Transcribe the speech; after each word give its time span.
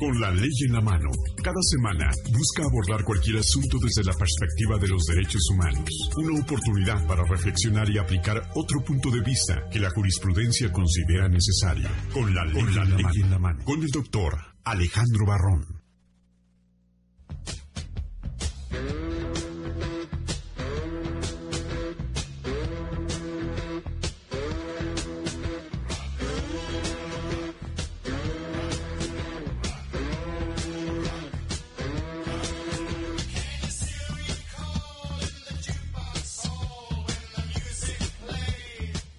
Con 0.00 0.18
la 0.18 0.30
ley 0.30 0.50
en 0.66 0.72
la 0.72 0.80
mano, 0.80 1.10
cada 1.44 1.60
semana 1.60 2.10
busca 2.32 2.64
abordar 2.64 3.04
cualquier 3.04 3.36
asunto 3.36 3.76
desde 3.78 4.02
la 4.02 4.16
perspectiva 4.16 4.78
de 4.78 4.88
los 4.88 5.04
derechos 5.04 5.42
humanos. 5.52 5.84
Una 6.16 6.40
oportunidad 6.40 7.06
para 7.06 7.22
reflexionar 7.24 7.86
y 7.90 7.98
aplicar 7.98 8.50
otro 8.54 8.82
punto 8.82 9.10
de 9.10 9.20
vista 9.20 9.68
que 9.70 9.78
la 9.78 9.90
jurisprudencia 9.90 10.72
considera 10.72 11.28
necesario. 11.28 11.90
Con 12.14 12.34
la 12.34 12.46
ley, 12.46 12.60
en, 12.60 12.74
la 12.76 12.82
en 12.82 13.30
la 13.30 13.38
mano. 13.38 13.62
Con 13.62 13.82
el 13.82 13.90
doctor 13.90 14.38
Alejandro 14.64 15.26
Barrón. 15.26 15.66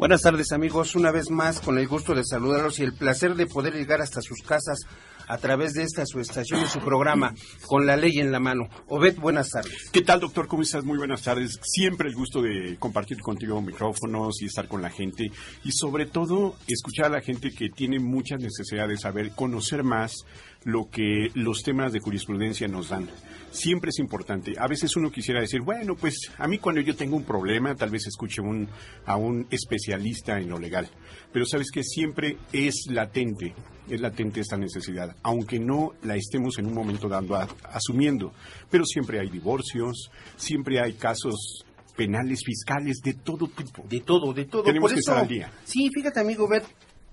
Buenas 0.02 0.24
tardes 0.24 0.52
amigos, 0.52 0.96
una 0.96 1.12
vez 1.12 1.30
más 1.30 1.62
con 1.62 1.78
el 1.78 1.88
gusto 1.88 2.16
de 2.16 2.26
saludarlos 2.26 2.80
y 2.80 2.82
el 2.82 2.92
placer 2.92 3.36
de 3.36 3.46
poder 3.46 3.76
llegar 3.76 4.02
hasta 4.02 4.20
sus 4.20 4.42
casas 4.42 4.80
a 5.28 5.38
través 5.38 5.74
de 5.74 5.84
esta 5.84 6.06
su 6.06 6.20
estación 6.20 6.62
y 6.64 6.68
su 6.68 6.80
programa 6.80 7.34
con 7.68 7.86
la 7.86 7.96
ley 7.96 8.20
en 8.20 8.32
la 8.32 8.40
mano. 8.40 8.70
Obed, 8.88 9.18
buenas 9.18 9.50
tardes. 9.50 9.90
¿Qué 9.92 10.02
tal 10.02 10.20
doctor? 10.20 10.48
¿Cómo 10.48 10.64
estás? 10.64 10.84
Muy 10.84 10.98
buenas 10.98 11.22
tardes. 11.22 11.60
Siempre 11.62 12.10
el 12.10 12.16
gusto 12.16 12.42
de 12.42 12.78
compartir 12.80 13.20
contigo 13.22 13.62
micrófonos 13.62 14.42
y 14.42 14.46
estar 14.46 14.68
con 14.68 14.82
la 14.82 14.90
gente 14.90 15.32
y 15.64 15.72
sobre 15.72 16.06
todo 16.06 16.56
escuchar 16.68 17.08
a 17.08 17.18
la 17.18 17.22
gente 17.22 17.52
que 17.52 17.70
tiene 17.70 18.00
muchas 18.00 18.40
necesidades 18.40 18.90
de 18.90 18.98
saber, 18.98 19.32
conocer 19.32 19.84
más 19.84 20.26
lo 20.64 20.90
que 20.90 21.30
los 21.34 21.64
temas 21.64 21.92
de 21.92 22.00
jurisprudencia 22.00 22.68
nos 22.68 22.90
dan 22.90 23.10
siempre 23.52 23.90
es 23.90 24.00
importante. 24.00 24.54
A 24.58 24.68
veces 24.68 24.96
uno 24.96 25.12
quisiera 25.12 25.42
decir, 25.42 25.62
bueno, 25.62 25.96
pues 25.96 26.32
a 26.38 26.48
mí 26.48 26.58
cuando 26.58 26.82
yo 26.82 26.96
tengo 26.96 27.16
un 27.16 27.24
problema, 27.24 27.76
tal 27.76 27.90
vez 27.90 28.08
escuche 28.08 28.42
un, 28.42 28.68
a 29.06 29.18
un 29.18 29.48
especialista 29.52 30.40
en 30.40 30.50
lo 30.50 30.58
legal. 30.58 30.90
Pero 31.32 31.46
sabes 31.46 31.70
que 31.72 31.84
siempre 31.84 32.38
es 32.52 32.88
latente, 32.90 33.54
es 33.92 34.00
latente 34.00 34.40
esta 34.40 34.58
necesidad, 34.58 35.16
aunque 35.22 35.60
no 35.60 35.92
la 36.04 36.16
estemos 36.16 36.58
en 36.58 36.68
un 36.68 36.74
momento 36.74 37.10
dando 37.10 37.36
asumiendo. 37.36 38.32
Pero 38.70 38.86
siempre 38.86 39.20
hay 39.20 39.30
divorcios, 39.30 40.10
siempre 40.38 40.80
hay 40.80 40.94
casos 40.94 41.66
penales, 41.96 42.42
fiscales, 42.46 43.02
de 43.04 43.16
todo 43.16 43.48
tipo. 43.48 43.84
De 43.88 44.00
todo, 44.00 44.34
de 44.34 44.46
todo. 44.46 44.64
Tenemos 44.64 44.94
que 44.94 45.00
estar 45.00 45.18
al 45.18 45.28
día. 45.28 45.52
Sí, 45.66 45.90
fíjate, 45.94 46.22
amigo 46.22 46.48
Bet, 46.48 46.64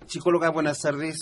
psicóloga, 0.07 0.51
buenas 0.51 0.81
tardes. 0.81 1.17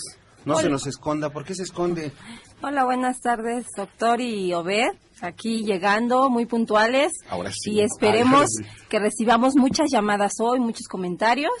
No 0.45 0.55
se 0.55 0.69
nos 0.69 0.87
esconda, 0.87 1.29
¿por 1.31 1.43
qué 1.43 1.55
se 1.55 1.63
esconde? 1.63 2.13
Hola, 2.61 2.85
buenas 2.85 3.19
tardes, 3.19 3.65
doctor 3.75 4.21
y 4.21 4.53
Obed. 4.53 4.91
Aquí 5.21 5.65
llegando, 5.65 6.29
muy 6.29 6.45
puntuales. 6.45 7.11
Ahora 7.29 7.51
sí. 7.51 7.71
Y 7.71 7.81
esperemos 7.81 8.47
que 8.87 8.99
recibamos 8.99 9.55
muchas 9.55 9.87
llamadas 9.91 10.33
hoy, 10.39 10.59
muchos 10.59 10.87
comentarios. 10.87 11.51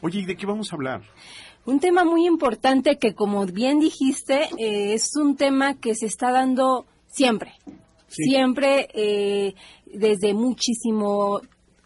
Oye, 0.00 0.20
¿y 0.20 0.24
de 0.24 0.36
qué 0.36 0.46
vamos 0.46 0.72
a 0.72 0.76
hablar? 0.76 1.02
Un 1.64 1.78
tema 1.78 2.04
muy 2.04 2.26
importante 2.26 2.98
que, 2.98 3.14
como 3.14 3.46
bien 3.46 3.78
dijiste, 3.78 4.48
eh, 4.58 4.94
es 4.94 5.16
un 5.16 5.36
tema 5.36 5.74
que 5.74 5.94
se 5.94 6.06
está 6.06 6.32
dando 6.32 6.86
siempre. 7.06 7.52
Siempre, 8.08 8.88
eh, 8.94 9.54
desde 9.86 10.34
muchísimo, 10.34 11.40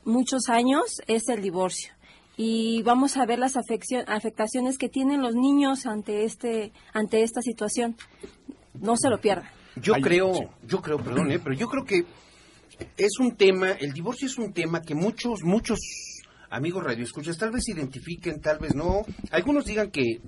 muchos 0.04 0.48
años, 0.48 1.02
es 1.06 1.28
el 1.28 1.42
divorcio 1.42 1.96
y 2.36 2.82
vamos 2.82 3.16
a 3.16 3.24
ver 3.24 3.38
las 3.38 3.56
afectaciones 3.56 4.76
que 4.76 4.88
tienen 4.88 5.22
los 5.22 5.34
niños 5.34 5.86
ante 5.86 6.24
este 6.24 6.72
ante 6.92 7.22
esta 7.22 7.40
situación. 7.40 7.96
No 8.74 8.96
se 8.96 9.08
lo 9.08 9.20
pierdan. 9.20 9.48
Yo 9.76 9.94
creo, 9.94 10.32
yo 10.66 10.82
creo, 10.82 10.98
perdón, 10.98 11.30
eh, 11.30 11.38
pero 11.38 11.54
yo 11.54 11.68
creo 11.68 11.84
que 11.84 12.04
es 12.96 13.18
un 13.18 13.36
tema, 13.36 13.72
el 13.72 13.92
divorcio 13.92 14.26
es 14.26 14.36
un 14.38 14.52
tema 14.52 14.82
que 14.82 14.94
muchos 14.94 15.42
muchos 15.42 15.78
amigos 16.50 16.84
radioescuchas 16.84 17.38
tal 17.38 17.50
vez 17.50 17.68
identifiquen, 17.68 18.40
tal 18.40 18.58
vez 18.58 18.74
no. 18.74 19.02
Algunos 19.30 19.64
digan 19.64 19.90
que 19.90 20.20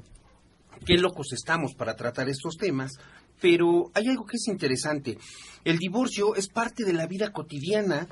qué 0.85 0.95
locos 0.95 1.33
estamos 1.33 1.75
para 1.75 1.97
tratar 1.97 2.29
estos 2.29 2.57
temas, 2.57 2.93
pero 3.41 3.91
hay 3.95 4.09
algo 4.09 4.27
que 4.27 4.37
es 4.37 4.49
interesante. 4.49 5.19
El 5.65 5.79
divorcio 5.79 6.35
es 6.35 6.49
parte 6.49 6.85
de 6.85 6.93
la 6.93 7.07
vida 7.07 7.33
cotidiana 7.33 8.09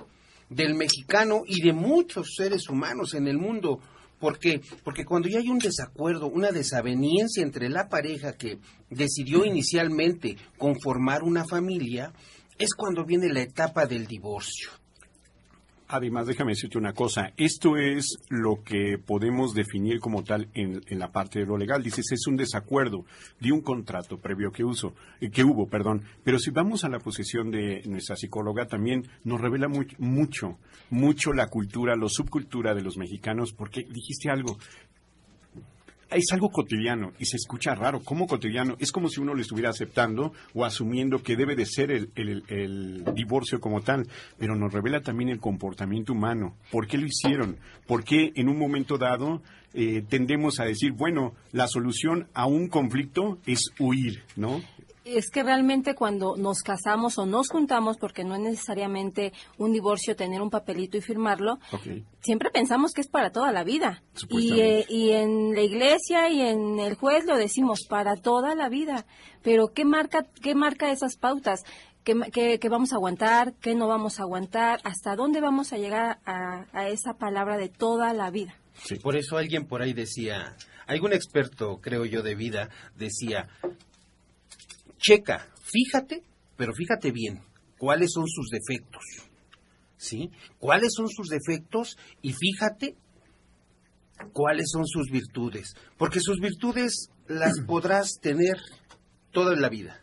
del 0.49 0.75
mexicano 0.75 1.43
y 1.47 1.63
de 1.63 1.73
muchos 1.73 2.35
seres 2.37 2.69
humanos 2.69 3.15
en 3.15 3.27
el 3.27 3.39
mundo. 3.39 3.81
¿Por 4.19 4.39
qué? 4.39 4.61
Porque 4.83 5.05
cuando 5.05 5.29
ya 5.29 5.39
hay 5.39 5.49
un 5.49 5.59
desacuerdo, 5.59 6.29
una 6.29 6.51
desaveniencia 6.51 7.43
entre 7.43 7.69
la 7.69 7.89
pareja 7.89 8.33
que 8.33 8.59
decidió 8.89 9.45
inicialmente 9.45 10.37
conformar 10.57 11.23
una 11.23 11.45
familia, 11.45 12.13
es 12.59 12.75
cuando 12.75 13.05
viene 13.05 13.29
la 13.29 13.43
etapa 13.43 13.85
del 13.85 14.07
divorcio. 14.07 14.71
Además, 15.89 16.27
déjame 16.27 16.53
decirte 16.53 16.79
una 16.79 16.93
cosa. 16.93 17.33
Esto 17.37 17.77
es 17.77 18.19
lo 18.29 18.63
que 18.65 18.99
podemos 18.99 19.55
definir 19.55 20.01
como 20.01 20.25
tal 20.25 20.49
en, 20.55 20.81
la 20.91 21.13
parte 21.13 21.39
de 21.39 21.47
lo 21.47 21.57
legal. 21.57 21.83
Dices, 21.83 22.11
es 22.11 22.27
un 22.27 22.37
desacuerdo 22.37 23.05
de 23.39 23.53
un 23.53 23.61
contrato 23.61 24.19
previo 24.19 24.51
que, 24.51 24.65
uso, 24.65 24.95
eh, 25.21 25.31
que 25.31 25.45
hubo. 25.45 25.69
perdón. 25.69 26.03
Pero 26.25 26.41
si 26.41 26.51
vamos 26.51 26.83
a 26.83 26.89
la 26.89 26.99
posición 26.99 27.53
de 27.53 27.83
nuestra 27.87 28.17
psicóloga, 28.17 28.67
también 28.67 29.07
nos 29.23 29.41
revela 29.41 29.69
mucho, 29.69 30.59
mucho 30.91 31.33
la 31.33 31.47
cultura, 31.47 31.95
la 31.95 32.09
subcultura 32.09 32.75
de 32.75 32.83
los 32.83 32.97
mexicanos, 32.97 33.53
porque 33.53 33.85
dijiste 33.89 34.29
algo 34.29 34.59
es 36.11 36.33
algo 36.33 36.51
cotidiano 36.51 37.13
y 37.19 37.27
se 37.27 37.37
escucha 37.37 37.75
raro. 37.75 38.01
¿Cómo 38.05 38.27
cotidiano? 38.27 38.77
Es 38.79 38.93
como 38.93 39.09
si 39.09 39.21
uno 39.21 39.35
lo 39.35 39.41
estuviera 39.41 39.71
aceptando 39.71 40.33
o 40.55 40.65
asumiendo 40.65 41.23
que 41.23 41.37
debe 41.37 41.57
de 41.57 41.67
ser 41.67 41.91
el, 41.91 43.05
divorcio 43.15 43.61
como 43.61 43.81
tal, 43.83 44.07
pero 44.39 44.55
nos 44.57 44.73
revela 44.73 45.01
también 45.01 45.31
el 45.31 45.41
comportamiento 45.41 46.13
humano. 46.13 46.57
¿Por 46.71 46.87
qué 46.87 46.99
lo 46.99 47.07
hicieron? 47.07 47.59
¿Por 47.87 48.05
qué 48.05 48.33
en 48.37 48.49
un 48.49 48.59
momento 48.59 48.99
dado 48.99 49.43
eh, 49.75 50.03
tendemos 50.09 50.61
a 50.61 50.65
decir, 50.65 50.93
bueno, 50.93 51.35
la 51.53 51.67
solución 51.67 52.29
a 52.35 52.47
un 52.47 52.69
conflicto 52.69 53.39
es 53.47 53.73
huir, 53.79 54.23
¿no? 54.37 54.63
Es 55.07 55.31
que 55.31 55.45
realmente 55.45 55.95
cuando 55.95 56.37
nos 56.37 56.63
casamos 56.63 57.17
o 57.19 57.27
nos 57.27 57.49
juntamos, 57.49 57.97
porque 57.97 58.25
no 58.25 58.35
es 58.35 58.41
necesariamente 58.41 59.33
un 59.57 59.73
divorcio 59.73 60.17
tener 60.17 60.43
un 60.43 60.51
papelito 60.51 60.99
y 60.99 61.01
firmarlo, 61.01 61.59
siempre 62.21 62.51
pensamos 62.51 62.93
que 62.93 63.03
es 63.03 63.09
para 63.09 63.31
toda 63.31 63.53
la 63.53 63.63
vida. 63.63 64.03
Y, 64.31 64.61
eh, 64.61 64.85
y 64.89 65.13
en 65.13 65.55
la 65.55 65.63
iglesia 65.63 66.29
y 66.29 66.41
en 66.41 66.81
el 66.81 66.97
juez 66.97 67.25
lo 67.25 67.37
decimos 67.37 67.87
para 67.89 68.17
toda 68.17 68.55
la 68.57 68.69
vida. 68.69 69.07
Pero 69.43 69.69
¿qué 69.69 69.85
marca, 69.85 70.27
qué 70.43 70.57
marca 70.57 70.91
esas 70.91 71.17
pautas? 71.17 71.63
¿Qué, 72.03 72.59
vamos 72.69 72.93
a 72.93 72.97
aguantar? 72.97 73.55
¿Qué 73.61 73.75
no 73.75 73.89
vamos 73.89 74.19
a 74.19 74.23
aguantar? 74.23 74.81
¿Hasta 74.85 75.15
dónde 75.15 75.41
vamos 75.41 75.73
a 75.73 75.79
llegar 75.79 76.19
a, 76.25 76.67
a 76.73 76.89
esa 76.89 77.15
palabra 77.15 77.57
de 77.57 77.69
toda 77.69 78.13
la 78.13 78.31
vida? 78.31 78.55
Por 79.03 79.17
eso 79.17 79.39
alguien 79.39 79.67
por 79.67 79.83
ahí 79.83 79.93
decía, 79.93 80.57
algún 80.87 81.13
experto, 81.13 81.81
creo 81.81 82.05
yo, 82.05 82.23
de 82.23 82.35
vida, 82.35 82.71
decía, 82.97 83.49
checa, 85.07 85.47
fíjate, 85.63 86.23
pero 86.57 86.73
fíjate 86.75 87.13
bien, 87.13 87.41
cuáles 87.79 88.11
son 88.13 88.27
sus 88.27 88.49
defectos. 88.51 89.03
¿Sí? 89.99 90.31
¿Cuáles 90.59 90.93
son 90.95 91.09
sus 91.09 91.29
defectos? 91.29 91.97
Y 92.21 92.33
fíjate 92.33 92.97
cuáles 94.33 94.67
son 94.71 94.87
sus 94.87 95.11
virtudes. 95.11 95.75
Porque 95.97 96.21
sus 96.21 96.39
virtudes 96.41 97.09
las 97.29 97.61
podrás 97.67 98.19
tener 98.21 98.57
toda 99.33 99.57
la 99.57 99.69
vida. 99.69 100.01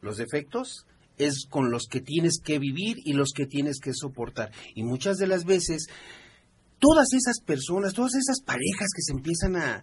Los 0.00 0.16
defectos 0.16 0.86
es 1.18 1.46
con 1.48 1.70
los 1.70 1.86
que 1.88 2.00
tienes 2.00 2.40
que 2.42 2.58
vivir 2.58 2.96
y 3.04 3.12
los 3.12 3.32
que 3.34 3.46
tienes 3.46 3.80
que 3.80 3.92
soportar. 3.92 4.50
Y 4.74 4.82
muchas 4.84 5.18
de 5.18 5.26
las 5.26 5.44
veces, 5.44 5.86
todas 6.78 7.12
esas 7.12 7.40
personas, 7.40 7.94
todas 7.94 8.14
esas 8.14 8.40
parejas 8.40 8.88
que 8.94 9.02
se 9.02 9.12
empiezan 9.12 9.56
a... 9.56 9.82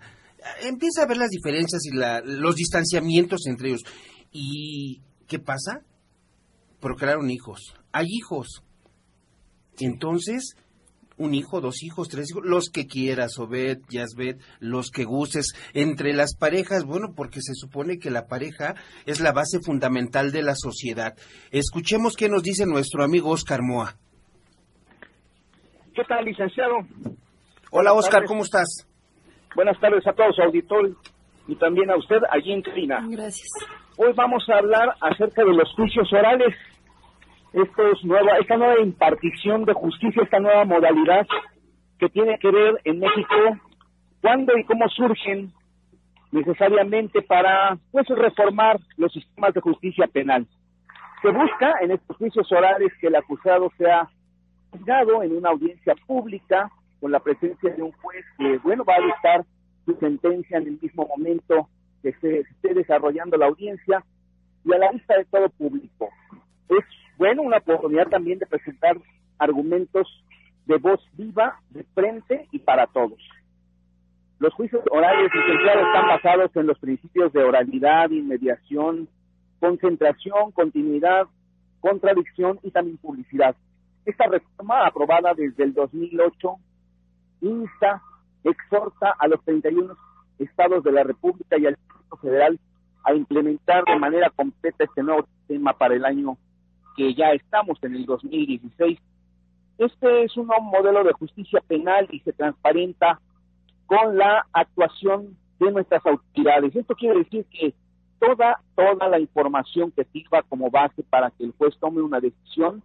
empieza 0.63 1.03
a 1.03 1.07
ver 1.07 1.17
las 1.17 1.29
diferencias 1.29 1.81
y 1.85 1.91
los 1.93 2.55
distanciamientos 2.55 3.45
entre 3.47 3.69
ellos. 3.69 3.83
¿Y 4.31 5.01
qué 5.27 5.39
pasa? 5.39 5.81
Procrearon 6.79 7.29
hijos. 7.29 7.75
Hay 7.91 8.07
hijos. 8.09 8.63
Entonces, 9.79 10.55
un 11.17 11.33
hijo, 11.33 11.61
dos 11.61 11.83
hijos, 11.83 12.09
tres 12.09 12.29
hijos, 12.31 12.43
los 12.45 12.69
que 12.69 12.87
quieras, 12.87 13.39
Obed, 13.39 13.79
Yasbet, 13.89 14.39
los 14.59 14.91
que 14.91 15.05
gustes, 15.05 15.53
entre 15.73 16.13
las 16.13 16.35
parejas, 16.35 16.83
bueno, 16.83 17.13
porque 17.15 17.41
se 17.41 17.53
supone 17.53 17.97
que 17.97 18.11
la 18.11 18.27
pareja 18.27 18.75
es 19.05 19.21
la 19.21 19.31
base 19.31 19.59
fundamental 19.59 20.31
de 20.31 20.43
la 20.43 20.55
sociedad. 20.55 21.15
Escuchemos 21.51 22.15
qué 22.15 22.29
nos 22.29 22.43
dice 22.43 22.65
nuestro 22.65 23.03
amigo 23.03 23.29
Oscar 23.29 23.61
Moa. 23.61 23.95
¿Qué 25.93 26.03
tal, 26.03 26.25
licenciado? 26.25 26.75
Hola, 27.71 27.93
Oscar, 27.93 28.25
¿cómo 28.25 28.43
estás? 28.43 28.85
Buenas 29.55 29.79
tardes 29.79 30.05
a 30.05 30.13
todos, 30.13 30.37
auditor, 30.39 30.97
y 31.47 31.55
también 31.55 31.89
a 31.89 31.97
usted 31.97 32.17
allí 32.29 32.51
en 32.51 32.61
Trina. 32.61 33.05
Gracias. 33.09 33.47
Hoy 33.97 34.11
vamos 34.13 34.47
a 34.49 34.57
hablar 34.57 34.95
acerca 34.99 35.43
de 35.43 35.53
los 35.53 35.73
juicios 35.73 36.11
orales 36.11 36.53
esto 37.55 37.87
es 37.89 38.03
nueva, 38.03 38.37
esta 38.37 38.57
nueva 38.57 38.81
impartición 38.81 39.63
de 39.63 39.71
justicia, 39.71 40.23
esta 40.23 40.41
nueva 40.41 40.65
modalidad 40.65 41.25
que 41.97 42.09
tiene 42.09 42.37
que 42.37 42.51
ver 42.51 42.81
en 42.83 42.99
México 42.99 43.35
cuándo 44.21 44.57
y 44.57 44.65
cómo 44.65 44.89
surgen 44.89 45.53
necesariamente 46.33 47.21
para 47.21 47.77
pues 47.93 48.05
reformar 48.09 48.77
los 48.97 49.13
sistemas 49.13 49.53
de 49.53 49.61
justicia 49.61 50.05
penal. 50.07 50.45
Se 51.21 51.29
busca 51.29 51.75
en 51.79 51.91
estos 51.91 52.17
juicios 52.17 52.51
orales 52.51 52.91
que 52.99 53.07
el 53.07 53.15
acusado 53.15 53.71
sea 53.77 54.09
juzgado 54.71 55.23
en 55.23 55.37
una 55.37 55.51
audiencia 55.51 55.95
pública 56.05 56.69
con 56.99 57.13
la 57.13 57.21
presencia 57.21 57.73
de 57.73 57.81
un 57.81 57.93
juez 57.93 58.25
que 58.37 58.57
bueno 58.57 58.83
va 58.83 58.95
a 58.95 59.05
dictar 59.05 59.45
su 59.85 59.95
sentencia 59.95 60.57
en 60.57 60.67
el 60.67 60.79
mismo 60.81 61.07
momento 61.07 61.69
que 62.05 62.13
se 62.19 62.41
esté 62.41 62.75
desarrollando 62.75 63.35
la 63.35 63.47
audiencia 63.47 64.03
y 64.63 64.71
a 64.71 64.77
la 64.77 64.91
vista 64.91 65.17
de 65.17 65.25
todo 65.25 65.49
público. 65.49 66.09
Es 66.69 66.85
bueno, 67.17 67.41
una 67.41 67.57
oportunidad 67.57 68.09
también 68.09 68.37
de 68.37 68.45
presentar 68.45 68.97
argumentos 69.39 70.07
de 70.67 70.77
voz 70.77 70.99
viva, 71.13 71.59
de 71.71 71.83
frente 71.95 72.47
y 72.51 72.59
para 72.59 72.85
todos. 72.85 73.17
Los 74.37 74.53
juicios 74.53 74.83
orales 74.91 75.31
licenciados 75.33 75.87
están 75.87 76.07
basados 76.07 76.55
en 76.55 76.67
los 76.67 76.77
principios 76.77 77.33
de 77.33 77.43
oralidad, 77.43 78.11
inmediación, 78.11 79.07
concentración, 79.59 80.51
continuidad, 80.51 81.25
contradicción 81.79 82.59
y 82.61 82.69
también 82.69 82.97
publicidad. 82.97 83.55
Esta 84.05 84.27
reforma, 84.27 84.85
aprobada 84.85 85.33
desde 85.33 85.63
el 85.63 85.73
2008, 85.73 86.55
insta, 87.41 88.03
exhorta 88.43 89.15
a 89.17 89.27
los 89.27 89.43
31 89.43 89.95
estados 90.37 90.83
de 90.83 90.91
la 90.91 91.03
República 91.03 91.57
y 91.57 91.65
al 91.65 91.77
Federal 92.17 92.59
a 93.03 93.13
implementar 93.13 93.83
de 93.85 93.97
manera 93.97 94.29
completa 94.29 94.83
este 94.83 95.03
nuevo 95.03 95.27
sistema 95.37 95.73
para 95.73 95.95
el 95.95 96.05
año 96.05 96.37
que 96.95 97.13
ya 97.13 97.31
estamos 97.31 97.77
en 97.83 97.95
el 97.95 98.05
2016. 98.05 98.99
Este 99.77 100.23
es 100.23 100.35
un 100.37 100.47
modelo 100.47 101.03
de 101.03 101.13
justicia 101.13 101.61
penal 101.67 102.07
y 102.11 102.19
se 102.21 102.33
transparenta 102.33 103.19
con 103.85 104.17
la 104.17 104.47
actuación 104.53 105.37
de 105.59 105.71
nuestras 105.71 106.05
autoridades. 106.05 106.75
Esto 106.75 106.95
quiere 106.95 107.19
decir 107.19 107.45
que 107.51 107.73
toda, 108.19 108.59
toda 108.75 109.07
la 109.07 109.19
información 109.19 109.91
que 109.91 110.05
sirva 110.05 110.41
como 110.43 110.71
base 110.71 111.03
para 111.03 111.29
que 111.31 111.43
el 111.43 111.53
juez 111.57 111.77
tome 111.79 112.01
una 112.01 112.19
decisión 112.19 112.81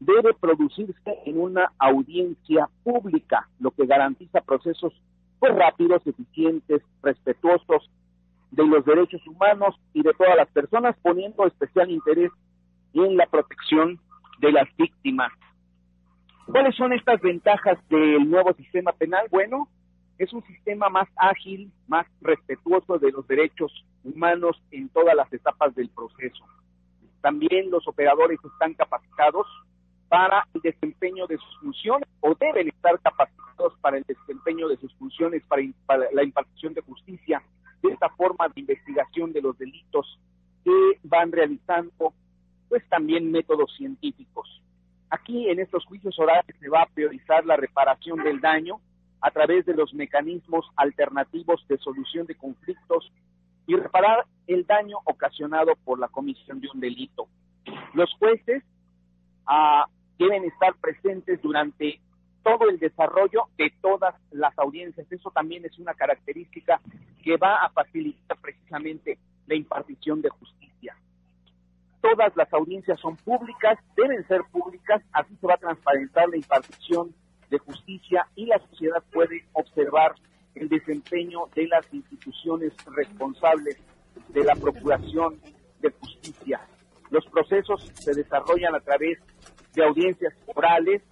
debe 0.00 0.32
producirse 0.32 1.18
en 1.26 1.38
una 1.38 1.72
audiencia 1.78 2.68
pública, 2.82 3.48
lo 3.60 3.70
que 3.70 3.86
garantiza 3.86 4.40
procesos 4.40 4.94
pues 5.38 5.54
rápidos, 5.54 6.06
eficientes, 6.06 6.82
respetuosos 7.02 7.88
de 8.50 8.66
los 8.66 8.84
derechos 8.84 9.24
humanos 9.26 9.76
y 9.92 10.02
de 10.02 10.12
todas 10.14 10.36
las 10.36 10.48
personas, 10.48 10.96
poniendo 11.02 11.46
especial 11.46 11.90
interés 11.90 12.30
en 12.94 13.16
la 13.16 13.26
protección 13.26 14.00
de 14.38 14.52
las 14.52 14.68
víctimas. 14.76 15.32
¿Cuáles 16.46 16.74
son 16.74 16.92
estas 16.92 17.20
ventajas 17.20 17.78
del 17.88 18.28
nuevo 18.28 18.52
sistema 18.54 18.92
penal? 18.92 19.26
Bueno, 19.30 19.68
es 20.18 20.32
un 20.32 20.42
sistema 20.46 20.88
más 20.88 21.08
ágil, 21.16 21.70
más 21.86 22.06
respetuoso 22.20 22.98
de 22.98 23.12
los 23.12 23.26
derechos 23.28 23.72
humanos 24.02 24.60
en 24.70 24.88
todas 24.88 25.14
las 25.14 25.32
etapas 25.32 25.74
del 25.74 25.88
proceso. 25.90 26.44
También 27.20 27.70
los 27.70 27.86
operadores 27.86 28.38
están 28.44 28.74
capacitados 28.74 29.46
para 30.08 30.46
el 30.54 30.60
desempeño 30.60 31.26
de 31.26 31.36
sus 31.38 31.58
funciones 31.60 32.08
o 32.20 32.34
deben 32.34 32.68
estar 32.68 32.98
capacitados 33.00 33.74
para 33.80 33.98
el 33.98 34.04
desempeño 34.04 34.68
de 34.68 34.76
sus 34.78 34.92
funciones, 34.96 35.42
para, 35.46 35.62
para 35.86 36.06
la 36.12 36.24
impartición 36.24 36.74
de 36.74 36.80
justicia, 36.82 37.42
de 37.82 37.92
esta 37.92 38.08
forma 38.10 38.48
de 38.48 38.60
investigación 38.60 39.32
de 39.32 39.42
los 39.42 39.56
delitos 39.58 40.18
que 40.64 40.98
van 41.04 41.32
realizando 41.32 42.12
pues 42.68 42.88
también 42.88 43.30
métodos 43.32 43.74
científicos. 43.76 44.62
Aquí 45.10 45.48
en 45.48 45.58
estos 45.58 45.84
juicios 45.86 46.16
orales 46.18 46.54
se 46.60 46.68
va 46.68 46.82
a 46.82 46.86
priorizar 46.86 47.44
la 47.44 47.56
reparación 47.56 48.22
del 48.22 48.40
daño 48.40 48.80
a 49.20 49.30
través 49.30 49.66
de 49.66 49.74
los 49.74 49.92
mecanismos 49.92 50.66
alternativos 50.76 51.66
de 51.68 51.78
solución 51.78 52.26
de 52.26 52.36
conflictos 52.36 53.10
y 53.66 53.74
reparar 53.74 54.24
el 54.46 54.66
daño 54.66 54.98
ocasionado 55.04 55.74
por 55.84 55.98
la 55.98 56.08
comisión 56.08 56.60
de 56.60 56.68
un 56.72 56.80
delito. 56.80 57.28
Los 57.94 58.12
jueces 58.14 58.62
ah, 59.46 59.84
deben 60.18 60.44
estar 60.44 60.74
presentes 60.76 61.42
durante 61.42 62.00
todo 62.42 62.68
el 62.68 62.78
desarrollo 62.78 63.44
de 63.56 63.72
todas 63.80 64.14
las 64.30 64.58
audiencias. 64.58 65.10
Eso 65.10 65.30
también 65.30 65.64
es 65.64 65.78
una 65.78 65.94
característica 65.94 66.80
que 67.22 67.36
va 67.36 67.56
a 67.56 67.70
facilitar 67.70 68.38
precisamente 68.40 69.18
la 69.46 69.54
impartición 69.54 70.22
de 70.22 70.28
justicia 70.30 70.60
todas 72.00 72.34
las 72.36 72.52
audiencias 72.52 72.98
son 73.00 73.16
públicas, 73.16 73.78
deben 73.96 74.26
ser 74.26 74.42
públicas, 74.50 75.02
así 75.12 75.34
se 75.36 75.46
va 75.46 75.54
a 75.54 75.58
transparentar 75.58 76.28
la 76.28 76.36
impartición 76.36 77.14
de 77.50 77.58
justicia 77.58 78.26
y 78.34 78.46
la 78.46 78.58
sociedad 78.58 79.02
puede 79.12 79.44
observar 79.52 80.14
el 80.54 80.68
desempeño 80.68 81.46
de 81.54 81.68
las 81.68 81.92
instituciones 81.92 82.72
responsables 82.86 83.76
de 84.28 84.44
la 84.44 84.54
procuración 84.54 85.40
de 85.80 85.90
justicia. 85.90 86.60
Los 87.10 87.26
procesos 87.26 87.90
se 87.94 88.14
desarrollan 88.14 88.74
a 88.74 88.80
través 88.80 89.18
de 89.74 89.84
audiencias 89.84 90.34
orales, 90.54 91.02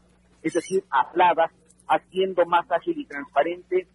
es 0.42 0.52
decir, 0.52 0.84
habladas, 0.90 1.50
haciendo 1.88 2.44
más 2.46 2.70
ágil 2.70 2.98
y 2.98 3.06
transparente 3.06 3.88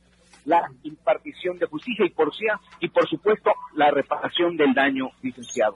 la 0.46 0.70
impartición 0.84 1.58
de 1.58 1.68
justicia 1.68 2.06
y 2.06 2.10
por, 2.10 2.32
y 2.80 2.90
por 2.90 3.08
supuesto 3.08 3.52
la 3.76 3.92
reparación 3.92 4.58
del 4.58 4.74
daño 4.74 5.10
licenciado. 5.22 5.76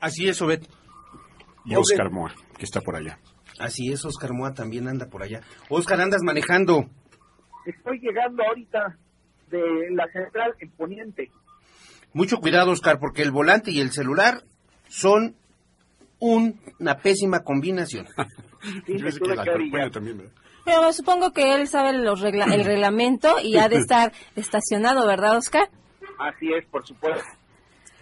Así 0.00 0.28
es, 0.28 0.40
Obed. 0.40 0.62
Y 1.64 1.76
Oscar 1.76 2.10
Moa, 2.10 2.32
que 2.58 2.64
está 2.64 2.80
por 2.80 2.96
allá. 2.96 3.18
Así 3.58 3.92
es, 3.92 4.04
Oscar 4.04 4.32
Moa 4.32 4.54
también 4.54 4.88
anda 4.88 5.06
por 5.06 5.22
allá. 5.22 5.42
Oscar, 5.68 6.00
andas 6.00 6.22
manejando. 6.24 6.86
Estoy 7.66 8.00
llegando 8.00 8.42
ahorita 8.42 8.98
de 9.48 9.90
la 9.90 10.06
central 10.08 10.54
en 10.58 10.70
Poniente. 10.70 11.30
Mucho 12.12 12.38
cuidado, 12.38 12.72
Oscar, 12.72 12.98
porque 12.98 13.22
el 13.22 13.30
volante 13.30 13.70
y 13.70 13.80
el 13.80 13.90
celular 13.90 14.42
son 14.88 15.36
una 16.18 16.98
pésima 16.98 17.40
combinación. 17.40 18.06
Pero 20.64 20.92
supongo 20.92 21.32
que 21.32 21.54
él 21.54 21.66
sabe 21.66 21.92
los 21.92 22.22
el 22.22 22.32
reglamento 22.64 23.36
y 23.42 23.56
ha 23.56 23.68
de 23.68 23.76
estar 23.78 24.12
estacionado, 24.36 25.06
¿verdad, 25.06 25.36
Oscar? 25.36 25.68
Así 26.18 26.52
es, 26.52 26.64
por 26.66 26.86
supuesto. 26.86 27.24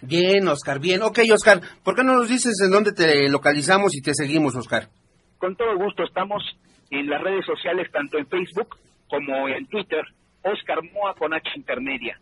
Bien, 0.01 0.47
Oscar, 0.47 0.79
bien. 0.79 1.01
Ok, 1.03 1.19
Oscar, 1.31 1.61
¿por 1.83 1.95
qué 1.95 2.03
no 2.03 2.15
nos 2.15 2.27
dices 2.27 2.59
en 2.63 2.71
dónde 2.71 2.91
te 2.91 3.29
localizamos 3.29 3.95
y 3.95 4.01
te 4.01 4.13
seguimos, 4.13 4.55
Oscar? 4.55 4.89
Con 5.37 5.55
todo 5.55 5.75
gusto, 5.77 6.03
estamos 6.03 6.43
en 6.89 7.07
las 7.07 7.21
redes 7.21 7.45
sociales, 7.45 7.87
tanto 7.91 8.17
en 8.17 8.27
Facebook 8.27 8.77
como 9.07 9.47
en 9.47 9.67
Twitter, 9.67 10.03
Oscar 10.43 10.79
Moa 10.93 11.13
con 11.15 11.33
H 11.33 11.49
intermedia. 11.55 12.19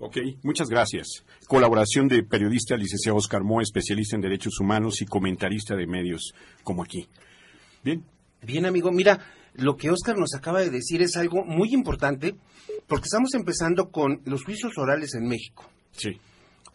Ok, 0.00 0.18
muchas 0.42 0.68
gracias. 0.68 1.24
Colaboración 1.46 2.08
de 2.08 2.22
periodista 2.22 2.76
licenciado 2.76 3.16
Oscar 3.16 3.42
Moa, 3.42 3.62
especialista 3.62 4.16
en 4.16 4.22
derechos 4.22 4.60
humanos 4.60 5.00
y 5.00 5.06
comentarista 5.06 5.76
de 5.76 5.86
medios 5.86 6.34
como 6.62 6.82
aquí. 6.82 7.08
Bien. 7.82 8.04
Bien, 8.42 8.66
amigo, 8.66 8.92
mira, 8.92 9.18
lo 9.54 9.76
que 9.76 9.90
Oscar 9.90 10.16
nos 10.16 10.34
acaba 10.34 10.60
de 10.60 10.70
decir 10.70 11.02
es 11.02 11.16
algo 11.16 11.44
muy 11.44 11.72
importante 11.72 12.36
porque 12.86 13.06
estamos 13.06 13.34
empezando 13.34 13.90
con 13.90 14.20
los 14.24 14.44
juicios 14.44 14.78
orales 14.78 15.14
en 15.14 15.26
México. 15.26 15.68
Sí 15.92 16.18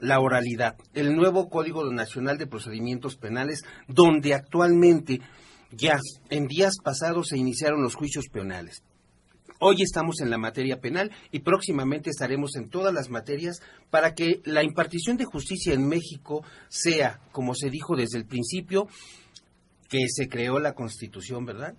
la 0.04 0.20
oralidad, 0.20 0.76
el 0.94 1.16
nuevo 1.16 1.50
Código 1.50 1.90
Nacional 1.90 2.38
de 2.38 2.46
Procedimientos 2.46 3.16
Penales, 3.16 3.64
donde 3.88 4.34
actualmente 4.34 5.22
ya 5.72 5.98
en 6.30 6.48
días 6.48 6.76
pasados 6.84 7.30
se 7.30 7.38
iniciaron 7.38 7.82
los 7.82 7.96
juicios 7.96 8.26
penales. 8.32 8.84
Hoy 9.60 9.82
estamos 9.82 10.20
en 10.20 10.30
la 10.30 10.38
materia 10.38 10.82
penal 10.82 11.10
y 11.32 11.40
próximamente 11.40 12.10
estaremos 12.10 12.58
en 12.58 12.70
todas 12.70 12.94
las 12.94 13.10
materias 13.10 13.62
para 13.90 14.14
que 14.14 14.42
la 14.44 14.62
impartición 14.62 15.16
de 15.16 15.24
justicia 15.24 15.74
en 15.74 15.88
México 15.88 16.44
sea, 16.68 17.22
como 17.32 17.56
se 17.56 17.70
dijo 17.70 17.96
desde 17.96 18.18
el 18.18 18.26
principio, 18.26 18.88
que 19.94 20.08
se 20.10 20.28
creó 20.28 20.58
la 20.58 20.74
Constitución, 20.74 21.46
¿verdad? 21.46 21.76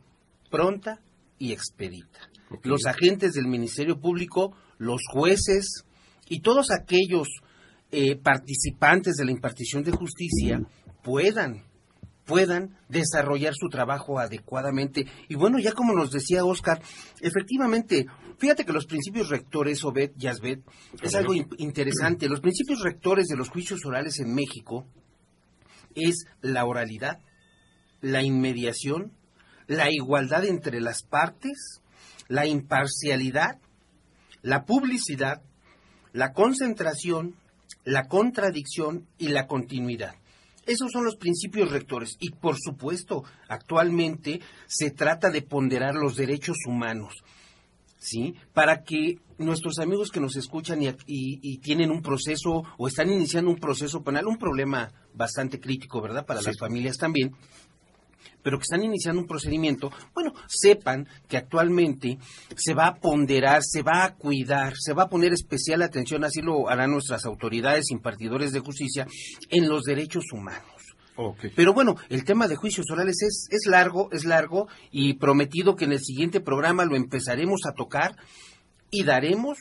Pronta 0.48 1.00
y 1.36 1.50
expedita. 1.50 2.20
Los 2.62 2.86
agentes 2.86 3.32
del 3.32 3.48
Ministerio 3.48 3.98
Público, 3.98 4.56
los 4.78 5.00
jueces 5.12 5.84
y 6.28 6.38
todos 6.38 6.68
aquellos 6.70 7.26
eh, 7.90 8.14
participantes 8.14 9.16
de 9.16 9.24
la 9.24 9.32
impartición 9.32 9.82
de 9.82 9.90
justicia 9.90 10.60
puedan 11.02 11.64
puedan 12.24 12.78
desarrollar 12.88 13.52
su 13.54 13.68
trabajo 13.68 14.20
adecuadamente. 14.20 15.06
Y 15.28 15.34
bueno, 15.34 15.58
ya 15.58 15.72
como 15.72 15.92
nos 15.92 16.12
decía 16.12 16.44
Oscar, 16.44 16.80
efectivamente, 17.20 18.06
fíjate 18.38 18.64
que 18.64 18.72
los 18.72 18.86
principios 18.86 19.28
rectores, 19.28 19.84
Obed, 19.84 20.12
Yasbet, 20.16 20.62
es 21.02 21.16
algo 21.16 21.34
interesante. 21.34 22.28
Los 22.28 22.40
principios 22.40 22.80
rectores 22.80 23.26
de 23.26 23.36
los 23.36 23.48
juicios 23.48 23.84
orales 23.84 24.20
en 24.20 24.32
México 24.32 24.86
es 25.96 26.26
la 26.40 26.64
oralidad, 26.64 27.18
la 28.04 28.22
inmediación, 28.22 29.12
la 29.66 29.90
igualdad 29.90 30.44
entre 30.44 30.80
las 30.80 31.02
partes, 31.04 31.80
la 32.28 32.46
imparcialidad, 32.46 33.58
la 34.42 34.66
publicidad, 34.66 35.42
la 36.12 36.34
concentración, 36.34 37.34
la 37.84 38.06
contradicción 38.06 39.08
y 39.16 39.28
la 39.28 39.46
continuidad. 39.46 40.16
Esos 40.66 40.92
son 40.92 41.04
los 41.04 41.16
principios 41.16 41.70
rectores 41.70 42.16
y 42.20 42.30
por 42.30 42.56
supuesto 42.58 43.24
actualmente 43.48 44.40
se 44.66 44.90
trata 44.90 45.30
de 45.30 45.40
ponderar 45.40 45.94
los 45.94 46.16
derechos 46.16 46.56
humanos, 46.66 47.14
¿sí? 47.96 48.34
Para 48.52 48.82
que 48.82 49.18
nuestros 49.38 49.78
amigos 49.78 50.10
que 50.10 50.20
nos 50.20 50.36
escuchan 50.36 50.80
y, 50.82 51.58
tienen 51.58 51.90
un 51.90 52.02
proceso 52.02 52.64
o 52.76 52.86
están 52.86 53.10
iniciando 53.10 53.50
un 53.50 53.58
proceso 53.58 54.02
penal, 54.02 54.26
un 54.26 54.36
problema 54.36 54.92
bastante 55.14 55.58
crítico, 55.58 56.02
¿verdad? 56.02 56.26
Para 56.26 56.42
las 56.42 56.58
familias 56.58 56.98
también, 56.98 57.34
pero 58.42 58.58
que 58.58 58.62
están 58.62 58.84
iniciando 58.84 59.20
un 59.20 59.26
procedimiento, 59.26 59.90
bueno, 60.14 60.32
sepan 60.46 61.08
que 61.28 61.36
actualmente 61.36 62.18
se 62.56 62.74
va 62.74 62.88
a 62.88 62.94
ponderar, 62.96 63.62
se 63.62 63.82
va 63.82 64.04
a 64.04 64.14
cuidar, 64.14 64.74
se 64.76 64.92
va 64.92 65.04
a 65.04 65.08
poner 65.08 65.32
especial 65.32 65.82
atención, 65.82 66.24
así 66.24 66.42
lo 66.42 66.68
harán 66.68 66.90
nuestras 66.90 67.24
autoridades 67.24 67.90
impartidores 67.90 68.52
de 68.52 68.60
justicia, 68.60 69.06
en 69.50 69.68
los 69.68 69.84
derechos 69.84 70.24
humanos. 70.32 70.64
Pero 71.54 71.72
bueno, 71.72 71.94
el 72.08 72.24
tema 72.24 72.48
de 72.48 72.56
juicios 72.56 72.86
orales 72.90 73.22
es, 73.22 73.46
es 73.50 73.66
largo, 73.66 74.08
es 74.10 74.24
largo 74.24 74.66
y 74.90 75.14
prometido 75.14 75.76
que 75.76 75.84
en 75.84 75.92
el 75.92 76.00
siguiente 76.00 76.40
programa 76.40 76.84
lo 76.84 76.96
empezaremos 76.96 77.60
a 77.66 77.72
tocar 77.72 78.16
y 78.90 79.04
daremos 79.04 79.58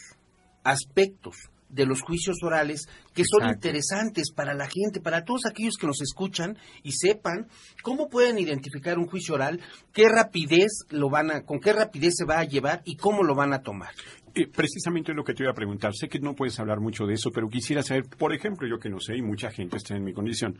aspectos 0.63 1.35
de 1.73 1.85
los 1.85 2.01
juicios 2.01 2.37
orales 2.43 2.87
que 3.13 3.23
son 3.25 3.49
interesantes 3.49 4.31
para 4.31 4.53
la 4.53 4.67
gente, 4.67 5.01
para 5.01 5.23
todos 5.23 5.45
aquellos 5.45 5.75
que 5.77 5.87
nos 5.87 6.01
escuchan 6.01 6.57
y 6.83 6.91
sepan 6.91 7.47
cómo 7.81 8.09
pueden 8.09 8.37
identificar 8.39 8.97
un 8.97 9.07
juicio 9.07 9.35
oral, 9.35 9.59
qué 9.91 10.07
rapidez 10.07 10.85
lo 10.89 11.09
van 11.09 11.31
a, 11.31 11.41
con 11.41 11.59
qué 11.59 11.73
rapidez 11.73 12.13
se 12.17 12.25
va 12.25 12.39
a 12.39 12.43
llevar 12.43 12.81
y 12.85 12.95
cómo 12.95 13.23
lo 13.23 13.35
van 13.35 13.53
a 13.53 13.61
tomar. 13.61 13.93
Eh, 14.35 14.47
precisamente 14.47 15.13
lo 15.13 15.23
que 15.23 15.33
te 15.33 15.43
iba 15.43 15.51
a 15.51 15.55
preguntar. 15.55 15.93
Sé 15.93 16.07
que 16.09 16.19
no 16.19 16.33
puedes 16.33 16.59
hablar 16.59 16.79
mucho 16.79 17.05
de 17.05 17.13
eso, 17.13 17.31
pero 17.31 17.49
quisiera 17.49 17.83
saber, 17.83 18.05
por 18.05 18.33
ejemplo, 18.33 18.67
yo 18.67 18.79
que 18.79 18.89
no 18.89 18.99
sé, 18.99 19.15
y 19.15 19.21
mucha 19.21 19.51
gente 19.51 19.77
está 19.77 19.95
en 19.95 20.03
mi 20.03 20.13
condición, 20.13 20.57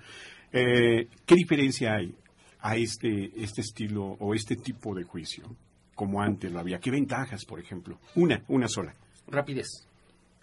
eh, 0.52 1.08
¿qué 1.26 1.36
diferencia 1.36 1.96
hay 1.96 2.16
a 2.60 2.76
este, 2.76 3.32
este 3.36 3.62
estilo 3.62 4.04
o 4.20 4.34
este 4.36 4.56
tipo 4.56 4.94
de 4.96 5.04
juicio 5.04 5.56
como 5.96 6.22
antes 6.22 6.52
lo 6.52 6.60
había? 6.60 6.80
¿Qué 6.80 6.92
ventajas, 6.92 7.46
por 7.46 7.60
ejemplo? 7.60 8.00
Una, 8.16 8.44
una 8.48 8.68
sola. 8.68 8.94
Rapidez. 9.28 9.88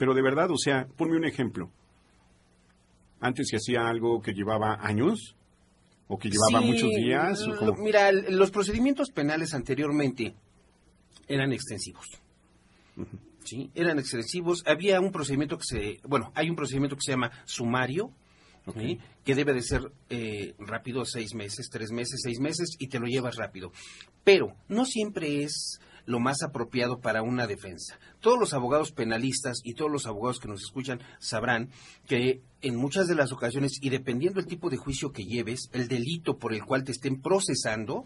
Pero 0.00 0.14
de 0.14 0.22
verdad, 0.22 0.50
o 0.50 0.56
sea, 0.56 0.88
ponme 0.96 1.18
un 1.18 1.26
ejemplo. 1.26 1.70
Antes 3.20 3.48
se 3.50 3.56
hacía 3.56 3.86
algo 3.86 4.22
que 4.22 4.32
llevaba 4.32 4.78
años 4.80 5.36
o 6.08 6.16
que 6.16 6.30
llevaba 6.30 6.64
muchos 6.64 6.88
días. 6.88 7.46
Mira, 7.76 8.10
los 8.10 8.50
procedimientos 8.50 9.10
penales 9.10 9.52
anteriormente 9.52 10.34
eran 11.28 11.52
extensivos. 11.52 12.06
Sí, 13.44 13.70
eran 13.74 13.98
extensivos. 13.98 14.62
Había 14.64 15.02
un 15.02 15.12
procedimiento 15.12 15.58
que 15.58 15.64
se, 15.64 16.00
bueno, 16.08 16.32
hay 16.34 16.48
un 16.48 16.56
procedimiento 16.56 16.96
que 16.96 17.02
se 17.04 17.12
llama 17.12 17.30
sumario, 17.44 18.10
que 19.22 19.34
debe 19.34 19.52
de 19.52 19.60
ser 19.60 19.82
eh, 20.08 20.54
rápido, 20.60 21.04
seis 21.04 21.34
meses, 21.34 21.68
tres 21.70 21.92
meses, 21.92 22.22
seis 22.24 22.40
meses, 22.40 22.70
y 22.78 22.88
te 22.88 22.98
lo 22.98 23.06
llevas 23.06 23.36
rápido. 23.36 23.70
Pero 24.24 24.56
no 24.66 24.86
siempre 24.86 25.42
es 25.42 25.78
lo 26.10 26.18
más 26.18 26.42
apropiado 26.42 27.00
para 27.00 27.22
una 27.22 27.46
defensa. 27.46 27.98
Todos 28.20 28.38
los 28.38 28.52
abogados 28.52 28.90
penalistas 28.90 29.60
y 29.62 29.74
todos 29.74 29.90
los 29.90 30.06
abogados 30.06 30.40
que 30.40 30.48
nos 30.48 30.62
escuchan 30.62 31.00
sabrán 31.20 31.70
que 32.06 32.42
en 32.62 32.76
muchas 32.76 33.06
de 33.06 33.14
las 33.14 33.32
ocasiones, 33.32 33.78
y 33.80 33.90
dependiendo 33.90 34.40
del 34.40 34.48
tipo 34.48 34.68
de 34.68 34.76
juicio 34.76 35.12
que 35.12 35.24
lleves, 35.24 35.70
el 35.72 35.88
delito 35.88 36.36
por 36.36 36.52
el 36.52 36.64
cual 36.64 36.84
te 36.84 36.92
estén 36.92 37.22
procesando, 37.22 38.04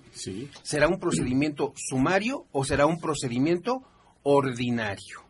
será 0.62 0.86
un 0.86 1.00
procedimiento 1.00 1.72
sumario 1.76 2.46
o 2.52 2.64
será 2.64 2.86
un 2.86 3.00
procedimiento 3.00 3.82
ordinario. 4.22 5.22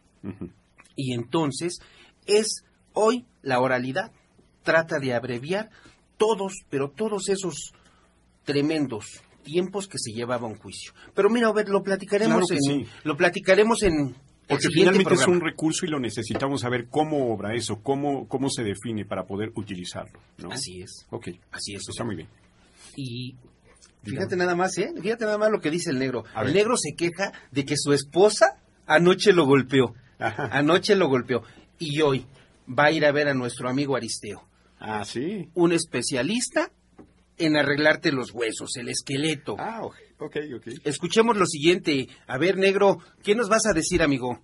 Y 0.97 1.15
entonces 1.15 1.79
es 2.27 2.65
hoy 2.93 3.25
la 3.41 3.61
oralidad. 3.61 4.11
Trata 4.63 4.99
de 4.99 5.15
abreviar 5.15 5.71
todos, 6.17 6.55
pero 6.71 6.91
todos 6.91 7.29
esos 7.29 7.73
tremendos 8.45 9.23
tiempos 9.45 9.87
que 9.87 9.99
se 9.99 10.13
llevaba 10.13 10.49
un 10.49 10.57
juicio. 10.57 10.93
Pero 11.15 11.31
mira, 11.31 11.49
a 11.49 11.53
ver, 11.53 11.69
lo 11.69 11.83
platicaremos 11.83 12.51
en, 12.51 12.87
lo 13.05 13.17
platicaremos 13.17 13.83
en 13.85 14.17
porque 14.47 14.69
finalmente 14.69 15.15
es 15.15 15.27
un 15.27 15.41
recurso 15.41 15.87
y 15.87 15.89
lo 15.89 15.99
necesitamos 15.99 16.61
saber 16.61 16.89
cómo 16.89 17.33
obra 17.33 17.55
eso, 17.55 17.81
cómo, 17.83 18.29
cómo 18.29 18.51
se 18.51 18.63
define 18.63 19.05
para 19.05 19.25
poder 19.25 19.53
utilizarlo. 19.55 20.21
Así 20.51 20.83
es. 20.83 21.07
Ok. 21.11 21.29
Así 21.51 21.75
es. 21.75 21.89
Está 21.89 22.05
muy 22.05 22.17
bien. 22.17 22.29
Y 22.97 23.37
fíjate 24.03 24.37
nada 24.37 24.55
más, 24.55 24.77
¿eh? 24.79 24.93
Fíjate 25.01 25.25
nada 25.25 25.39
más 25.39 25.51
lo 25.51 25.61
que 25.61 25.71
dice 25.71 25.91
el 25.91 25.99
negro. 25.99 26.25
el 26.43 26.53
negro 26.53 26.77
se 26.77 26.95
queja 26.95 27.33
de 27.53 27.65
que 27.65 27.77
su 27.77 27.93
esposa 27.93 28.61
anoche 28.87 29.33
lo 29.33 29.47
golpeó. 29.47 29.95
Anoche 30.19 30.95
lo 30.95 31.09
golpeó. 31.09 31.43
Y 31.79 32.01
hoy 32.03 32.27
va 32.69 32.87
a 32.87 32.93
ir 32.93 33.05
a 33.07 33.13
ver 33.13 33.29
a 33.29 33.35
nuestro 33.35 33.69
amigo 33.69 33.97
Aristeo. 33.97 34.47
Ah, 34.79 35.05
sí. 35.05 35.49
Un 35.55 35.73
especialista 35.73 36.71
en 37.39 37.57
arreglarte 37.57 38.13
los 38.13 38.33
huesos, 38.33 38.77
el 38.77 38.89
esqueleto. 38.89 39.57
Ah, 39.59 39.85
ok, 39.85 39.97
ok. 40.19 40.37
Escuchemos 40.85 41.37
lo 41.37 41.47
siguiente. 41.47 42.09
A 42.27 42.39
ver, 42.39 42.57
negro, 42.57 42.99
¿qué 43.23 43.35
nos 43.35 43.49
vas 43.49 43.67
a 43.67 43.73
decir, 43.73 44.03
amigo? 44.03 44.41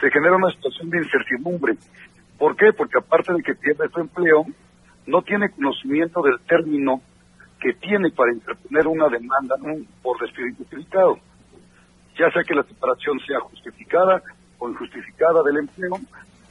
se 0.00 0.10
genera 0.10 0.36
una 0.36 0.50
situación 0.50 0.90
de 0.90 0.98
incertidumbre. 0.98 1.74
¿Por 2.38 2.56
qué? 2.56 2.72
Porque 2.72 2.98
aparte 2.98 3.32
de 3.32 3.42
que 3.42 3.54
pierde 3.54 3.88
su 3.88 4.00
empleo, 4.00 4.44
no 5.06 5.22
tiene 5.22 5.50
conocimiento 5.50 6.22
del 6.22 6.40
término 6.40 7.00
que 7.60 7.72
tiene 7.74 8.10
para 8.10 8.32
interponer 8.32 8.86
una 8.86 9.08
demanda 9.08 9.56
por 10.02 10.20
despido 10.20 10.48
injustificado. 10.48 11.18
Ya 12.18 12.30
sea 12.30 12.42
que 12.42 12.54
la 12.54 12.62
separación 12.62 13.18
sea 13.26 13.40
justificada 13.40 14.22
o 14.58 14.68
injustificada 14.68 15.42
del 15.42 15.58
empleo, 15.58 15.98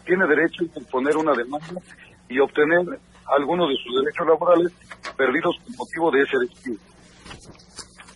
tiene 0.05 0.27
derecho 0.27 0.63
a 0.63 0.65
interponer 0.65 1.15
una 1.17 1.33
demanda 1.33 1.81
y 2.29 2.39
obtener 2.39 2.99
algunos 3.25 3.69
de 3.69 3.75
sus 3.77 4.01
derechos 4.01 4.27
laborales 4.27 4.71
perdidos 5.15 5.55
por 5.59 5.77
motivo 5.77 6.11
de 6.11 6.21
ese 6.21 6.37
despido. 6.39 6.79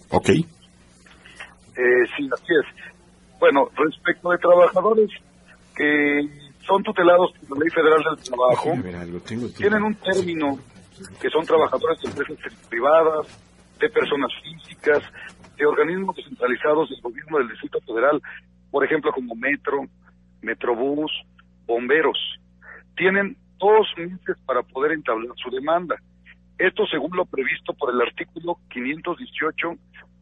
Ok. 0.10 0.30
Eh, 0.30 2.06
sí, 2.16 2.30
así 2.34 2.54
es. 2.54 3.40
Bueno, 3.40 3.70
respecto 3.76 4.32
de 4.32 4.38
trabajadores 4.40 5.10
que 5.76 6.47
son 6.68 6.84
tutelados 6.84 7.32
por 7.48 7.58
la 7.58 7.64
Ley 7.64 7.70
Federal 7.72 8.04
del 8.04 8.24
Trabajo, 8.24 8.74
tienen 9.56 9.84
un 9.84 9.96
término 9.96 10.60
que 11.22 11.30
son 11.30 11.46
trabajadores 11.46 12.02
de 12.02 12.10
empresas 12.10 12.54
privadas, 12.70 13.26
de 13.80 13.90
personas 13.90 14.32
físicas, 14.44 15.02
de 15.56 15.66
organismos 15.66 16.16
descentralizados 16.18 16.90
del 16.90 17.02
gobierno 17.02 17.38
del 17.38 17.48
Distrito 17.50 17.80
Federal, 17.82 18.22
por 18.70 18.84
ejemplo, 18.84 19.12
como 19.14 19.34
Metro, 19.36 19.86
Metrobús, 20.42 21.12
bomberos. 21.66 22.18
Tienen 22.96 23.38
dos 23.58 23.88
meses 23.96 24.38
para 24.46 24.62
poder 24.62 24.92
entablar 24.92 25.32
su 25.38 25.50
demanda. 25.50 25.96
Esto 26.58 26.86
según 26.88 27.16
lo 27.16 27.26
previsto 27.26 27.74
por 27.74 27.94
el 27.94 28.02
artículo 28.02 28.58
518 28.70 29.76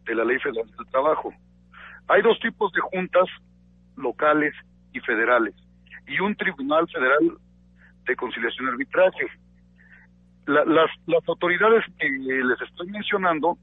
de 0.06 0.16
la 0.16 0.26
Ley 0.26 0.38
Federal 0.40 0.70
del 0.78 0.88
Trabajo. 0.92 1.34
Hay 2.08 2.22
dos 2.22 2.40
tipos 2.40 2.72
de 2.74 2.82
juntas 2.82 3.28
locales 3.96 4.54
y 4.94 5.00
federales 5.00 5.56
y 6.08 6.20
un 6.20 6.36
tribunal 6.36 6.88
federal 6.90 7.38
de 8.06 8.16
conciliación 8.16 8.68
y 8.68 8.70
arbitraje. 8.72 9.28
las, 10.46 10.90
las 11.08 11.28
autoridades 11.28 11.84
que 11.98 12.10
les 12.10 12.62
estoy 12.62 12.88
mencionando 12.92 13.58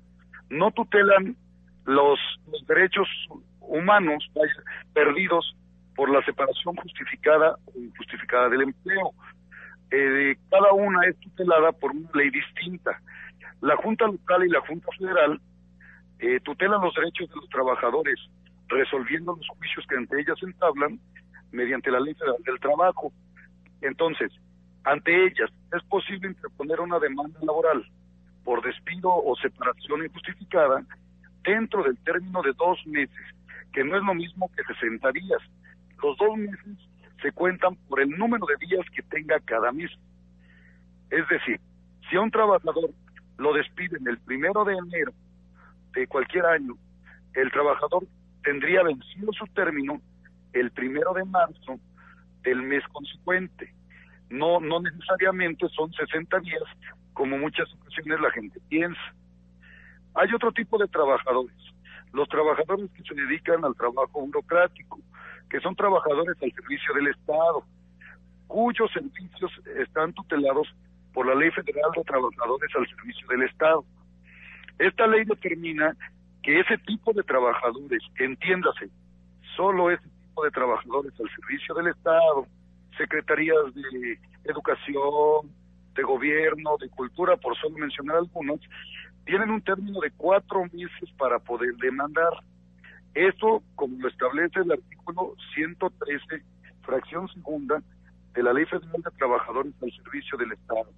no 0.51 0.71
tutelan 0.73 1.37
los, 1.87 2.19
derechos 2.67 3.09
humanos 3.61 4.25
perdidos 4.93 5.57
por 5.95 6.11
la 6.11 6.23
separación 6.25 6.77
justificada 6.77 7.57
o 7.67 7.79
injustificada 7.79 8.49
del 8.49 8.63
empleo. 8.63 9.13
Eh, 9.91 10.37
cada 10.51 10.73
una 10.73 11.07
es 11.07 11.19
tutelada 11.21 11.73
por 11.73 11.91
una 11.91 12.09
ley 12.15 12.31
distinta. 12.31 13.01
La 13.61 13.77
Junta 13.77 14.07
Local 14.07 14.47
y 14.47 14.51
la 14.51 14.61
Junta 14.61 14.89
Federal 14.99 15.41
eh, 16.19 16.41
tutelan 16.41 16.81
los 16.81 16.95
derechos 16.95 17.29
de 17.29 17.37
los 17.37 17.49
trabajadores, 17.49 18.19
resolviendo 18.69 19.37
los 19.37 19.49
juicios 19.49 19.85
que 19.89 19.97
ante 19.97 20.21
ellas 20.21 20.39
entablan 20.43 20.99
mediante 21.53 21.91
la 21.91 22.01
ley 22.01 22.15
federal 22.15 22.43
del 22.45 22.59
trabajo. 22.59 23.13
Entonces, 23.81 24.33
ante 24.85 25.27
ellas 25.27 25.51
es 25.73 25.83
posible 25.85 26.29
interponer 26.29 26.81
una 26.81 26.99
demanda 26.99 27.39
laboral 27.43 27.85
por 28.45 28.63
despido 28.63 29.11
o 29.15 29.37
separación 29.37 30.05
injustificada 30.05 30.85
dentro 31.45 31.83
del 31.85 31.97
término 31.99 32.43
de 32.43 32.53
dos 32.55 32.79
meses, 32.87 33.27
que 33.73 33.85
no 33.85 33.97
es 33.97 34.03
lo 34.03 34.15
mismo 34.15 34.51
que 34.57 34.75
60 34.75 35.13
días. 35.13 35.39
Los 36.03 36.17
dos 36.19 36.37
meses 36.37 36.79
se 37.21 37.33
cuentan 37.33 37.77
por 37.89 38.01
el 38.01 38.11
número 38.11 38.47
de 38.47 38.67
días 38.67 38.85
que 38.95 39.03
tenga 39.03 39.39
cada 39.41 39.71
mes. 39.71 39.91
Es 41.11 41.27
decir, 41.29 41.61
si 42.11 42.17
a 42.17 42.21
un 42.21 42.31
trabajador 42.31 42.91
lo 43.39 43.53
despiden 43.53 44.07
el 44.09 44.19
primero 44.19 44.65
de 44.65 44.75
enero 44.75 45.13
de 45.95 46.07
cualquier 46.07 46.47
año, 46.47 46.75
el 47.35 47.51
trabajador 47.51 48.05
tendría 48.43 48.83
vencido 48.83 49.33
su 49.33 49.47
término 49.55 50.01
el 50.53 50.71
primero 50.71 51.13
de 51.15 51.25
marzo 51.25 51.79
del 52.43 52.63
mes 52.63 52.83
consecuente. 52.93 53.73
No, 54.31 54.61
no 54.61 54.81
necesariamente 54.81 55.69
son 55.69 55.93
60 55.93 56.41
días, 56.41 56.63
como 57.13 57.39
muchas 57.39 57.73
ocasiones 57.75 58.21
la 58.21 58.31
gente 58.31 58.61
piensa. 58.69 59.01
Hay 60.15 60.33
otro 60.35 60.53
tipo 60.53 60.79
de 60.79 60.89
trabajadores, 60.89 61.57
los 62.13 62.29
trabajadores 62.29 62.91
que 62.93 63.03
se 63.03 63.15
dedican 63.15 63.65
al 63.65 63.75
trabajo 63.75 64.27
burocrático, 64.27 65.01
que 65.49 65.61
son 65.61 65.77
trabajadores 65.77 66.37
al 66.43 66.53
servicio 66.53 66.95
del 66.95 67.09
Estado, 67.09 67.65
cuyos 68.47 68.91
servicios 68.93 69.51
están 69.79 70.13
tutelados 70.13 70.69
por 71.13 71.27
la 71.27 71.35
Ley 71.35 71.51
Federal 71.51 71.91
de 71.97 72.05
Trabajadores 72.05 72.71
al 72.75 72.87
Servicio 72.89 73.27
del 73.29 73.43
Estado. 73.43 73.85
Esta 74.79 75.07
ley 75.07 75.25
determina 75.25 75.97
que 76.43 76.61
ese 76.61 76.79
tipo 76.79 77.13
de 77.13 77.23
trabajadores, 77.23 78.03
entiéndase, 78.19 78.91
solo 79.57 79.91
ese 79.91 80.09
de 80.41 80.51
trabajadores 80.51 81.13
al 81.21 81.29
servicio 81.31 81.75
del 81.75 81.89
Estado, 81.89 82.47
secretarías 82.97 83.75
de 83.75 84.19
educación, 84.45 85.51
de 85.95 86.03
gobierno, 86.03 86.77
de 86.81 86.89
cultura, 86.89 87.37
por 87.37 87.57
solo 87.59 87.77
mencionar 87.77 88.17
algunos, 88.17 88.61
tienen 89.27 89.51
un 89.51 89.61
término 89.61 90.01
de 90.01 90.11
cuatro 90.17 90.63
meses 90.73 91.11
para 91.19 91.39
poder 91.39 91.75
demandar. 91.77 92.33
Esto, 93.15 93.63
como 93.75 93.99
lo 93.99 94.09
establece 94.09 94.61
el 94.61 94.73
artículo 94.73 95.35
113, 95.55 96.43
fracción 96.83 97.29
segunda, 97.29 97.83
de 98.33 98.43
la 98.43 98.55
Ley 98.55 98.65
Federal 98.65 99.03
de 99.03 99.11
Trabajadores 99.19 99.75
al 99.83 99.93
Servicio 99.93 100.39
del 100.39 100.53
Estado. 100.53 100.89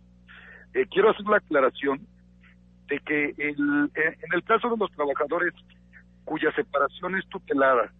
Eh, 0.74 0.86
quiero 0.90 1.10
hacer 1.10 1.26
la 1.26 1.38
aclaración 1.38 2.06
de 2.86 3.00
que 3.00 3.34
el, 3.38 3.90
en 3.94 4.32
el 4.32 4.44
caso 4.44 4.70
de 4.70 4.76
los 4.76 4.90
trabajadores 4.92 5.52
cuya 6.24 6.52
separación 6.52 7.16
es 7.16 7.26
tutelada 7.28 7.92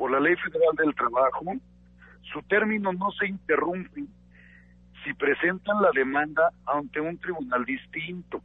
por 0.00 0.10
la 0.10 0.18
Ley 0.18 0.34
Federal 0.36 0.74
del 0.78 0.94
Trabajo, 0.94 1.44
su 2.32 2.40
término 2.44 2.90
no 2.90 3.10
se 3.10 3.26
interrumpe 3.26 4.06
si 5.04 5.12
presentan 5.12 5.82
la 5.82 5.90
demanda 5.94 6.50
ante 6.64 7.02
un 7.02 7.18
tribunal 7.18 7.66
distinto. 7.66 8.40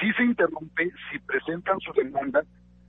Sí 0.00 0.10
se 0.14 0.24
interrumpe 0.24 0.90
si 1.10 1.18
presentan 1.18 1.78
su 1.80 1.92
demanda 1.92 2.42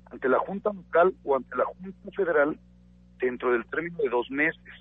ante 0.10 0.30
la 0.30 0.40
Junta 0.40 0.72
Local 0.72 1.14
o 1.26 1.36
ante 1.36 1.54
la 1.58 1.66
Junta 1.66 2.12
Federal 2.16 2.58
dentro 3.18 3.52
del 3.52 3.66
término 3.66 3.98
de 3.98 4.08
dos 4.08 4.32
meses. 4.32 4.74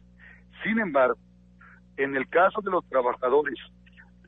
Sin 0.63 0.79
embargo, 0.79 1.19
en 1.97 2.15
el 2.15 2.29
caso 2.29 2.61
de 2.61 2.71
los 2.71 2.89
trabajadores 2.89 3.59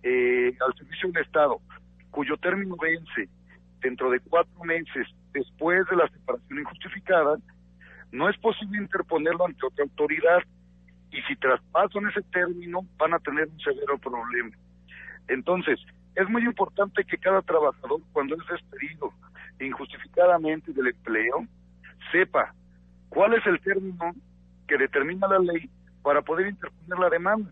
eh, 0.03 0.57
al 0.67 0.75
servicio 0.75 1.13
del 1.13 1.23
Estado, 1.23 1.61
cuyo 2.11 2.37
término 2.39 2.75
vence 2.83 3.29
dentro 3.81 4.11
de 4.11 4.19
cuatro 4.19 4.65
meses 4.65 5.07
después 5.33 5.87
de 5.89 5.95
la 5.95 6.09
separación 6.09 6.59
injustificada, 6.59 7.39
no 8.13 8.29
es 8.29 8.37
posible 8.39 8.79
interponerlo 8.79 9.47
ante 9.47 9.67
otra 9.67 9.85
autoridad 9.85 10.43
y 11.11 11.21
si 11.23 11.37
traspasan 11.37 12.09
ese 12.09 12.23
término 12.33 12.81
van 12.97 13.15
a 13.15 13.19
tener 13.19 13.49
un 13.49 13.61
severo 13.61 13.99
problema. 13.99 14.51
Entonces, 15.29 15.79
es 16.17 16.29
muy 16.29 16.45
importante 16.45 17.05
que 17.05 17.19
cada 17.19 17.43
trabajador, 17.43 18.01
cuando 18.13 18.35
es 18.35 18.47
despedido 18.49 19.13
injustificadamente 19.61 20.73
del 20.73 20.89
empleo, 20.89 21.47
sepa 22.11 22.55
cuál 23.09 23.35
es 23.35 23.47
el 23.47 23.61
término 23.61 24.13
que 24.67 24.79
determina 24.79 25.29
la 25.29 25.39
ley 25.39 25.69
para 26.03 26.23
poder 26.23 26.49
interponer 26.49 26.99
la 26.99 27.11
demanda. 27.11 27.51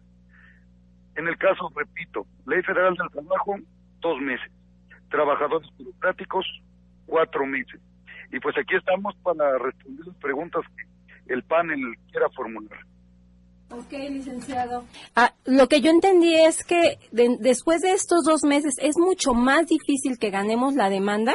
En 1.17 1.27
el 1.29 1.37
caso, 1.37 1.71
repito, 1.75 2.27
Ley 2.47 2.63
Federal 2.63 2.95
del 2.95 3.11
Trabajo, 3.11 3.57
dos 4.01 4.21
meses. 4.21 4.51
Trabajadores 5.11 5.69
burocráticos, 5.77 6.47
cuatro 7.07 7.45
meses. 7.45 7.81
Y 8.33 8.41
pues 8.41 8.57
aquí 8.59 8.77
estamos 8.77 9.15
para 9.23 9.59
responder 9.59 10.07
las 10.07 10.17
preguntas 10.17 10.63
que 10.77 11.33
el 11.33 11.43
panel 11.45 11.95
quiera 12.11 12.29
formular. 12.31 12.79
Ok, 13.71 13.93
licenciado. 13.93 14.85
Ah, 15.15 15.35
lo 15.45 15.69
que 15.69 15.81
yo 15.83 15.91
entendí 15.91 16.35
es 16.35 16.65
que 16.65 16.99
después 17.11 17.83
de 17.83 17.93
estos 17.93 18.25
dos 18.25 18.43
meses 18.43 18.77
es 18.79 18.97
mucho 18.99 19.35
más 19.35 19.67
difícil 19.67 20.19
que 20.19 20.31
ganemos 20.31 20.75
la 20.75 20.89
demanda. 20.89 21.35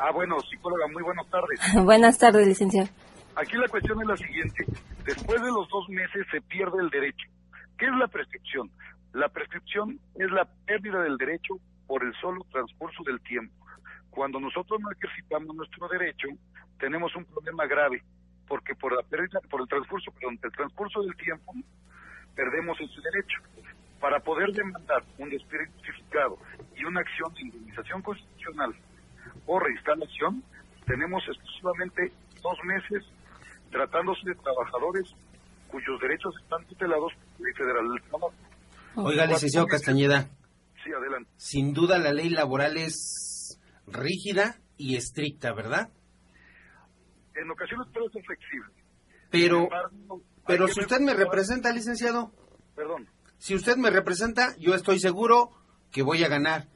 Ah, 0.00 0.10
bueno, 0.12 0.40
psicóloga, 0.40 0.88
muy 0.92 1.02
buenas 1.04 1.28
tardes. 1.30 1.60
buenas 1.84 2.18
tardes, 2.18 2.46
licenciado. 2.48 2.88
Aquí 3.36 3.56
la 3.56 3.68
cuestión 3.68 4.00
es 4.00 4.08
la 4.08 4.16
siguiente. 4.16 4.64
Después 5.04 5.40
de 5.40 5.48
los 5.48 5.68
dos 5.68 5.88
meses 5.88 6.26
se 6.32 6.40
pierde 6.40 6.80
el 6.80 6.90
derecho. 6.90 7.28
¿Qué 7.78 7.86
es 7.86 7.92
la 7.98 8.08
prescripción? 8.08 8.70
La 9.12 9.28
prescripción 9.28 10.00
es 10.16 10.30
la 10.32 10.48
pérdida 10.66 11.02
del 11.02 11.16
derecho 11.16 11.54
por 11.86 12.02
el 12.04 12.12
solo 12.20 12.44
transcurso 12.50 13.04
del 13.04 13.20
tiempo. 13.20 13.54
Cuando 14.14 14.38
nosotros 14.38 14.80
no 14.80 14.92
ejercitamos 14.92 15.56
nuestro 15.56 15.88
derecho, 15.88 16.28
tenemos 16.78 17.14
un 17.16 17.24
problema 17.24 17.66
grave 17.66 18.00
porque 18.46 18.74
por 18.74 18.94
la 18.94 19.02
pérdida, 19.02 19.40
por 19.50 19.60
el 19.62 19.68
transcurso, 19.68 20.12
perdón, 20.12 20.38
el 20.42 20.52
transcurso 20.52 21.02
del 21.02 21.16
tiempo 21.16 21.52
perdemos 22.36 22.78
ese 22.80 23.00
derecho. 23.00 23.40
Para 24.00 24.20
poder 24.20 24.52
demandar 24.52 25.02
un 25.18 25.30
despido 25.30 25.64
justificado 25.74 26.38
y 26.76 26.84
una 26.84 27.00
acción 27.00 27.32
de 27.34 27.40
indemnización 27.40 28.02
constitucional 28.02 28.74
o 29.46 29.58
reinstalación, 29.58 30.44
tenemos 30.86 31.22
exclusivamente 31.26 32.12
dos 32.42 32.58
meses 32.64 33.02
tratándose 33.70 34.20
de 34.26 34.34
trabajadores 34.36 35.10
cuyos 35.68 35.98
derechos 36.00 36.34
están 36.40 36.64
tutelados 36.66 37.12
por 37.14 37.40
la 37.40 37.46
Ley 37.46 37.54
Federal 37.54 37.88
del 37.88 38.02
Trabajo. 38.02 38.34
Oiga, 38.96 39.26
licenciado 39.26 39.66
Castañeda. 39.66 40.28
Sí, 40.84 40.92
adelante. 40.92 41.30
Sin 41.36 41.72
duda 41.72 41.98
la 41.98 42.12
ley 42.12 42.28
laboral 42.28 42.76
es 42.76 43.23
rígida 43.86 44.60
y 44.76 44.96
estricta, 44.96 45.52
¿verdad? 45.52 45.90
En 47.34 47.50
ocasiones 47.50 47.88
puede 47.92 48.10
ser 48.10 48.22
flexible. 48.24 48.70
Pero, 49.30 49.68
pero 50.46 50.68
si 50.68 50.80
usted 50.80 51.00
me 51.00 51.14
representa, 51.14 51.72
licenciado. 51.72 52.30
Perdón. 52.76 53.08
Si 53.38 53.54
usted 53.54 53.76
me 53.76 53.90
representa, 53.90 54.54
yo 54.58 54.74
estoy 54.74 55.00
seguro 55.00 55.50
que 55.90 56.02
voy 56.02 56.22
a 56.24 56.28
ganar. 56.28 56.68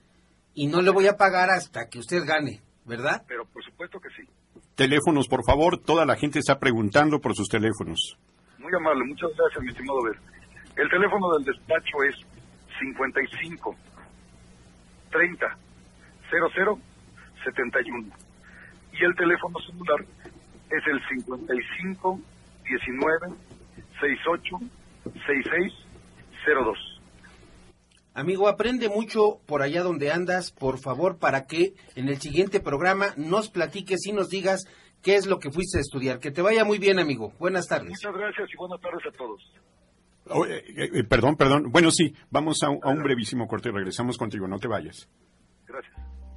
Y 0.54 0.66
no 0.66 0.82
le 0.82 0.90
voy 0.90 1.06
a 1.06 1.16
pagar 1.16 1.50
hasta 1.50 1.88
que 1.88 1.98
usted 2.00 2.24
gane, 2.26 2.62
¿verdad? 2.84 3.22
Pero 3.28 3.46
por 3.46 3.62
supuesto 3.64 4.00
que 4.00 4.08
sí. 4.10 4.28
Teléfonos, 4.74 5.28
por 5.28 5.44
favor. 5.44 5.78
Toda 5.78 6.04
la 6.04 6.16
gente 6.16 6.40
está 6.40 6.58
preguntando 6.58 7.20
por 7.20 7.34
sus 7.34 7.48
teléfonos. 7.48 8.18
Muy 8.58 8.72
amable. 8.74 9.04
Muchas 9.04 9.30
gracias, 9.36 9.62
mi 9.62 9.70
estimado 9.70 10.02
Ver. 10.02 10.18
El 10.76 10.88
teléfono 10.90 11.32
del 11.36 11.44
despacho 11.44 12.02
es 12.08 12.14
55 12.78 13.76
30 15.10 15.58
00 16.30 16.78
71. 17.44 18.08
Y 18.92 19.04
el 19.04 19.14
teléfono 19.14 19.58
celular 19.60 20.04
es 20.70 20.86
el 20.86 21.00
55 21.22 22.20
19 22.64 23.28
68 24.00 24.58
66 25.26 25.72
02. 26.46 26.98
Amigo, 28.14 28.48
aprende 28.48 28.88
mucho 28.88 29.38
por 29.46 29.62
allá 29.62 29.82
donde 29.82 30.10
andas, 30.10 30.50
por 30.50 30.78
favor, 30.78 31.18
para 31.18 31.46
que 31.46 31.74
en 31.94 32.08
el 32.08 32.20
siguiente 32.20 32.58
programa 32.58 33.14
nos 33.16 33.48
platiques 33.48 34.06
y 34.06 34.12
nos 34.12 34.28
digas 34.28 34.64
qué 35.02 35.14
es 35.14 35.26
lo 35.26 35.38
que 35.38 35.50
fuiste 35.50 35.78
a 35.78 35.80
estudiar. 35.80 36.18
Que 36.18 36.32
te 36.32 36.42
vaya 36.42 36.64
muy 36.64 36.78
bien, 36.78 36.98
amigo. 36.98 37.32
Buenas 37.38 37.68
tardes. 37.68 37.90
Muchas 37.90 38.14
gracias 38.14 38.48
y 38.52 38.56
buenas 38.56 38.80
tardes 38.80 39.06
a 39.06 39.16
todos. 39.16 39.40
Oh, 40.30 40.44
eh, 40.46 40.64
eh, 40.66 41.04
perdón, 41.04 41.36
perdón. 41.36 41.70
Bueno, 41.70 41.90
sí, 41.90 42.12
vamos 42.30 42.62
a, 42.62 42.66
a 42.66 42.90
un 42.90 43.02
brevísimo 43.02 43.46
corte 43.46 43.68
y 43.68 43.72
regresamos 43.72 44.18
contigo. 44.18 44.48
No 44.48 44.58
te 44.58 44.68
vayas. 44.68 45.08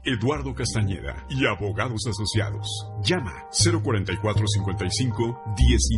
Eduardo 0.04 0.56
Castañeda 0.56 1.28
y 1.30 1.46
abogados 1.46 2.08
asociados. 2.08 2.68
Llama 3.04 3.46
04455 3.52 5.44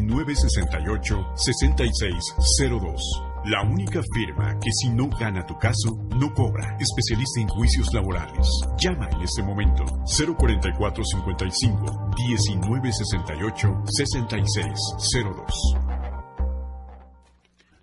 1968 0.02 1.32
6602. 1.38 3.02
La 3.46 3.62
única 3.62 4.02
firma 4.14 4.60
que 4.60 4.74
si 4.74 4.90
no 4.90 5.08
gana 5.08 5.46
tu 5.46 5.58
caso, 5.58 5.98
no 6.18 6.34
cobra. 6.34 6.76
Especialista 6.82 7.40
en 7.40 7.48
juicios 7.48 7.94
laborales. 7.94 8.46
Llama 8.78 9.08
en 9.10 9.22
este 9.22 9.42
momento 9.42 9.86
04455 10.06 12.12
1968 12.18 13.84
6602. 13.86 15.78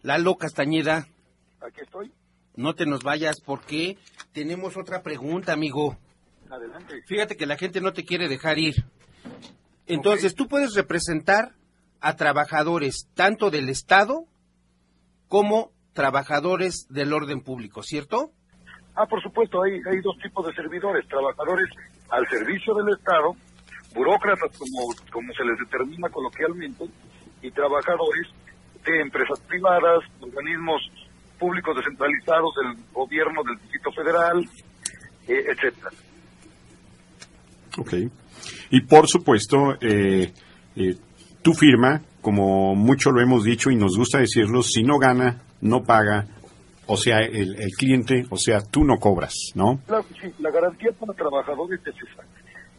Lalo 0.02 0.37
Castañeda. 0.37 1.09
Aquí 1.62 1.80
estoy. 1.80 2.12
No 2.56 2.74
te 2.74 2.85
nos 2.85 3.02
vayas 3.02 3.40
porque 3.40 3.96
tenemos 4.33 4.76
otra 4.76 5.02
pregunta, 5.02 5.54
amigo. 5.54 5.96
Adelante. 6.50 7.02
Fíjate 7.06 7.36
que 7.36 7.46
la 7.46 7.56
gente 7.56 7.80
no 7.80 7.92
te 7.92 8.04
quiere 8.04 8.28
dejar 8.28 8.58
ir. 8.58 8.84
Entonces, 9.86 10.34
tú 10.34 10.48
puedes 10.48 10.74
representar 10.74 11.54
a 12.00 12.16
trabajadores 12.16 13.08
tanto 13.14 13.50
del 13.50 13.68
Estado 13.68 14.24
como 15.28 15.72
trabajadores 15.92 16.86
del 16.88 17.12
orden 17.12 17.40
público, 17.40 17.82
¿cierto? 17.82 18.32
Ah, 18.94 19.06
por 19.06 19.22
supuesto, 19.22 19.62
hay, 19.62 19.72
hay 19.72 20.00
dos 20.00 20.16
tipos 20.22 20.46
de 20.46 20.52
servidores, 20.54 21.06
trabajadores 21.08 21.68
al 22.10 22.26
servicio 22.28 22.74
del 22.74 22.94
Estado, 22.94 23.36
burócratas 23.94 24.56
como, 24.58 24.94
como 25.12 25.32
se 25.32 25.44
les 25.44 25.58
determina 25.58 26.08
coloquialmente, 26.08 26.84
y 27.42 27.50
trabajadores 27.50 28.28
de 28.84 29.00
empresas 29.00 29.40
privadas, 29.40 30.00
organismos 30.20 30.82
públicos 31.38 31.76
descentralizados 31.76 32.54
del 32.56 32.84
gobierno 32.92 33.42
del 33.42 33.56
Distrito 33.58 33.92
Federal, 33.92 34.44
eh, 35.28 35.44
etcétera. 35.48 35.90
Ok. 37.78 37.94
Y 38.70 38.80
por 38.83 39.09
supuesto, 39.09 39.74
eh, 39.80 40.33
eh, 40.76 40.96
tu 41.42 41.52
firma, 41.52 42.02
como 42.20 42.74
mucho 42.74 43.11
lo 43.11 43.20
hemos 43.20 43.44
dicho 43.44 43.70
y 43.70 43.76
nos 43.76 43.96
gusta 43.96 44.18
decirlo, 44.18 44.62
si 44.62 44.83
no 44.83 44.98
gana, 44.98 45.42
no 45.61 45.83
paga, 45.83 46.26
o 46.87 46.96
sea, 46.96 47.20
el, 47.20 47.61
el 47.61 47.70
cliente, 47.76 48.24
o 48.30 48.37
sea, 48.37 48.61
tú 48.62 48.85
no 48.85 48.96
cobras, 48.98 49.35
¿no? 49.54 49.80
Claro 49.87 50.04
sí, 50.20 50.28
la 50.38 50.50
garantía 50.50 50.90
para 50.92 51.12
trabajadores 51.12 51.80
es 51.87 51.94
esa, 51.94 52.24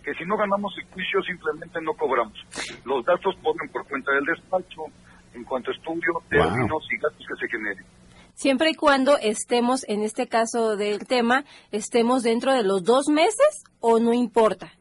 que 0.03 0.13
si 0.15 0.25
no 0.25 0.35
ganamos 0.37 0.73
el 0.77 0.85
juicio 0.93 1.21
simplemente 1.23 1.79
no 1.81 1.93
cobramos. 1.93 2.37
Los 2.85 3.05
datos 3.05 3.35
ponen 3.41 3.69
por 3.71 3.87
cuenta 3.87 4.11
del 4.11 4.25
despacho 4.25 4.85
en 5.33 5.43
cuanto 5.43 5.71
a 5.71 5.73
estudio, 5.73 6.21
términos 6.29 6.83
y 6.91 6.97
gastos 6.97 7.25
que 7.25 7.45
se 7.45 7.51
generen. 7.51 7.85
Siempre 8.33 8.71
y 8.71 8.73
cuando 8.73 9.17
estemos, 9.17 9.85
en 9.87 10.01
este 10.01 10.27
caso 10.27 10.75
del 10.75 11.05
tema, 11.05 11.45
estemos 11.71 12.23
dentro 12.23 12.53
de 12.53 12.63
los 12.63 12.83
dos 12.83 13.07
meses 13.07 13.63
o 13.79 13.99
no 13.99 14.13
importa. 14.13 14.71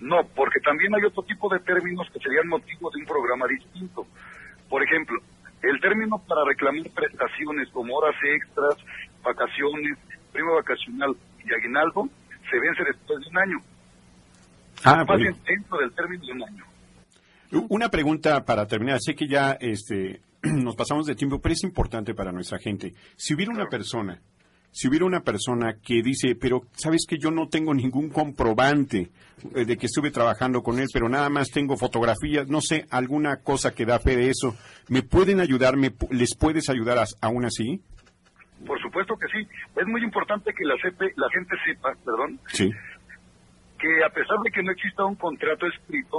No, 0.00 0.22
porque 0.34 0.60
también 0.60 0.94
hay 0.94 1.02
otro 1.04 1.22
tipo 1.24 1.48
de 1.48 1.58
términos 1.60 2.06
que 2.12 2.20
serían 2.20 2.48
motivo 2.48 2.90
de 2.90 3.00
un 3.00 3.06
programa 3.06 3.46
distinto. 3.48 4.06
Por 4.68 4.82
ejemplo, 4.82 5.18
el 5.62 5.80
término 5.80 6.18
para 6.18 6.44
reclamar 6.44 6.88
prestaciones 6.94 7.68
como 7.70 7.96
horas 7.96 8.14
extras, 8.22 8.76
vacaciones, 9.22 9.98
prima 10.32 10.52
vacacional 10.54 11.16
y 11.44 11.52
aguinaldo 11.52 12.08
se 12.50 12.58
vence 12.60 12.84
después 12.84 13.20
de 13.20 13.28
un 13.30 13.38
año. 13.38 13.58
Ah, 14.84 15.04
bien 15.16 15.34
dentro 15.44 15.78
del 15.78 15.92
término 15.92 16.24
de 16.24 16.32
un 16.32 16.42
año. 16.44 16.64
Una 17.68 17.88
pregunta 17.88 18.44
para 18.44 18.66
terminar. 18.66 18.98
Sé 19.00 19.14
que 19.14 19.26
ya 19.26 19.56
este, 19.60 20.20
nos 20.42 20.76
pasamos 20.76 21.06
de 21.06 21.14
tiempo, 21.14 21.40
pero 21.40 21.54
es 21.54 21.64
importante 21.64 22.14
para 22.14 22.30
nuestra 22.30 22.58
gente. 22.58 22.94
Si 23.16 23.34
hubiera 23.34 23.52
una 23.52 23.66
persona, 23.66 24.20
si 24.70 24.88
hubiera 24.88 25.04
una 25.06 25.20
persona 25.20 25.74
que 25.82 26.02
dice, 26.02 26.34
pero 26.40 26.62
sabes 26.72 27.04
que 27.08 27.16
yo 27.18 27.30
no 27.30 27.48
tengo 27.48 27.74
ningún 27.74 28.10
comprobante 28.10 29.10
eh, 29.54 29.64
de 29.64 29.76
que 29.76 29.86
estuve 29.86 30.10
trabajando 30.10 30.62
con 30.62 30.78
él, 30.78 30.86
pero 30.92 31.08
nada 31.08 31.28
más 31.30 31.48
tengo 31.50 31.76
fotografías, 31.76 32.48
no 32.48 32.60
sé, 32.60 32.86
alguna 32.90 33.38
cosa 33.42 33.74
que 33.74 33.86
da 33.86 33.98
fe 33.98 34.16
de 34.16 34.30
eso, 34.30 34.54
¿me 34.88 35.02
pueden 35.02 35.40
ayudar? 35.40 35.76
¿Me, 35.76 35.92
¿Les 36.10 36.36
puedes 36.36 36.68
ayudar 36.68 36.98
a- 36.98 37.06
aún 37.20 37.44
así? 37.44 37.80
Por 38.66 38.80
supuesto 38.82 39.14
que 39.16 39.26
sí. 39.28 39.48
Es 39.76 39.86
muy 39.86 40.02
importante 40.02 40.52
que 40.52 40.64
la, 40.64 40.74
CP 40.82 41.12
la 41.16 41.28
gente 41.30 41.54
sepa, 41.64 41.94
perdón, 42.04 42.38
Sí. 42.48 42.70
que 43.78 44.04
a 44.04 44.10
pesar 44.10 44.36
de 44.44 44.50
que 44.50 44.62
no 44.62 44.72
exista 44.72 45.04
un 45.04 45.14
contrato 45.14 45.66
escrito, 45.66 46.18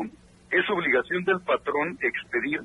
es 0.51 0.69
obligación 0.69 1.23
del 1.25 1.39
patrón 1.41 1.97
expedir 2.01 2.61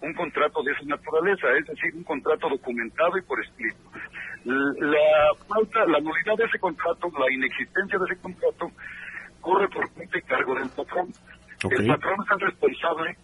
un 0.00 0.14
contrato 0.14 0.62
de 0.62 0.72
esa 0.72 0.82
naturaleza, 0.86 1.46
es 1.60 1.66
decir, 1.66 1.94
un 1.94 2.04
contrato 2.04 2.48
documentado 2.48 3.18
y 3.18 3.22
por 3.22 3.38
escrito. 3.44 3.76
La 4.44 5.34
falta, 5.48 5.84
la 5.86 6.00
nulidad 6.00 6.36
de 6.36 6.44
ese 6.44 6.58
contrato, 6.58 7.10
la 7.18 7.32
inexistencia 7.32 7.98
de 7.98 8.04
ese 8.06 8.20
contrato, 8.20 8.70
corre 9.40 9.68
por 9.68 9.90
cuenta 9.92 10.18
y 10.18 10.22
cargo 10.22 10.54
del 10.54 10.70
patrón. 10.70 11.12
El 11.70 11.86
patrón 11.86 12.16
es 12.24 12.30
el 12.32 12.40
responsable 12.40 13.16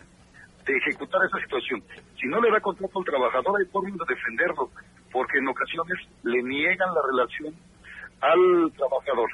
de 0.67 0.77
ejecutar 0.77 1.21
esa 1.25 1.39
situación. 1.39 1.83
Si 2.21 2.27
no 2.27 2.41
le 2.41 2.51
da 2.51 2.61
contrato 2.61 2.99
al 2.99 3.05
trabajador, 3.05 3.61
hay 3.61 3.67
formas 3.67 3.97
de 3.97 4.15
defenderlo, 4.15 4.71
porque 5.11 5.39
en 5.39 5.49
ocasiones 5.49 5.99
le 6.23 6.43
niegan 6.43 6.95
la 6.95 7.01
relación 7.11 7.55
al 8.21 8.73
trabajador. 8.77 9.31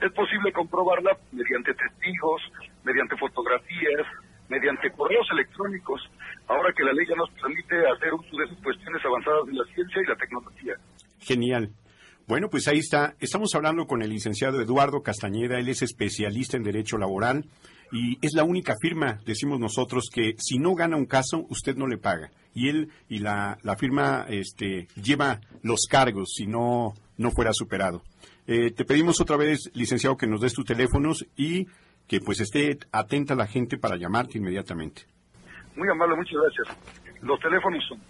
Es 0.00 0.12
posible 0.12 0.52
comprobarla 0.52 1.16
mediante 1.32 1.74
testigos, 1.74 2.42
mediante 2.84 3.16
fotografías, 3.16 4.06
mediante 4.48 4.90
correos 4.92 5.26
electrónicos, 5.32 6.00
ahora 6.46 6.72
que 6.72 6.84
la 6.84 6.92
ley 6.92 7.06
ya 7.06 7.16
nos 7.16 7.30
permite 7.30 7.74
hacer 7.88 8.14
uso 8.14 8.36
de 8.36 8.44
esas 8.44 8.58
cuestiones 8.62 9.04
avanzadas 9.04 9.46
de 9.46 9.54
la 9.54 9.64
ciencia 9.64 10.02
y 10.02 10.06
la 10.06 10.16
tecnología. 10.16 10.75
Genial. 11.26 11.72
Bueno, 12.28 12.48
pues 12.48 12.68
ahí 12.68 12.78
está. 12.78 13.16
Estamos 13.18 13.52
hablando 13.56 13.86
con 13.86 14.00
el 14.00 14.10
licenciado 14.10 14.60
Eduardo 14.60 15.02
Castañeda. 15.02 15.58
Él 15.58 15.68
es 15.68 15.82
especialista 15.82 16.56
en 16.56 16.62
Derecho 16.62 16.98
Laboral 16.98 17.46
y 17.90 18.24
es 18.24 18.32
la 18.34 18.44
única 18.44 18.74
firma, 18.80 19.18
decimos 19.26 19.58
nosotros, 19.58 20.08
que 20.12 20.34
si 20.38 20.58
no 20.58 20.74
gana 20.74 20.96
un 20.96 21.06
caso, 21.06 21.44
usted 21.48 21.74
no 21.74 21.88
le 21.88 21.98
paga. 21.98 22.30
Y 22.54 22.68
él 22.68 22.90
y 23.08 23.18
la, 23.18 23.58
la 23.62 23.76
firma 23.76 24.24
este, 24.28 24.86
lleva 24.94 25.40
los 25.62 25.86
cargos 25.90 26.32
si 26.36 26.46
no, 26.46 26.94
no 27.16 27.30
fuera 27.32 27.52
superado. 27.52 28.02
Eh, 28.46 28.70
te 28.70 28.84
pedimos 28.84 29.20
otra 29.20 29.36
vez, 29.36 29.70
licenciado, 29.74 30.16
que 30.16 30.28
nos 30.28 30.40
des 30.40 30.52
tus 30.52 30.64
teléfonos 30.64 31.26
y 31.36 31.66
que 32.06 32.20
pues 32.20 32.38
esté 32.38 32.78
atenta 32.92 33.34
la 33.34 33.48
gente 33.48 33.78
para 33.78 33.96
llamarte 33.96 34.38
inmediatamente. 34.38 35.02
Muy 35.74 35.88
amable, 35.88 36.14
muchas 36.14 36.38
gracias. 36.40 36.78
Los 37.22 37.40
teléfonos 37.40 37.84
son 37.88 38.00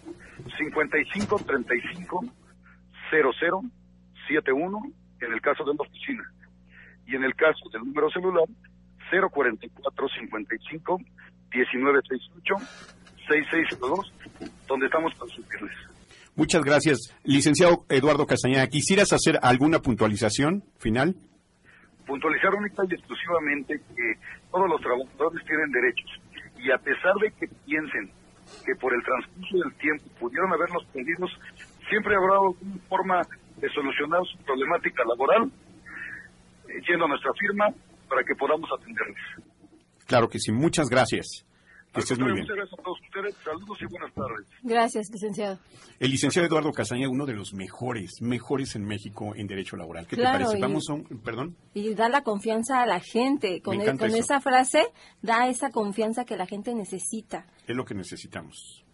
55 0.55 1.39
35 1.47 2.25
00 3.09 3.61
71 4.27 4.81
en 5.21 5.33
el 5.33 5.41
caso 5.41 5.63
de 5.63 5.73
la 5.73 5.81
oficina 5.81 6.23
y 7.05 7.15
en 7.15 7.23
el 7.23 7.33
caso 7.35 7.69
del 7.71 7.83
número 7.83 8.09
celular 8.11 8.45
044 9.09 10.07
55 10.19 10.97
1968 11.53 12.55
6602 13.27 14.13
donde 14.67 14.85
estamos 14.85 15.13
para 15.15 15.31
servirles. 15.31 15.77
Muchas 16.35 16.63
gracias. 16.63 17.15
Licenciado 17.23 17.85
Eduardo 17.89 18.27
Castañeda, 18.27 18.67
¿quisieras 18.67 19.11
hacer 19.11 19.39
alguna 19.41 19.79
puntualización 19.79 20.63
final? 20.77 21.15
puntualizar 22.07 22.55
única 22.55 22.83
y 22.89 22.95
exclusivamente 22.95 23.79
que 23.93 24.13
todos 24.49 24.69
los 24.69 24.81
trabajadores 24.81 25.45
tienen 25.45 25.69
derechos 25.71 26.09
y 26.57 26.71
a 26.71 26.77
pesar 26.79 27.13
de 27.21 27.31
que 27.31 27.47
piensen 27.65 28.09
que 28.65 28.73
por 28.75 28.95
el 28.95 29.03
transcurso 29.03 29.57
del 29.57 29.73
tiempo 29.75 30.05
pudieron 30.19 30.51
haberlos 30.53 30.85
perdidos, 30.85 31.29
siempre 31.89 32.15
habrá 32.15 32.35
alguna 32.35 32.77
forma 32.87 33.21
de 33.57 33.69
solucionar 33.69 34.21
su 34.25 34.37
problemática 34.43 35.03
laboral 35.05 35.51
eh, 36.69 36.81
yendo 36.87 37.05
a 37.05 37.07
nuestra 37.07 37.33
firma 37.33 37.67
para 38.07 38.23
que 38.23 38.35
podamos 38.35 38.69
atenderles. 38.71 39.17
Claro 40.05 40.29
que 40.29 40.39
sí, 40.39 40.51
muchas 40.51 40.89
gracias. 40.89 41.43
Que 41.93 42.01
estés 42.01 42.19
muy 42.19 42.31
bien. 42.31 42.41
Muchas 42.41 42.57
gracias 42.57 42.79
a 42.79 42.83
todos 42.83 42.99
ustedes. 43.01 43.35
Saludos 43.43 43.77
y 43.81 43.85
buenas 43.85 44.13
tardes. 44.13 44.47
Gracias, 44.61 45.09
licenciado. 45.11 45.59
El 45.99 46.11
licenciado 46.11 46.47
Eduardo 46.47 46.71
Castañeda, 46.71 47.09
uno 47.09 47.25
de 47.25 47.33
los 47.33 47.53
mejores, 47.53 48.21
mejores 48.21 48.75
en 48.75 48.85
México 48.85 49.33
en 49.35 49.47
derecho 49.47 49.77
laboral. 49.77 50.05
¿Qué 50.05 50.15
te 50.15 50.23
parece? 50.23 50.59
Vamos 50.59 50.89
a 50.89 50.93
un, 50.93 51.03
perdón. 51.23 51.55
Y 51.73 51.95
da 51.95 52.07
la 52.09 52.21
confianza 52.21 52.81
a 52.81 52.85
la 52.85 52.99
gente. 52.99 53.61
Con, 53.61 53.79
con 53.97 54.15
esa 54.15 54.41
frase 54.41 54.83
da 55.21 55.47
esa 55.47 55.71
confianza 55.71 56.23
que 56.25 56.37
la 56.37 56.45
gente 56.45 56.75
necesita. 56.75 57.47
Es 57.65 57.75
lo 57.75 57.83
que 57.83 57.95
necesitamos. 57.95 58.85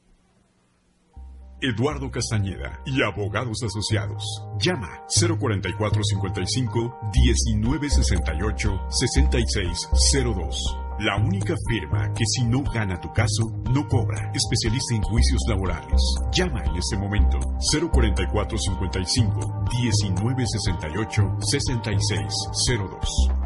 Eduardo 1.63 2.11
Castañeda 2.11 2.81
y 2.85 3.01
abogados 3.01 3.63
asociados. 3.63 4.21
Llama 4.59 4.89
044 5.07 6.03
55 6.03 6.99
1968 7.13 8.81
6602. 8.89 10.77
La 10.99 11.15
única 11.15 11.55
firma 11.69 12.11
que 12.13 12.25
si 12.25 12.43
no 12.43 12.63
gana 12.63 12.99
tu 12.99 13.13
caso, 13.13 13.49
no 13.73 13.87
cobra. 13.87 14.29
Especialista 14.33 14.93
en 14.93 15.03
juicios 15.03 15.41
laborales. 15.47 16.01
Llama 16.33 16.65
en 16.65 16.75
este 16.75 16.97
momento 16.97 17.39
044 17.71 18.57
55 18.57 19.65
1968 19.79 21.37
6602. 21.39 23.42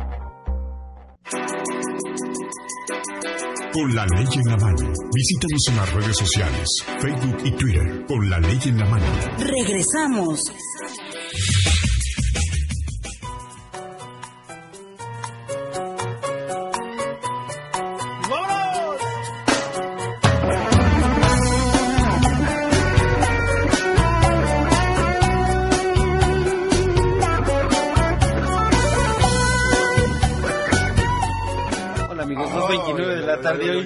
Con 3.78 3.94
la 3.94 4.08
ley 4.08 4.26
en 4.34 4.50
la 4.50 4.58
mano. 4.58 4.92
Visítanos 5.13 5.68
en 5.70 5.76
las 5.76 5.94
redes 5.94 6.18
sociales, 6.18 6.68
Facebook 7.00 7.38
y 7.44 7.52
Twitter. 7.52 8.06
Con 8.08 8.28
la 8.28 8.40
ley 8.40 8.60
en 8.66 8.80
la 8.80 8.86
mano. 8.86 9.06
Regresamos. 9.38 10.52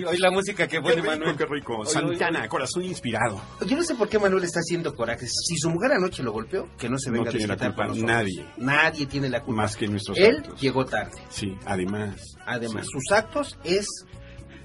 Hoy, 0.04 0.18
la 0.18 0.32
música 0.32 0.68
que 0.68 0.82
pone 0.82 1.02
Manuel. 1.02 1.36
Qué 1.36 1.46
rico, 1.46 1.86
Santana, 1.86 2.48
corazón 2.48 2.84
inspirado. 2.84 3.42
Yo 3.66 3.78
no 3.78 3.84
sé 3.84 3.96
por 3.96 4.10
qué 4.10 4.20
Manuel 4.20 4.44
está 4.44 4.60
haciendo 4.60 4.96
coraje. 4.96 5.28
Si 5.28 5.58
su 5.58 5.70
mujer 5.70 5.94
anoche 5.94 6.24
lo 6.24 6.32
golpeó, 6.32 6.68
que 6.78 6.90
no 6.90 6.98
se 6.98 7.12
venga 7.12 7.26
no 7.26 7.32
tiene 7.32 7.48
la 7.48 7.58
culpa 7.58 7.88
nadie. 7.96 8.46
Nadie 8.58 9.06
tiene 9.06 9.30
la 9.30 9.42
culpa. 9.42 9.64
Más 9.64 9.76
que 9.76 9.88
nuestros 9.88 10.18
Él 10.18 10.44
llegó 10.60 10.86
tarde. 10.86 11.22
Sí, 11.30 11.56
además. 11.66 12.38
Además, 12.46 12.88
sus 12.92 13.12
actos 13.12 13.58
es 13.64 13.88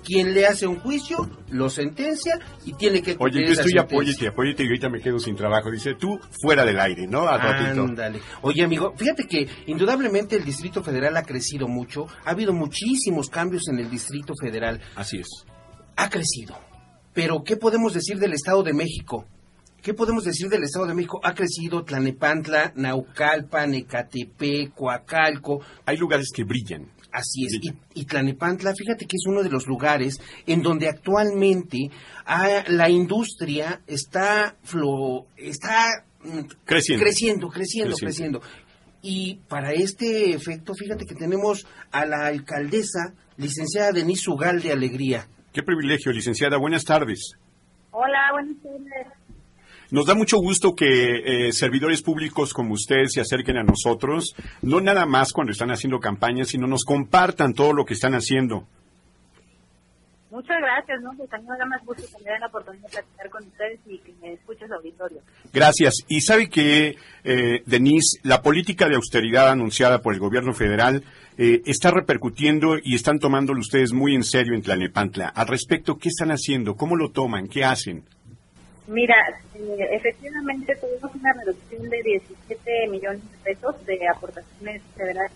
quien 0.07 0.35
le 0.35 0.47
hace 0.47 0.69
un 0.69 0.79
juicio, 0.79 1.29
lo 1.51 1.69
sentencia 1.69 2.39
y 2.65 2.75
tiene 2.75 3.03
que 3.03 3.17
Oye, 3.19 3.45
yo 3.45 3.53
estoy 3.53 3.77
apóyate, 3.77 4.29
apóyate 4.29 4.63
y 4.63 4.67
ahorita 4.67 4.89
me 4.89 5.01
quedo 5.01 5.19
sin 5.19 5.35
trabajo. 5.35 5.69
Dice 5.69 5.95
tú, 5.95 6.21
fuera 6.41 6.65
del 6.65 6.79
aire, 6.79 7.09
¿no? 7.09 7.27
Ándale. 7.27 8.21
Oye, 8.43 8.63
amigo, 8.63 8.95
fíjate 8.97 9.25
que 9.25 9.49
indudablemente 9.67 10.37
el 10.37 10.45
Distrito 10.45 10.85
Federal 10.85 11.17
ha 11.17 11.25
crecido 11.25 11.67
mucho. 11.67 12.07
Ha 12.25 12.31
habido 12.31 12.53
muchísimos 12.53 13.29
cambios 13.29 13.67
en 13.69 13.81
el 13.81 13.91
Distrito 13.91 14.35
Federal. 14.41 14.81
Así 14.95 15.19
es. 15.19 15.29
Ha 15.97 16.09
crecido. 16.09 16.57
Pero, 17.13 17.43
¿qué 17.43 17.57
podemos 17.57 17.93
decir 17.93 18.19
del 18.19 18.35
Estado 18.35 18.63
de 18.63 18.75
México? 18.75 19.27
¿Qué 19.83 19.95
podemos 19.95 20.25
decir 20.25 20.49
del 20.49 20.63
Estado 20.63 20.87
de 20.87 20.95
México? 20.95 21.21
Ha 21.25 21.35
crecido 21.35 21.85
Tlanepantla, 21.85 22.73
Naucalpan, 22.77 23.75
Ecatepec, 23.75 24.73
Coacalco. 24.75 25.61
Hay 25.85 25.97
lugares 25.97 26.31
que 26.35 26.45
brillan. 26.45 26.91
Así 27.17 27.47
es. 27.47 27.59
Y, 27.95 28.05
Tlanepantla, 28.05 28.75
fíjate 28.75 29.07
que 29.07 29.17
es 29.17 29.25
uno 29.27 29.43
de 29.43 29.49
los 29.49 29.67
lugares 29.67 30.21
en 30.47 30.61
donde 30.61 30.87
actualmente 30.87 31.91
ah, 32.27 32.63
la 32.69 32.91
industria 32.91 33.81
está, 33.87 34.55
está 35.39 36.05
mm, 36.23 36.41
creciendo. 36.67 37.03
creciendo, 37.03 37.49
creciendo, 37.49 37.97
creciendo. 37.97 38.43
Y 39.01 39.37
para 39.49 39.73
este 39.73 40.35
efecto, 40.35 40.75
fíjate 40.75 41.07
que 41.07 41.15
tenemos 41.15 41.67
a 41.91 42.05
la 42.05 42.27
alcaldesa, 42.27 43.15
licenciada 43.39 43.93
Denise 43.93 44.31
Ugal 44.31 44.61
de 44.61 44.73
Alegría. 44.73 45.27
Qué 45.55 45.63
privilegio, 45.63 46.13
licenciada. 46.13 46.59
Buenas 46.59 46.85
tardes. 46.85 47.33
Hola, 47.93 48.29
buenas 48.33 48.63
tardes. 48.63 49.26
Nos 49.91 50.07
da 50.07 50.15
mucho 50.15 50.39
gusto 50.39 50.75
que 50.75 51.47
eh, 51.47 51.53
servidores 51.53 52.03
públicos 52.03 52.53
como 52.53 52.75
usted 52.75 53.05
se 53.07 53.21
acerquen 53.21 53.57
a 53.59 53.63
nosotros, 53.63 54.35
no 54.63 54.81
nada 54.81 55.07
más 55.07 55.33
cuando 55.33 55.53
están 55.53 55.71
haciendo 55.71 56.01
campañas, 56.01 56.49
sino 56.49 56.67
nos 56.67 56.85
compartan 56.85 57.55
todo 57.55 57.73
lo 57.73 57.85
que 57.85 57.95
están 57.95 58.15
haciendo. 58.15 58.67
Muchas 60.37 60.59
gracias, 60.61 61.01
¿no? 61.03 61.13
Pues 61.17 61.31
también 61.31 61.53
me 61.53 61.59
da 61.59 61.65
más 61.67 61.83
gusto 61.87 62.03
tener 62.19 62.39
la 62.41 62.49
oportunidad 62.49 62.83
de 62.83 62.91
platicar 62.91 63.31
con 63.31 63.47
ustedes 63.47 63.81
y 63.87 63.99
que 63.99 64.13
me 64.21 64.35
escuches 64.35 64.71
auditorio. 64.71 65.23
Gracias. 65.53 66.05
Y 66.09 66.21
sabe 66.21 66.51
que, 66.51 66.97
eh, 67.25 67.63
Denise, 67.65 68.21
la 68.23 68.43
política 68.43 68.89
de 68.89 68.97
austeridad 68.97 69.49
anunciada 69.49 70.03
por 70.03 70.13
el 70.13 70.21
gobierno 70.21 70.53
federal 70.53 71.05
eh, 71.39 71.63
está 71.65 71.91
repercutiendo 71.91 72.77
y 72.83 72.97
están 72.97 73.19
tomándolo 73.19 73.61
ustedes 73.61 73.93
muy 73.93 74.15
en 74.15 74.25
serio 74.25 74.55
en 74.55 74.63
Tlanepantla. 74.63 75.29
Al 75.29 75.47
respecto, 75.47 75.97
¿qué 75.97 76.09
están 76.09 76.31
haciendo? 76.31 76.75
¿Cómo 76.77 76.97
lo 76.97 77.13
toman? 77.13 77.49
¿Qué 77.49 77.65
hacen? 77.65 78.05
Mira, 78.87 79.17
eh, 79.55 79.89
efectivamente 79.93 80.77
tuvimos 80.77 81.13
una 81.15 81.33
reducción 81.33 81.89
de 81.91 82.03
17 82.03 82.89
millones 82.89 83.23
de 83.33 83.39
pesos 83.39 83.85
de 83.85 84.09
aportaciones 84.09 84.83
federales. 84.97 85.33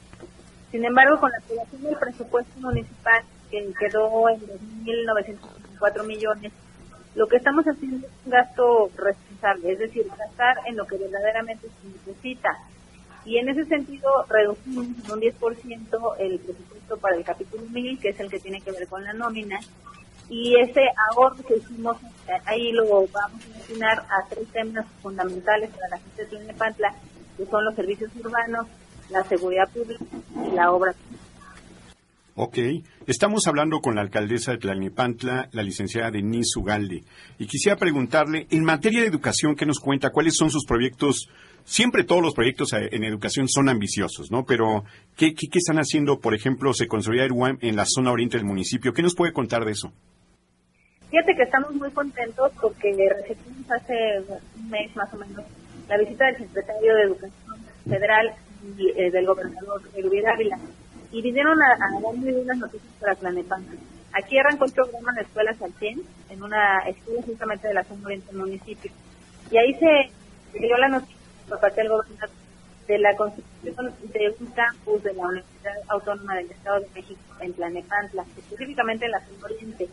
Sin 0.70 0.84
embargo, 0.84 1.18
con 1.18 1.32
la 1.32 1.38
aprobación 1.38 1.82
del 1.82 1.96
presupuesto 1.96 2.60
municipal, 2.60 3.24
que 3.50 3.72
quedó 3.78 4.28
en 4.28 4.40
2.954 4.40 6.06
millones, 6.06 6.52
lo 7.16 7.26
que 7.26 7.38
estamos 7.38 7.64
haciendo 7.66 8.06
es 8.06 8.12
un 8.24 8.30
gasto 8.30 8.90
responsable, 8.96 9.72
es 9.72 9.78
decir, 9.80 10.06
gastar 10.16 10.58
en 10.66 10.76
lo 10.76 10.86
que 10.86 10.96
verdaderamente 10.96 11.66
se 11.68 11.88
necesita. 11.88 12.56
Y 13.24 13.38
en 13.38 13.48
ese 13.48 13.64
sentido, 13.64 14.08
reducimos 14.28 14.86
en 14.86 15.12
un 15.12 15.20
10% 15.20 16.14
el 16.20 16.38
presupuesto 16.38 16.96
para 16.98 17.16
el 17.16 17.24
capítulo 17.24 17.64
1000, 17.68 17.98
que 17.98 18.10
es 18.10 18.20
el 18.20 18.30
que 18.30 18.38
tiene 18.38 18.60
que 18.60 18.70
ver 18.70 18.86
con 18.86 19.02
la 19.02 19.12
nómina, 19.12 19.58
y 20.30 20.54
ese 20.60 20.80
ahorro 21.10 21.42
que 21.44 21.56
hicimos 21.56 21.96
ahí 22.46 22.70
lo 22.72 22.84
vamos 23.08 23.44
a 23.44 23.58
destinar 23.58 23.98
a 23.98 24.28
tres 24.28 24.46
temas 24.52 24.86
fundamentales 25.02 25.70
para 25.70 25.88
la 25.90 25.98
gente 25.98 26.22
de 26.22 26.28
Tlalnepantla, 26.28 26.94
que 27.36 27.46
son 27.46 27.64
los 27.64 27.74
servicios 27.74 28.10
urbanos, 28.24 28.66
la 29.10 29.24
seguridad 29.24 29.68
pública 29.72 30.04
y 30.48 30.54
la 30.54 30.70
obra. 30.70 30.94
Ok, 32.36 32.58
estamos 33.08 33.48
hablando 33.48 33.80
con 33.80 33.96
la 33.96 34.02
alcaldesa 34.02 34.52
de 34.52 34.58
Tlalnepantla, 34.58 35.48
la 35.50 35.62
licenciada 35.64 36.12
Denise 36.12 36.60
Ugalde, 36.60 37.02
y 37.38 37.46
quisiera 37.46 37.76
preguntarle, 37.76 38.46
en 38.50 38.64
materia 38.64 39.00
de 39.00 39.08
educación, 39.08 39.56
¿qué 39.56 39.66
nos 39.66 39.80
cuenta? 39.80 40.10
¿Cuáles 40.10 40.36
son 40.36 40.50
sus 40.50 40.64
proyectos? 40.64 41.28
Siempre 41.64 42.04
todos 42.04 42.22
los 42.22 42.34
proyectos 42.34 42.72
eh, 42.72 42.88
en 42.92 43.04
educación 43.04 43.48
son 43.48 43.68
ambiciosos, 43.68 44.30
¿no? 44.30 44.44
Pero, 44.44 44.84
¿qué, 45.16 45.34
qué, 45.34 45.48
están 45.52 45.76
haciendo? 45.76 46.20
Por 46.20 46.34
ejemplo, 46.34 46.72
se 46.72 46.86
construirá 46.86 47.24
el 47.24 47.32
en 47.60 47.76
la 47.76 47.84
zona 47.84 48.12
oriente 48.12 48.38
del 48.38 48.46
municipio. 48.46 48.92
¿Qué 48.92 49.02
nos 49.02 49.14
puede 49.14 49.32
contar 49.32 49.64
de 49.64 49.72
eso? 49.72 49.92
Fíjate 51.10 51.34
que 51.34 51.42
estamos 51.42 51.74
muy 51.74 51.90
contentos 51.90 52.52
porque 52.60 52.92
recibimos 52.92 53.70
hace 53.70 54.24
un 54.56 54.70
mes 54.70 54.94
más 54.94 55.12
o 55.12 55.16
menos 55.16 55.44
la 55.88 55.98
visita 55.98 56.26
del 56.26 56.38
secretario 56.38 56.94
de 56.94 57.02
Educación 57.02 57.56
Federal 57.88 58.32
y 58.78 58.90
eh, 58.90 59.10
del 59.10 59.26
gobernador 59.26 59.82
Luis 59.96 60.24
Ávila 60.24 60.56
y 61.10 61.20
vinieron 61.20 61.60
a, 61.60 61.72
a 61.72 62.00
dar 62.00 62.14
muy 62.14 62.32
buenas 62.32 62.58
noticias 62.58 62.92
para 63.00 63.16
Planepanta. 63.16 63.72
Aquí 64.12 64.38
arrancó 64.38 64.66
el 64.66 64.72
programa 64.72 65.12
de 65.14 65.22
escuelas 65.22 65.60
al 65.60 65.72
100 65.72 66.00
en 66.30 66.42
una 66.42 66.78
escuela 66.86 67.22
justamente 67.22 67.66
de 67.66 67.74
la 67.74 67.84
zona 67.84 68.06
oriente 68.06 68.32
municipio. 68.32 68.92
Y 69.50 69.56
ahí 69.56 69.74
se 69.74 70.58
dio 70.58 70.76
la 70.76 70.88
noticia 70.88 71.16
por 71.48 71.58
parte 71.58 71.80
del 71.80 71.90
gobernador 71.90 72.30
de 72.86 72.98
la 72.98 73.16
construcción 73.16 73.94
de 74.12 74.34
un 74.38 74.46
campus 74.48 75.02
de 75.02 75.12
la 75.14 75.22
Universidad 75.26 75.74
Autónoma 75.88 76.36
del 76.36 76.50
Estado 76.50 76.80
de 76.80 76.88
México 76.94 77.20
en 77.40 77.52
Planepantla, 77.52 78.24
específicamente 78.36 79.06
en 79.06 79.10
la 79.10 79.20
zona 79.20 79.44
oriente 79.44 79.88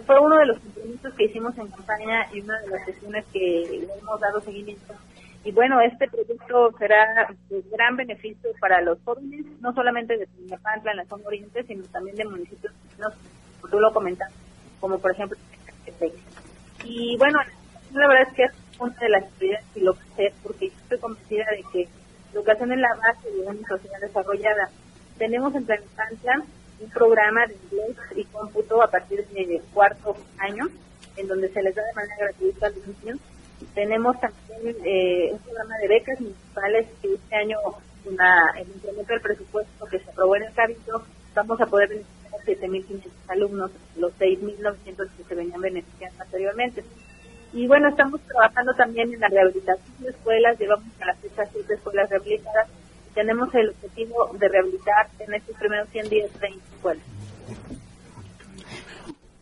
fue 0.00 0.18
uno 0.18 0.36
de 0.38 0.46
los 0.46 0.58
compromisos 0.58 1.12
que 1.14 1.24
hicimos 1.24 1.56
en 1.58 1.68
campaña 1.68 2.26
y 2.32 2.40
una 2.40 2.58
de 2.60 2.68
las 2.68 2.84
sesiones 2.86 3.24
que 3.32 3.66
le 3.70 3.98
hemos 3.98 4.20
dado 4.20 4.40
seguimiento. 4.40 4.94
Y 5.44 5.52
bueno, 5.52 5.80
este 5.80 6.08
proyecto 6.08 6.70
será 6.78 7.28
de 7.50 7.62
gran 7.70 7.96
beneficio 7.96 8.50
para 8.60 8.80
los 8.80 8.98
jóvenes, 9.04 9.44
no 9.60 9.74
solamente 9.74 10.16
de 10.16 10.26
Pinapantla 10.26 10.92
en 10.92 10.96
la 10.98 11.04
zona 11.04 11.26
oriente, 11.26 11.64
sino 11.64 11.84
también 11.86 12.16
de 12.16 12.24
municipios 12.24 12.72
como 13.60 13.70
tú 13.70 13.80
lo 13.80 13.92
comentas, 13.92 14.32
como 14.80 14.98
por 14.98 15.10
ejemplo 15.10 15.36
Y 16.84 17.16
bueno, 17.16 17.38
la 17.92 18.08
verdad 18.08 18.28
es 18.28 18.34
que 18.34 18.44
es 18.44 18.52
una 18.78 18.94
de 18.94 19.08
las 19.08 19.24
prioridades 19.32 19.66
y 19.74 19.80
lo 19.80 19.94
que 19.94 20.04
sé, 20.16 20.34
porque 20.42 20.68
yo 20.68 20.74
estoy 20.82 20.98
convencida 20.98 21.44
de 21.50 21.64
que 21.72 21.88
educación 22.32 22.72
es 22.72 22.78
la 22.78 22.94
base 22.94 23.30
de 23.30 23.40
una 23.40 23.68
sociedad 23.68 24.00
desarrollada. 24.00 24.70
Tenemos 25.18 25.54
en 25.54 25.66
Pinapantla 25.66 26.42
un 26.82 26.90
programa 26.90 27.46
de 27.46 27.54
inglés 27.54 27.96
y 28.16 28.24
cómputo 28.24 28.82
a 28.82 28.90
partir 28.90 29.26
de 29.28 29.62
cuarto 29.72 30.16
año, 30.38 30.68
en 31.16 31.28
donde 31.28 31.48
se 31.48 31.62
les 31.62 31.74
da 31.74 31.82
de 31.82 31.92
manera 31.94 32.16
gratuita 32.18 32.66
a 32.66 32.70
los. 32.70 33.20
Tenemos 33.74 34.20
también 34.20 34.76
eh, 34.84 35.30
un 35.32 35.38
programa 35.38 35.78
de 35.78 35.88
becas 35.88 36.20
municipales 36.20 36.86
que 37.00 37.14
este 37.14 37.36
año, 37.36 37.58
una, 38.04 38.52
el 38.58 38.68
incremento 38.68 39.12
del 39.12 39.22
presupuesto 39.22 39.86
que 39.86 40.00
se 40.00 40.10
aprobó 40.10 40.36
en 40.36 40.44
el 40.44 40.52
Cabildo, 40.52 41.04
vamos 41.34 41.60
a 41.60 41.66
poder 41.66 41.88
beneficiar 41.88 42.70
7.500 42.70 43.10
alumnos, 43.28 43.70
los 43.96 44.12
6.900 44.18 45.08
que 45.16 45.24
se 45.24 45.34
venían 45.34 45.60
beneficiando 45.60 46.22
anteriormente. 46.22 46.84
Y 47.52 47.68
bueno, 47.68 47.88
estamos 47.88 48.20
trabajando 48.22 48.74
también 48.74 49.12
en 49.12 49.20
la 49.20 49.28
rehabilitación 49.28 49.94
de 50.00 50.10
escuelas, 50.10 50.58
llevamos 50.58 50.88
a 51.00 51.06
la 51.06 51.14
fecha 51.14 51.44
siete 51.52 51.74
escuelas 51.74 52.10
rehabilitadas 52.10 52.68
tenemos 53.14 53.54
el 53.54 53.70
objetivo 53.70 54.30
de 54.38 54.48
rehabilitar 54.48 55.08
en 55.18 55.34
estos 55.34 55.56
primeros 55.56 55.88
100 55.90 56.08
días 56.08 56.30
20 56.40 56.60
escuelas. 56.74 57.04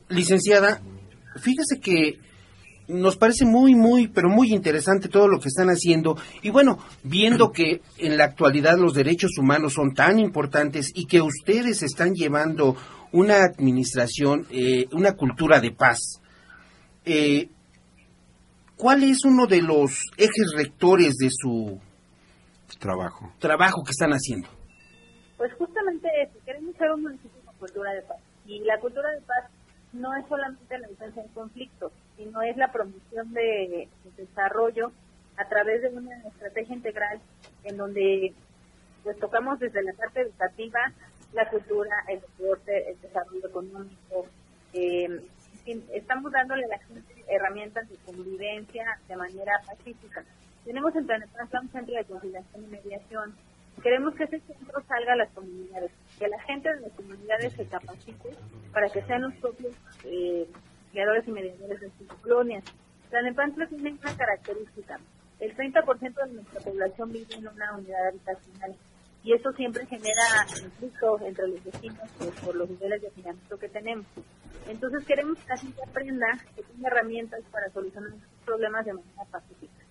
Licenciada, 0.09 0.81
fíjese 1.37 1.81
que 1.81 2.19
nos 2.91 3.17
parece 3.17 3.45
muy, 3.45 3.75
muy, 3.75 4.09
pero 4.09 4.29
muy 4.29 4.53
interesante 4.53 5.09
todo 5.09 5.29
lo 5.29 5.39
que 5.39 5.49
están 5.49 5.69
haciendo. 5.69 6.17
Y 6.43 6.51
bueno, 6.51 6.79
viendo 7.05 7.53
que 7.53 7.81
en 7.99 8.17
la 8.17 8.25
actualidad 8.25 8.79
los 8.79 8.95
derechos 8.95 9.39
humanos 9.39 9.75
son 9.75 9.95
tan 9.95 10.19
importantes 10.19 10.91
y 10.95 11.07
que 11.07 11.23
ustedes 11.23 11.83
están 11.83 12.15
llevando 12.15 12.77
una 13.13 13.45
administración, 13.45 14.47
eh, 14.51 14.87
una 14.93 15.13
cultura 15.13 15.61
de 15.61 15.71
paz, 15.71 16.21
eh, 17.05 17.49
¿cuál 18.77 19.05
es 19.05 19.25
uno 19.25 19.47
de 19.47 19.63
los 19.63 20.03
ejes 20.17 20.53
rectores 20.57 21.17
de 21.17 21.29
su 21.31 21.81
trabajo, 22.79 23.33
trabajo 23.39 23.83
que 23.85 23.91
están 23.91 24.11
haciendo? 24.13 24.49
Pues 25.37 25.53
justamente 25.55 26.09
eso, 26.23 26.39
queremos 26.45 26.77
ser 26.77 26.91
un 26.93 27.03
municipio 27.03 27.41
con 27.45 27.55
cultura 27.57 27.93
de 27.93 28.03
paz. 28.03 28.19
Y 28.47 28.61
la 28.61 28.79
cultura 28.79 29.11
de 29.11 29.21
paz 29.23 29.51
no 29.93 30.15
es 30.15 30.27
solamente 30.29 30.79
la 30.79 30.89
defensa 30.89 31.21
en 31.21 31.29
conflicto, 31.29 31.91
sino 32.17 32.43
es 32.43 32.57
la 32.57 32.71
promoción 32.71 33.33
de, 33.33 33.89
desarrollo 34.17 34.93
a 35.37 35.49
través 35.49 35.83
de 35.83 35.89
una 35.89 36.17
estrategia 36.29 36.77
integral 36.77 37.21
en 37.65 37.77
donde 37.77 38.35
pues 39.03 39.19
tocamos 39.19 39.59
desde 39.59 39.83
la 39.83 39.95
parte 39.95 40.21
educativa, 40.21 40.79
la 41.33 41.49
cultura, 41.49 42.05
el 42.09 42.21
deporte, 42.21 42.91
el 42.91 43.01
desarrollo 43.01 43.49
económico. 43.49 44.27
Eh, 44.75 45.23
estamos 45.95 46.33
dándole 46.33 46.65
a 46.67 46.69
la 46.69 46.79
gente 46.81 47.25
herramientas 47.29 47.89
de 47.89 47.97
convivencia 48.05 48.85
de 49.09 49.17
manera 49.17 49.53
pacífica. 49.67 50.25
Tenemos 50.71 50.95
en 50.95 51.05
Planeta 51.05 51.49
un 51.61 51.69
centro 51.73 51.97
de 51.97 52.05
conciliación 52.05 52.63
y 52.63 52.67
mediación 52.69 53.35
Queremos 53.83 54.15
que 54.15 54.23
ese 54.23 54.39
centro 54.39 54.81
salga 54.87 55.15
a 55.15 55.17
las 55.17 55.29
comunidades, 55.31 55.91
que 56.17 56.29
la 56.29 56.41
gente 56.43 56.73
de 56.73 56.81
las 56.83 56.93
comunidades 56.93 57.53
se 57.55 57.67
capacite 57.67 58.31
para 58.73 58.89
que 58.89 59.03
sean 59.03 59.23
los 59.23 59.35
propios 59.39 59.75
eh, 60.05 60.47
y 60.93 61.31
mediadores 61.33 61.81
de 61.81 61.91
sus 61.99 62.07
colonias. 62.21 62.63
La 63.11 63.21
Nepantla 63.23 63.67
tiene 63.67 63.99
una 64.01 64.17
característica. 64.17 65.01
El 65.41 65.57
30% 65.57 66.25
de 66.25 66.35
nuestra 66.35 66.61
población 66.61 67.11
vive 67.11 67.35
en 67.35 67.49
una 67.49 67.77
unidad 67.77 68.07
habitacional 68.07 68.77
y 69.25 69.33
eso 69.33 69.51
siempre 69.55 69.87
genera 69.87 70.47
conflicto 70.47 71.19
entre 71.27 71.49
los 71.49 71.65
vecinos 71.65 72.09
por 72.45 72.55
los 72.55 72.71
niveles 72.71 73.03
de 73.03 73.11
financiamiento 73.11 73.59
que 73.59 73.69
tenemos. 73.71 74.07
Entonces 74.69 75.05
queremos 75.05 75.37
que 75.39 75.49
la 75.49 75.57
gente 75.57 75.81
aprenda 75.85 76.27
que 76.55 76.63
tiene 76.63 76.87
herramientas 76.87 77.41
para 77.51 77.69
solucionar 77.71 78.13
sus 78.13 78.45
problemas 78.45 78.87
de 78.87 78.93
manera 78.93 79.25
pacífica. 79.33 79.90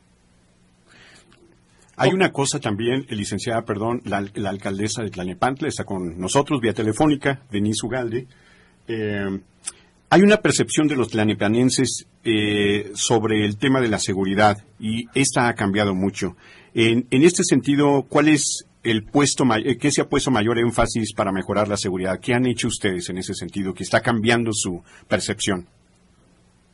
Hay 1.99 2.13
una 2.13 2.31
cosa 2.31 2.59
también, 2.59 3.05
licenciada, 3.09 3.65
perdón, 3.65 4.01
la, 4.05 4.17
alcaldesa 4.49 5.03
de 5.03 5.09
Tlalnepantla 5.09 5.67
está 5.67 5.83
con 5.83 6.17
nosotros 6.17 6.61
vía 6.61 6.73
telefónica, 6.73 7.41
Denise 7.51 7.85
Ugalde. 7.85 8.25
Eh, 8.87 9.39
hay 10.09 10.21
una 10.21 10.37
percepción 10.37 10.87
de 10.87 10.95
los 10.95 11.09
tlanepanenses 11.09 12.07
eh, 12.23 12.91
sobre 12.95 13.45
el 13.45 13.57
tema 13.57 13.81
de 13.81 13.89
la 13.89 13.99
seguridad 13.99 14.57
y 14.79 15.07
esta 15.13 15.49
ha 15.49 15.55
cambiado 15.55 15.93
mucho. 15.93 16.37
En, 16.73 17.05
este 17.11 17.43
sentido, 17.43 18.05
¿cuál 18.07 18.29
es 18.29 18.65
el 18.81 19.03
puesto, 19.03 19.43
eh, 19.57 19.77
qué 19.77 19.91
se 19.91 20.01
ha 20.01 20.07
puesto 20.07 20.31
mayor 20.31 20.57
énfasis 20.57 21.13
para 21.13 21.33
mejorar 21.33 21.67
la 21.67 21.75
seguridad? 21.75 22.19
¿Qué 22.21 22.33
han 22.33 22.45
hecho 22.45 22.69
ustedes 22.69 23.09
en 23.09 23.17
ese 23.17 23.33
sentido 23.33 23.73
que 23.73 23.83
está 23.83 23.99
cambiando 23.99 24.51
su 24.53 24.81
percepción? 25.07 25.67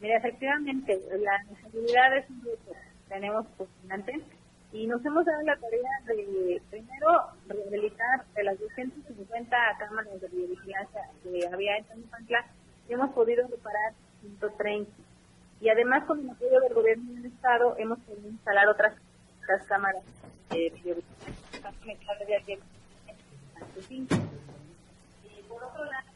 Mira, 0.02 0.18
efectivamente, 0.18 0.98
la 1.20 1.56
seguridad 1.64 2.18
es 2.18 2.30
un 2.30 2.42
reto. 2.42 2.72
Tenemos 3.10 3.46
postulante 3.58 4.14
y 4.76 4.88
nos 4.88 5.04
hemos 5.06 5.24
dado 5.26 5.42
la 5.44 5.56
tarea 5.56 5.90
de, 6.06 6.62
primero, 6.70 7.30
rehabilitar 7.48 8.26
de 8.36 8.44
las 8.44 8.60
250 8.60 9.58
cámaras 9.80 10.20
de 10.20 10.28
videovigilancia 10.28 11.02
que 11.24 11.48
había 11.48 11.78
en 11.78 11.86
Tanipancla, 11.86 12.46
hemos 12.90 13.14
podido 13.14 13.48
reparar 13.48 13.94
130. 14.20 14.92
Y 15.62 15.70
además, 15.70 16.04
con 16.04 16.20
el 16.20 16.30
apoyo 16.30 16.60
del 16.60 16.74
gobierno 16.74 17.14
del 17.14 17.26
Estado, 17.28 17.76
hemos 17.78 18.00
podido 18.00 18.28
instalar 18.28 18.68
otras, 18.68 18.96
cámaras 19.68 20.04
de 20.50 20.70
videovigilancia. 20.72 21.34
Y 25.24 25.42
por 25.48 25.64
otro 25.64 25.86
lado, 25.86 26.08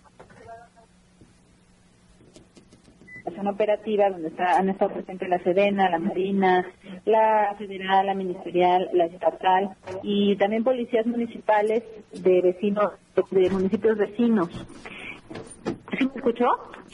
operativa 3.48 4.10
donde 4.10 4.30
está, 4.30 4.58
han 4.58 4.70
estado 4.70 4.94
presentes 4.94 5.30
la 5.30 5.40
Sedena, 5.40 5.90
la 5.90 6.00
Marina, 6.00 6.66
la 7.06 7.56
Federal, 7.58 8.06
la 8.06 8.14
Ministerial, 8.14 8.90
la 8.94 9.06
Estatal 9.06 9.70
y 10.04 10.36
también 10.38 10.64
policías 10.64 11.06
municipales 11.06 11.84
de 12.12 12.42
vecinos, 12.42 12.94
de 13.32 13.50
municipios 13.50 13.98
vecinos. 13.98 14.50
¿Sí 15.98 16.06
me 16.06 16.12
escuchó? 16.16 16.46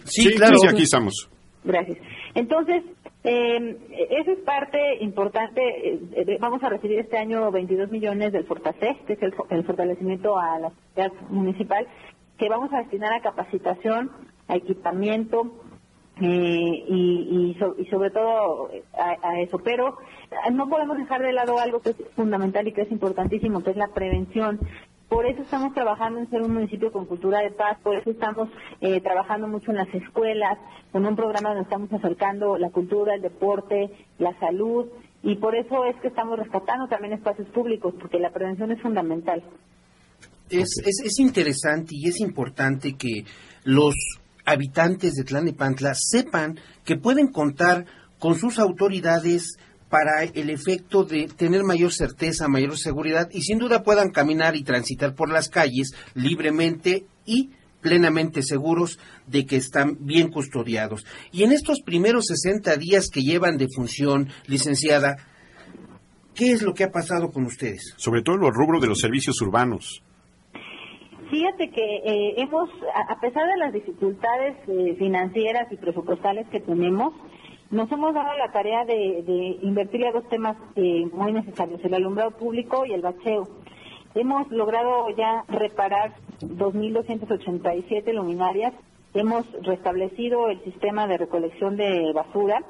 Sí, 0.06 0.36
claro. 0.36 0.58
Sí, 0.58 0.67
aquí 0.67 0.84
estamos. 0.84 1.30
Gracias. 1.63 1.98
Entonces, 2.36 2.84
eh, 3.24 3.78
esa 4.12 4.32
es 4.32 4.39
parte 4.39 4.80
importante. 5.02 5.62
Eh, 5.62 6.38
vamos 6.39 6.63
a 6.63 6.69
recibir 6.69 7.00
este 7.00 7.17
año 7.17 7.52
22 7.52 7.89
millones 7.89 8.32
del 8.34 8.45
Fortase, 8.45 8.98
que 9.08 9.13
es 9.13 9.21
el, 9.24 9.34
el 9.50 9.63
fortalecimiento 9.63 10.38
a 10.38 10.60
la 10.60 10.69
sociedad 10.69 11.12
municipal, 11.30 11.88
que 12.38 12.50
vamos 12.50 12.71
a 12.74 12.80
destinar 12.80 13.13
a 13.13 13.21
capacitación, 13.21 14.12
a 14.48 14.56
equipamiento, 14.56 15.54
eh, 16.21 16.86
y, 16.88 17.58
y, 17.78 17.86
sobre 17.89 18.10
todo 18.10 18.69
a, 18.97 19.41
eso. 19.41 19.60
Pero 19.60 19.97
no 20.54 20.69
podemos 20.69 20.97
dejar 20.97 21.21
de 21.21 21.34
lado 21.34 21.60
algo 21.60 21.82
que 21.82 21.89
es 21.89 21.97
fundamental 22.15 22.67
y 22.67 22.73
que 22.73 22.84
es 22.84 22.91
importantísimo, 22.91 23.63
que 23.63 23.71
es 23.71 23.78
la 23.78 23.89
prevención. 23.89 24.60
Por 25.10 25.25
eso 25.25 25.43
estamos 25.43 25.73
trabajando 25.73 26.19
en 26.19 26.30
ser 26.30 26.41
un 26.41 26.54
municipio 26.54 26.91
con 26.91 27.06
cultura 27.06 27.39
de 27.39 27.51
paz, 27.51 27.78
por 27.84 27.95
eso 27.95 28.10
estamos 28.10 28.49
eh, 28.82 29.01
trabajando 29.01 29.47
mucho 29.47 29.69
en 29.71 29.78
las 29.78 29.93
escuelas, 29.93 30.58
con 30.91 31.06
un 31.06 31.15
programa 31.15 31.49
donde 31.49 31.63
estamos 31.63 31.93
acercando 31.93 32.58
la 32.58 32.71
cultura, 32.71 33.13
el 33.13 33.21
deporte, 33.21 33.91
la 34.17 34.38
salud, 34.39 34.88
y 35.21 35.36
por 35.36 35.56
eso 35.56 35.86
es 35.86 35.95
que 36.01 36.08
estamos 36.08 36.39
rescatando 36.39 36.88
también 36.88 37.13
espacios 37.13 37.47
públicos, 37.49 37.93
porque 37.99 38.19
la 38.19 38.32
prevención 38.32 38.71
es 38.71 38.82
fundamental. 38.82 39.43
Es, 40.49 40.82
es, 40.84 41.01
es 41.04 41.19
interesante 41.19 41.91
y 41.91 42.08
es 42.08 42.19
importante 42.19 42.95
que 42.97 43.25
los 43.63 43.93
habitantes 44.45 45.13
de 45.13 45.23
Tlanepantla 45.23 45.93
sepan 45.95 46.60
que 46.84 46.97
pueden 46.97 47.27
contar 47.27 47.86
con 48.19 48.36
sus 48.36 48.60
autoridades 48.60 49.58
para 49.89 50.23
el 50.23 50.49
efecto 50.49 51.03
de 51.03 51.27
tener 51.27 51.63
mayor 51.63 51.93
certeza, 51.93 52.47
mayor 52.47 52.77
seguridad 52.77 53.29
y 53.31 53.41
sin 53.41 53.60
duda 53.60 53.84
puedan 53.84 54.12
caminar 54.12 54.55
y 54.55 54.63
transitar 54.63 55.15
por 55.15 55.29
las 55.29 55.49
calles 55.49 55.93
libremente 56.15 57.05
y 57.25 57.51
plenamente 57.81 58.41
seguros 58.41 58.99
de 59.27 59.45
que 59.45 59.58
están 59.58 59.97
bien 59.99 60.29
custodiados. 60.29 61.05
Y 61.31 61.43
en 61.43 61.51
estos 61.51 61.81
primeros 61.81 62.25
60 62.25 62.75
días 62.77 63.10
que 63.10 63.21
llevan 63.21 63.58
de 63.58 63.67
función, 63.73 64.29
licenciada, 64.47 65.17
¿qué 66.34 66.51
es 66.51 66.63
lo 66.63 66.73
que 66.73 66.84
ha 66.84 66.91
pasado 66.91 67.29
con 67.29 67.45
ustedes? 67.45 67.93
Sobre 67.97 68.23
todo 68.23 68.38
en 68.38 68.41
los 68.41 68.55
rubros 68.55 68.81
de 68.81 68.88
los 68.88 68.99
servicios 68.99 69.39
urbanos. 69.41 70.01
Fíjate 71.29 71.71
que 71.71 71.81
eh, 71.81 72.33
hemos, 72.38 72.69
a 72.93 73.19
pesar 73.19 73.47
de 73.47 73.57
las 73.57 73.73
dificultades 73.73 74.57
eh, 74.67 74.95
financieras 74.97 75.71
y 75.71 75.77
presupuestales 75.77 76.47
que 76.49 76.59
tenemos, 76.59 77.13
nos 77.71 77.91
hemos 77.91 78.13
dado 78.13 78.38
la 78.38 78.51
tarea 78.51 78.85
de, 78.85 79.23
de 79.23 79.57
invertir 79.63 80.05
a 80.05 80.11
dos 80.11 80.27
temas 80.29 80.55
eh, 80.75 81.07
muy 81.11 81.33
necesarios, 81.33 81.83
el 81.83 81.93
alumbrado 81.95 82.31
público 82.31 82.85
y 82.85 82.93
el 82.93 83.01
bacheo. 83.01 83.47
Hemos 84.13 84.49
logrado 84.51 85.09
ya 85.17 85.43
reparar 85.47 86.13
2.287 86.41 88.13
luminarias, 88.13 88.73
hemos 89.13 89.45
restablecido 89.63 90.49
el 90.49 90.63
sistema 90.63 91.07
de 91.07 91.17
recolección 91.17 91.75
de 91.75 92.11
basura 92.13 92.61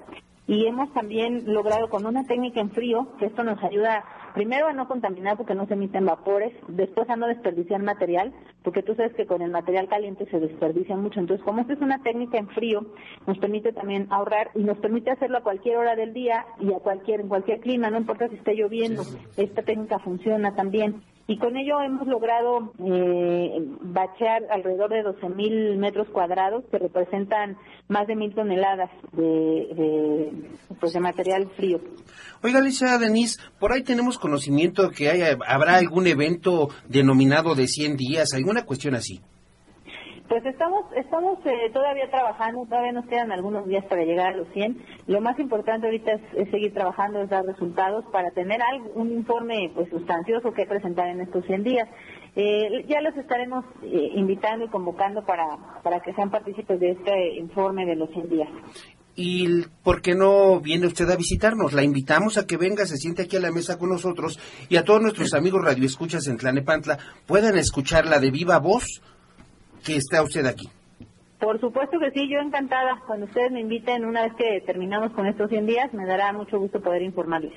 y 0.48 0.66
hemos 0.66 0.94
también 0.94 1.44
logrado 1.54 1.90
con 1.90 2.06
una 2.06 2.24
técnica 2.24 2.62
en 2.62 2.72
frío, 2.72 3.08
que 3.20 3.26
esto 3.26 3.44
nos 3.44 3.62
ayuda 3.64 4.04
primero 4.36 4.68
a 4.68 4.74
no 4.74 4.88
contaminar 4.88 5.38
porque 5.38 5.56
no 5.56 5.66
se 5.66 5.74
emiten 5.74 6.06
vapores, 6.06 6.54
después 6.68 7.10
a 7.10 7.16
no 7.16 7.26
desperdiciar 7.26 7.82
material, 7.82 8.34
porque 8.64 8.84
tú 8.84 8.94
sabes 8.94 9.14
que 9.14 9.26
con 9.26 9.42
el 9.42 9.50
material 9.50 9.88
caliente 9.88 10.28
se 10.30 10.40
desperdicia 10.40 10.96
mucho. 10.98 11.22
Entonces, 11.22 11.44
como 11.44 11.62
esta 11.62 11.74
es 11.74 11.82
una 11.82 12.04
técnica 12.04 12.38
en 12.38 12.50
frío, 12.50 12.86
nos 13.26 13.40
permite 13.40 13.72
también 13.72 14.08
ahorrar 14.12 14.52
y 14.54 14.64
nos 14.64 14.78
permite 14.78 15.10
hacerlo 15.10 15.38
a 15.38 15.44
cualquier 15.44 15.78
hora 15.78 15.96
del 15.96 16.14
día 16.14 16.46
y 16.60 16.74
a 16.74 16.80
cualquier 16.80 17.22
en 17.22 17.30
cualquier 17.30 17.62
clima, 17.62 17.90
no 17.90 17.98
importa 17.98 18.28
si 18.28 18.36
esté 18.36 18.56
lloviendo, 18.56 19.04
esta 19.38 19.64
técnica 19.64 20.00
funciona 20.00 20.54
también 20.54 21.02
y 21.28 21.38
con 21.38 21.58
ello 21.58 21.82
hemos 21.82 22.08
logrado 22.08 22.74
eh, 22.80 23.58
bachear 23.82 24.44
alrededor 24.52 24.92
de 24.92 25.04
12.000 25.04 25.78
metros 25.78 26.08
cuadrados 26.10 26.64
que 26.70 26.78
representan 26.78 27.58
más 27.88 28.08
de 28.08 28.16
mil 28.16 28.34
toneladas 28.36 28.92
de, 29.14 30.32
pues 30.80 30.94
de 30.94 31.00
material 31.00 31.50
frío. 31.56 31.80
Oiga, 32.44 32.60
Alicia 32.60 32.98
Denise, 33.00 33.42
por 33.60 33.74
ahí 33.74 33.84
tenemos 33.84 34.20
conocimiento 34.20 34.90
que 34.92 35.10
hay, 35.10 35.22
habrá 35.48 35.78
algún 35.78 36.06
evento 36.08 36.70
denominado 36.88 37.56
de 37.56 37.68
100 37.68 37.98
días, 37.98 38.34
alguna 38.34 38.66
cuestión 38.66 38.96
así. 38.96 39.22
Pues 40.28 40.44
estamos 40.46 40.86
estamos 40.96 41.38
eh, 41.46 41.70
todavía 41.72 42.10
trabajando, 42.10 42.66
todavía 42.66 42.94
nos 42.94 43.06
quedan 43.06 43.32
algunos 43.32 43.68
días 43.68 43.86
para 43.86 44.04
llegar 44.04 44.34
a 44.34 44.38
los 44.38 44.48
100. 44.54 44.78
Lo 45.06 45.22
más 45.22 45.38
importante 45.38 45.86
ahorita 45.86 46.14
es, 46.14 46.50
seguir 46.50 46.74
trabajando, 46.74 47.22
es 47.22 47.30
dar 47.30 47.46
resultados 47.46 48.06
para 48.12 48.32
tener 48.32 48.60
algo, 48.62 48.90
un 48.96 49.12
informe 49.12 49.72
pues 49.76 49.88
sustancioso 49.90 50.52
que 50.52 50.66
presentar 50.66 51.10
en 51.10 51.22
estos 51.22 51.46
100 51.46 51.64
días. 51.64 51.88
Eh, 52.36 52.86
ya 52.88 53.02
los 53.02 53.16
estaremos 53.18 53.66
eh, 53.84 54.12
invitando 54.16 54.66
y 54.66 54.70
convocando 54.70 55.24
para, 55.26 55.46
para 55.84 56.00
que 56.00 56.14
sean 56.14 56.32
partícipes 56.32 56.80
de 56.80 56.92
este 56.92 57.36
informe 57.36 57.86
de 57.86 57.96
los 57.96 58.10
100 58.10 58.30
días. 58.30 58.50
¿Y 59.16 59.62
por 59.84 60.02
qué 60.02 60.14
no 60.16 60.60
viene 60.60 60.88
usted 60.88 61.10
a 61.10 61.16
visitarnos? 61.16 61.72
La 61.72 61.84
invitamos 61.84 62.38
a 62.38 62.46
que 62.46 62.58
venga, 62.58 62.86
se 62.86 62.98
siente 62.98 63.22
aquí 63.22 63.38
a 63.38 63.40
la 63.40 63.52
mesa 63.52 63.78
con 63.78 63.90
nosotros 63.90 64.40
y 64.68 64.76
a 64.76 64.84
todos 64.84 65.02
nuestros 65.02 65.34
amigos 65.34 65.64
radioescuchas 65.64 66.28
en 66.28 66.38
Tlanepantla 66.38 66.98
puedan 67.26 67.58
escucharla 67.58 68.20
de 68.20 68.32
viva 68.32 68.60
voz 68.60 69.02
que 69.86 69.98
está 69.98 70.24
usted 70.24 70.46
aquí. 70.46 70.68
Por 71.40 71.60
supuesto 71.60 72.00
que 72.00 72.12
sí, 72.12 72.28
yo 72.30 72.40
encantada. 72.40 73.02
Cuando 73.06 73.26
ustedes 73.26 73.52
me 73.52 73.60
inviten, 73.60 74.06
una 74.06 74.24
vez 74.24 74.34
que 74.34 74.62
terminamos 74.66 75.12
con 75.12 75.28
estos 75.28 75.50
100 75.50 75.66
días, 75.66 75.94
me 75.94 76.06
dará 76.06 76.34
mucho 76.34 76.58
gusto 76.58 76.82
poder 76.82 77.04
informarles. 77.04 77.54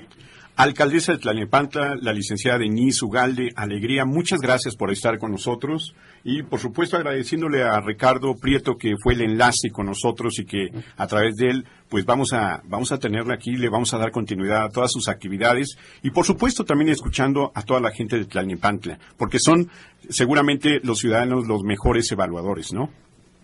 Alcaldesa 0.59 1.13
de 1.13 1.19
Tlalnepantla, 1.19 1.95
la 2.01 2.11
licenciada 2.11 2.57
Denise 2.57 3.05
Ugalde, 3.05 3.47
Alegría, 3.55 4.03
muchas 4.03 4.41
gracias 4.41 4.75
por 4.75 4.91
estar 4.91 5.17
con 5.17 5.31
nosotros. 5.31 5.95
Y 6.25 6.43
por 6.43 6.59
supuesto 6.59 6.97
agradeciéndole 6.97 7.63
a 7.63 7.79
Ricardo 7.79 8.35
Prieto 8.35 8.75
que 8.75 8.95
fue 9.01 9.13
el 9.13 9.21
enlace 9.21 9.69
con 9.71 9.85
nosotros 9.85 10.37
y 10.37 10.43
que 10.43 10.67
a 10.97 11.07
través 11.07 11.37
de 11.37 11.49
él 11.49 11.65
pues 11.87 12.03
vamos 12.03 12.33
a 12.33 12.61
vamos 12.65 12.91
a 12.91 12.97
tenerle 12.97 13.33
aquí, 13.33 13.55
le 13.55 13.69
vamos 13.69 13.93
a 13.93 13.99
dar 13.99 14.11
continuidad 14.11 14.65
a 14.65 14.69
todas 14.69 14.91
sus 14.91 15.07
actividades. 15.07 15.77
Y 16.03 16.09
por 16.09 16.25
supuesto 16.25 16.65
también 16.65 16.89
escuchando 16.89 17.53
a 17.55 17.61
toda 17.61 17.79
la 17.79 17.91
gente 17.91 18.17
de 18.17 18.25
Tlalnepantla, 18.25 18.99
porque 19.15 19.39
son 19.39 19.69
seguramente 20.09 20.81
los 20.83 20.99
ciudadanos 20.99 21.47
los 21.47 21.63
mejores 21.63 22.11
evaluadores, 22.11 22.73
¿no? 22.73 22.89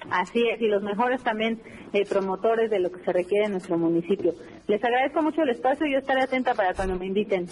Así 0.09 0.43
es, 0.47 0.61
y 0.61 0.67
los 0.67 0.83
mejores 0.83 1.23
también 1.23 1.61
eh, 1.93 2.05
promotores 2.07 2.69
de 2.69 2.79
lo 2.79 2.91
que 2.91 3.03
se 3.03 3.11
requiere 3.11 3.45
en 3.45 3.53
nuestro 3.53 3.77
municipio. 3.77 4.33
Les 4.67 4.83
agradezco 4.83 5.21
mucho 5.21 5.41
el 5.41 5.49
espacio 5.49 5.87
y 5.87 5.93
yo 5.93 5.99
estaré 5.99 6.21
atenta 6.21 6.53
para 6.53 6.73
cuando 6.73 6.97
me 6.97 7.07
inviten. 7.07 7.47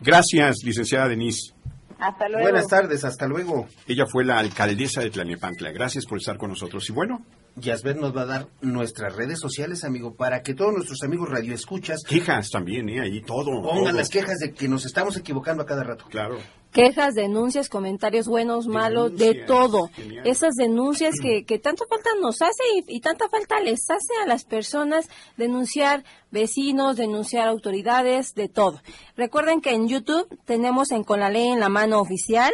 Gracias, 0.00 0.58
licenciada 0.64 1.08
Denise. 1.08 1.54
Hasta 1.98 2.28
luego. 2.28 2.42
Buenas 2.42 2.68
tardes, 2.68 3.04
hasta 3.04 3.26
luego. 3.26 3.66
Ella 3.86 4.06
fue 4.06 4.24
la 4.24 4.38
alcaldesa 4.38 5.00
de 5.00 5.10
Tlalnepantla. 5.10 5.72
Gracias 5.72 6.06
por 6.06 6.18
estar 6.18 6.36
con 6.36 6.50
nosotros. 6.50 6.88
Y 6.88 6.92
bueno, 6.92 7.24
Yasbet 7.60 7.96
nos 7.96 8.16
va 8.16 8.22
a 8.22 8.26
dar 8.26 8.48
nuestras 8.60 9.14
redes 9.14 9.38
sociales, 9.40 9.84
amigo, 9.84 10.14
para 10.14 10.42
que 10.42 10.54
todos 10.54 10.72
nuestros 10.72 11.02
amigos 11.02 11.28
radioescuchas... 11.28 12.02
Quejas 12.06 12.50
también, 12.50 12.88
¿eh? 12.88 13.00
Ahí 13.00 13.20
todo. 13.20 13.62
Pongan 13.62 13.96
las 13.96 14.08
quejas 14.08 14.38
de 14.38 14.52
que 14.52 14.68
nos 14.68 14.86
estamos 14.86 15.16
equivocando 15.16 15.62
a 15.62 15.66
cada 15.66 15.84
rato. 15.84 16.04
Claro. 16.08 16.38
Quejas, 16.72 17.14
denuncias, 17.14 17.68
comentarios 17.68 18.26
buenos, 18.26 18.66
malos, 18.66 19.16
de 19.16 19.34
todo. 19.46 19.90
Esas 20.24 20.54
denuncias 20.54 21.14
que, 21.20 21.44
que 21.44 21.58
tanta 21.58 21.84
falta 21.88 22.10
nos 22.20 22.42
hace 22.42 22.62
y, 22.76 22.96
y, 22.96 23.00
tanta 23.00 23.28
falta 23.28 23.58
les 23.60 23.88
hace 23.88 24.12
a 24.22 24.26
las 24.26 24.44
personas 24.44 25.08
denunciar 25.36 26.04
vecinos, 26.30 26.96
denunciar 26.96 27.48
autoridades, 27.48 28.34
de 28.34 28.48
todo. 28.48 28.82
Recuerden 29.16 29.60
que 29.60 29.72
en 29.72 29.88
YouTube 29.88 30.28
tenemos 30.44 30.90
en 30.90 31.04
Con 31.04 31.20
la 31.20 31.30
Ley 31.30 31.48
en 31.48 31.60
la 31.60 31.70
Mano 31.70 32.00
Oficial, 32.00 32.52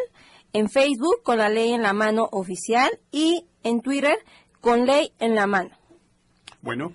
en 0.53 0.71
Facebook 0.71 1.23
Con 1.25 1.39
la 1.39 1.49
Ley 1.49 1.73
en 1.73 1.83
la 1.83 1.93
Mano 1.93 2.29
Oficial 2.31 3.01
y 3.11 3.47
en 3.65 3.81
Twitter 3.81 4.17
con 4.65 4.87
ley 4.87 5.12
en 5.19 5.35
la 5.35 5.47
mano. 5.47 5.77
Bueno, 6.62 6.95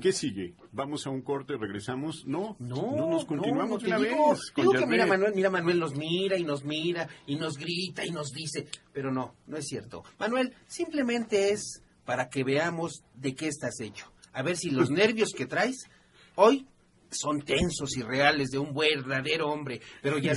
¿qué 0.00 0.10
sigue? 0.10 0.54
Vamos 0.72 1.06
a 1.06 1.10
un 1.10 1.20
corte, 1.20 1.54
regresamos. 1.58 2.24
No, 2.26 2.56
no, 2.58 2.96
no 2.96 3.10
nos 3.10 3.26
continuamos 3.26 3.82
no, 3.82 3.88
una 3.88 3.98
digo, 3.98 4.30
vez. 4.30 4.40
Digo 4.56 4.72
que 4.72 4.86
mira 4.86 5.04
Manuel, 5.04 5.34
mira 5.34 5.50
Manuel 5.50 5.78
nos 5.78 5.94
mira 5.94 6.38
y 6.38 6.44
nos 6.44 6.64
mira 6.64 7.06
y 7.26 7.36
nos 7.36 7.58
grita 7.58 8.06
y 8.06 8.10
nos 8.10 8.30
dice, 8.30 8.68
pero 8.94 9.12
no, 9.12 9.34
no 9.46 9.58
es 9.58 9.66
cierto. 9.66 10.02
Manuel, 10.18 10.54
simplemente 10.66 11.50
es 11.50 11.82
para 12.06 12.30
que 12.30 12.42
veamos 12.42 13.04
de 13.14 13.34
qué 13.34 13.48
estás 13.48 13.78
hecho. 13.80 14.10
A 14.32 14.42
ver 14.42 14.56
si 14.56 14.70
los 14.70 14.90
nervios 15.02 15.32
que 15.36 15.44
traes 15.44 15.90
hoy 16.36 16.66
son 17.10 17.42
tensos 17.42 17.98
y 17.98 18.02
reales 18.02 18.48
de 18.48 18.58
un 18.58 18.72
verdadero 18.72 19.50
hombre. 19.50 19.82
Pero 20.00 20.16
ya 20.20 20.32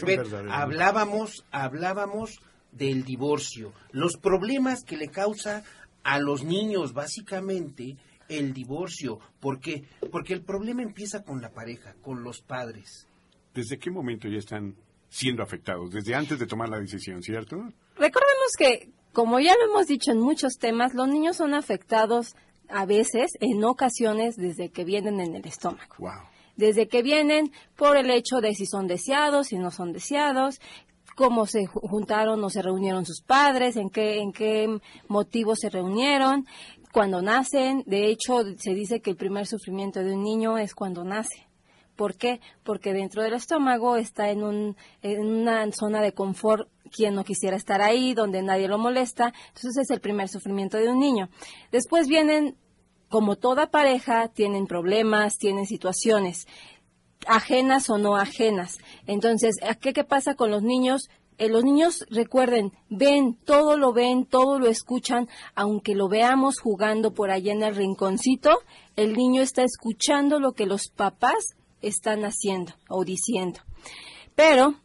hablábamos, 0.50 1.46
hablábamos 1.50 2.42
del 2.72 3.04
divorcio, 3.04 3.74
los 3.92 4.18
problemas 4.18 4.84
que 4.84 4.98
le 4.98 5.08
causa 5.08 5.64
a 6.08 6.20
los 6.20 6.46
niños, 6.46 6.94
básicamente, 6.94 7.98
el 8.30 8.54
divorcio. 8.54 9.20
¿Por 9.42 9.60
qué? 9.60 9.84
Porque 10.10 10.34
el 10.34 10.42
problema 10.42 10.82
empieza 10.82 11.22
con 11.22 11.42
la 11.42 11.52
pareja, 11.52 11.96
con 12.02 12.24
los 12.24 12.42
padres. 12.42 13.06
¿Desde 13.54 13.78
qué 13.78 13.92
momento 13.92 14.30
ya 14.30 14.38
están 14.38 14.74
siendo 15.10 15.44
afectados? 15.44 15.92
Desde 15.92 16.16
antes 16.16 16.40
de 16.40 16.48
tomar 16.48 16.70
la 16.70 16.80
decisión, 16.80 17.22
¿cierto? 17.22 17.58
Recordemos 17.98 18.52
que, 18.58 18.90
como 19.12 19.42
ya 19.42 19.54
lo 19.56 19.70
hemos 19.70 19.88
dicho 19.88 20.12
en 20.12 20.22
muchos 20.22 20.54
temas, 20.58 20.94
los 20.94 21.10
niños 21.10 21.36
son 21.36 21.54
afectados 21.54 22.38
a 22.70 22.86
veces, 22.86 23.34
en 23.42 23.62
ocasiones, 23.66 24.38
desde 24.38 24.70
que 24.70 24.86
vienen 24.86 25.20
en 25.20 25.36
el 25.36 25.46
estómago. 25.46 25.94
Wow. 26.00 26.24
Desde 26.56 26.88
que 26.88 27.02
vienen 27.04 27.52
por 27.76 27.98
el 27.98 28.10
hecho 28.12 28.38
de 28.40 28.56
si 28.56 28.66
son 28.66 28.88
deseados, 28.88 29.48
si 29.48 29.58
no 29.58 29.72
son 29.72 29.92
deseados, 29.92 30.62
cómo 31.18 31.48
se 31.48 31.66
juntaron 31.66 32.44
o 32.44 32.50
se 32.52 32.62
reunieron 32.62 33.04
sus 33.04 33.22
padres, 33.22 33.76
en 33.76 33.90
qué, 33.90 34.20
en 34.20 34.32
qué 34.32 34.80
motivo 35.08 35.56
se 35.56 35.72
reunieron, 35.72 36.46
cuando 36.94 37.24
nacen. 37.24 37.84
De 37.88 38.12
hecho, 38.12 38.44
se 38.60 38.76
dice 38.76 39.02
que 39.02 39.10
el 39.10 39.16
primer 39.18 39.48
sufrimiento 39.48 40.00
de 40.00 40.14
un 40.14 40.24
niño 40.24 40.60
es 40.60 40.76
cuando 40.76 41.04
nace. 41.04 41.48
¿Por 41.96 42.18
qué? 42.18 42.40
Porque 42.64 42.94
dentro 42.94 43.24
del 43.24 43.34
estómago 43.34 43.98
está 43.98 44.30
en, 44.30 44.44
un, 44.44 44.78
en 45.02 45.20
una 45.20 45.66
zona 45.72 46.04
de 46.04 46.14
confort 46.14 46.70
quien 46.96 47.16
no 47.16 47.24
quisiera 47.24 47.58
estar 47.58 47.82
ahí, 47.82 48.14
donde 48.14 48.44
nadie 48.44 48.68
lo 48.68 48.78
molesta. 48.78 49.34
Entonces 49.48 49.76
es 49.78 49.90
el 49.90 50.00
primer 50.00 50.30
sufrimiento 50.30 50.78
de 50.78 50.90
un 50.90 51.00
niño. 51.00 51.30
Después 51.72 52.08
vienen, 52.08 52.56
como 53.10 53.38
toda 53.38 53.72
pareja, 53.72 54.28
tienen 54.28 54.68
problemas, 54.68 55.40
tienen 55.40 55.66
situaciones 55.66 56.46
ajenas 57.26 57.90
o 57.90 57.98
no 57.98 58.16
ajenas. 58.16 58.78
Entonces, 59.06 59.56
¿qué, 59.82 59.94
pasa 60.04 60.36
con 60.36 60.52
los 60.52 60.64
niños? 60.64 61.10
Eh, 61.38 61.50
los 61.50 61.64
niños, 61.64 62.06
recuerden, 62.10 62.74
ven, 62.90 63.38
todo 63.46 63.78
lo 63.78 63.94
ven, 63.94 64.26
todo 64.26 64.58
lo 64.60 64.68
escuchan, 64.68 65.28
aunque 65.54 65.94
lo 65.94 66.08
veamos 66.08 66.60
jugando 66.60 67.14
por 67.14 67.30
allá 67.30 67.54
en 67.54 67.64
el 67.64 67.76
rinconcito, 67.76 68.60
el 68.96 69.14
niño 69.14 69.42
está 69.42 69.64
escuchando 69.64 70.40
lo 70.40 70.54
que 70.54 70.66
los 70.66 70.88
papás 70.90 71.56
están 71.82 72.26
haciendo 72.26 72.74
o 72.90 73.04
diciendo. 73.04 73.60
Pero, 74.34 74.76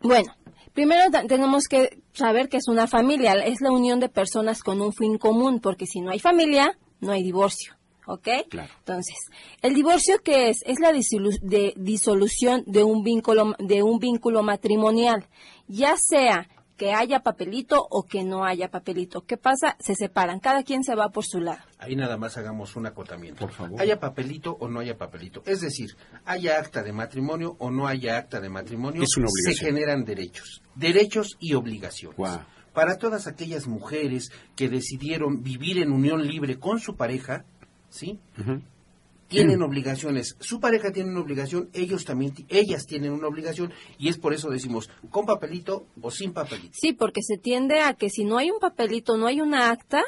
bueno, 0.00 0.32
primero 0.72 1.02
tenemos 1.26 1.64
que 1.64 2.00
saber 2.12 2.48
que 2.48 2.58
es 2.58 2.68
una 2.68 2.86
familia, 2.86 3.32
es 3.32 3.60
la 3.60 3.72
unión 3.72 3.98
de 3.98 4.08
personas 4.08 4.62
con 4.62 4.80
un 4.80 4.92
fin 4.92 5.18
común, 5.18 5.60
porque 5.60 5.86
si 5.86 6.00
no 6.00 6.10
hay 6.10 6.20
familia, 6.20 6.78
no 7.00 7.12
hay 7.12 7.22
divorcio. 7.22 7.75
¿Ok? 8.06 8.28
Entonces, 8.50 9.16
el 9.62 9.74
divorcio 9.74 10.22
qué 10.22 10.50
es? 10.50 10.62
Es 10.64 10.80
la 10.80 10.92
de 10.92 11.74
disolución 11.76 12.62
de 12.66 12.84
un 12.84 13.02
vínculo 13.02 13.54
de 13.58 13.82
un 13.82 13.98
vínculo 13.98 14.42
matrimonial, 14.42 15.26
ya 15.68 15.96
sea 15.96 16.48
que 16.76 16.92
haya 16.92 17.20
papelito 17.20 17.86
o 17.90 18.04
que 18.04 18.22
no 18.22 18.44
haya 18.44 18.70
papelito. 18.70 19.24
¿Qué 19.24 19.36
pasa? 19.36 19.76
Se 19.80 19.94
separan, 19.94 20.40
cada 20.40 20.62
quien 20.62 20.84
se 20.84 20.94
va 20.94 21.08
por 21.08 21.24
su 21.24 21.40
lado. 21.40 21.60
Ahí 21.78 21.96
nada 21.96 22.16
más 22.16 22.36
hagamos 22.36 22.76
un 22.76 22.86
acotamiento. 22.86 23.40
Por 23.40 23.52
favor. 23.52 23.80
Haya 23.80 23.98
papelito 23.98 24.56
o 24.60 24.68
no 24.68 24.80
haya 24.80 24.96
papelito. 24.96 25.42
Es 25.46 25.60
decir, 25.60 25.96
haya 26.24 26.58
acta 26.58 26.82
de 26.82 26.92
matrimonio 26.92 27.56
o 27.58 27.70
no 27.70 27.86
haya 27.86 28.18
acta 28.18 28.40
de 28.40 28.48
matrimonio, 28.48 29.04
se 29.06 29.54
generan 29.54 30.04
derechos. 30.04 30.62
Derechos 30.74 31.36
y 31.40 31.54
obligaciones. 31.54 32.18
Para 32.72 32.98
todas 32.98 33.26
aquellas 33.26 33.66
mujeres 33.66 34.30
que 34.54 34.68
decidieron 34.68 35.42
vivir 35.42 35.78
en 35.78 35.92
unión 35.92 36.26
libre 36.26 36.58
con 36.58 36.78
su 36.78 36.94
pareja, 36.94 37.46
¿sí? 37.96 38.18
Tienen 39.28 39.60
obligaciones, 39.62 40.36
su 40.38 40.60
pareja 40.60 40.92
tiene 40.92 41.10
una 41.10 41.20
obligación, 41.20 41.68
ellos 41.72 42.04
también, 42.04 42.32
ellas 42.48 42.86
tienen 42.86 43.10
una 43.12 43.26
obligación 43.26 43.72
y 43.98 44.08
es 44.08 44.18
por 44.18 44.32
eso 44.32 44.50
decimos 44.50 44.88
con 45.10 45.26
papelito 45.26 45.86
o 46.00 46.12
sin 46.12 46.32
papelito. 46.32 46.72
Sí, 46.72 46.92
porque 46.92 47.22
se 47.22 47.36
tiende 47.36 47.80
a 47.80 47.94
que 47.94 48.08
si 48.08 48.24
no 48.24 48.38
hay 48.38 48.52
un 48.52 48.60
papelito, 48.60 49.16
no 49.16 49.26
hay 49.26 49.40
una 49.40 49.70
acta, 49.70 50.04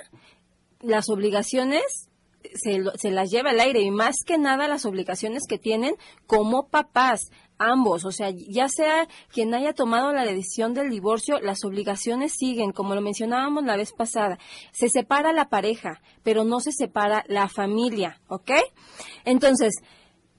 las 0.81 1.09
obligaciones 1.09 2.09
se, 2.55 2.81
se, 2.95 3.11
las 3.11 3.31
lleva 3.31 3.51
al 3.51 3.59
aire 3.59 3.81
y 3.81 3.91
más 3.91 4.17
que 4.25 4.39
nada 4.39 4.69
las 4.69 4.87
obligaciones 4.87 5.43
que 5.49 5.59
tienen 5.59 5.97
como 6.27 6.69
papás 6.69 7.31
ambos, 7.59 8.05
o 8.05 8.13
sea, 8.13 8.31
ya 8.31 8.69
sea 8.69 9.09
quien 9.33 9.55
haya 9.55 9.73
tomado 9.73 10.13
la 10.13 10.25
decisión 10.25 10.75
del 10.75 10.91
divorcio, 10.91 11.41
las 11.41 11.65
obligaciones 11.65 12.35
siguen, 12.37 12.73
como 12.73 12.95
lo 12.95 13.01
mencionábamos 13.01 13.65
la 13.65 13.77
vez 13.77 13.93
pasada. 13.93 14.39
Se 14.73 14.89
separa 14.89 15.33
la 15.33 15.49
pareja, 15.49 16.01
pero 16.23 16.45
no 16.45 16.61
se 16.61 16.73
separa 16.73 17.25
la 17.29 17.49
familia, 17.49 18.21
¿ok? 18.29 18.53
Entonces, 19.25 19.75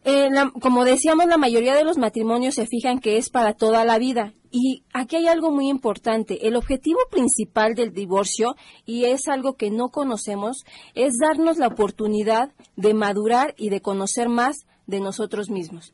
eh, 0.06 0.30
como 0.62 0.86
decíamos, 0.86 1.26
la 1.26 1.38
mayoría 1.38 1.76
de 1.76 1.84
los 1.84 1.98
matrimonios 1.98 2.56
se 2.56 2.66
fijan 2.66 3.00
que 3.00 3.18
es 3.18 3.30
para 3.30 3.54
toda 3.54 3.84
la 3.84 4.00
vida. 4.00 4.34
Y 4.52 4.84
aquí 4.94 5.18
hay 5.18 5.28
algo 5.28 5.52
muy 5.52 5.70
importante. 5.70 6.48
El 6.48 6.56
objetivo 6.56 7.00
principal 7.12 7.76
del 7.76 7.94
divorcio, 7.94 8.56
y 8.86 9.06
es 9.06 9.28
algo 9.28 9.54
que 9.54 9.70
no 9.70 9.90
conocemos, 9.90 10.64
es 10.96 11.14
darnos 11.22 11.58
la 11.58 11.68
oportunidad 11.68 12.52
de 12.76 12.94
madurar 12.94 13.54
y 13.58 13.70
de 13.70 13.82
conocer 13.82 14.30
más 14.30 14.66
de 14.88 15.02
nosotros 15.02 15.50
mismos. 15.50 15.94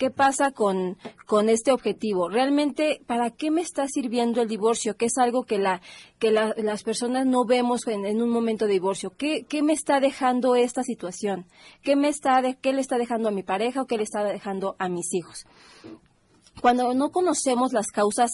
¿Qué 0.00 0.10
pasa 0.10 0.50
con, 0.50 0.96
con 1.26 1.50
este 1.50 1.72
objetivo? 1.72 2.30
¿Realmente 2.30 3.02
para 3.06 3.30
qué 3.30 3.50
me 3.50 3.60
está 3.60 3.86
sirviendo 3.86 4.40
el 4.40 4.48
divorcio? 4.48 4.96
Que 4.96 5.04
es 5.04 5.18
algo 5.18 5.44
que, 5.44 5.58
la, 5.58 5.82
que 6.18 6.30
las 6.30 6.82
personas 6.82 7.26
no 7.26 7.44
vemos 7.44 7.86
en, 7.86 8.22
un 8.22 8.30
momento 8.30 8.64
de 8.64 8.72
divorcio. 8.72 9.10
¿Qué, 9.10 9.44
¿Qué, 9.46 9.62
me 9.62 9.74
está 9.74 10.00
dejando 10.00 10.56
esta 10.56 10.82
situación? 10.82 11.44
¿Qué, 11.82 11.96
me 11.96 12.08
está 12.08 12.40
¿Qué 12.62 12.72
le 12.72 12.80
está 12.80 12.96
dejando 12.96 13.28
a 13.28 13.32
mi 13.32 13.42
pareja 13.42 13.82
o 13.82 13.86
qué 13.86 13.98
le 13.98 14.04
está 14.04 14.24
dejando 14.24 14.74
a 14.78 14.88
mis 14.88 15.12
hijos? 15.12 15.44
Cuando 16.62 16.94
no 16.94 17.10
conocemos 17.10 17.74
las 17.74 17.88
causas 17.88 18.30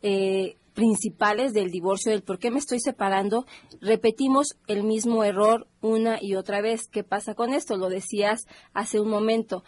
eh, 0.00 0.56
principales 0.72 1.52
del 1.52 1.70
divorcio, 1.70 2.12
del 2.12 2.22
por 2.22 2.38
qué 2.38 2.50
me 2.50 2.58
estoy 2.58 2.80
separando, 2.80 3.44
repetimos 3.82 4.56
el 4.68 4.84
mismo 4.84 5.22
error 5.22 5.66
una 5.82 6.16
y 6.18 6.34
otra 6.34 6.62
vez. 6.62 6.88
¿Qué 6.90 7.04
pasa 7.04 7.34
con 7.34 7.52
esto? 7.52 7.76
Lo 7.76 7.90
decías 7.90 8.46
hace 8.72 9.00
un 9.00 9.10
momento. 9.10 9.64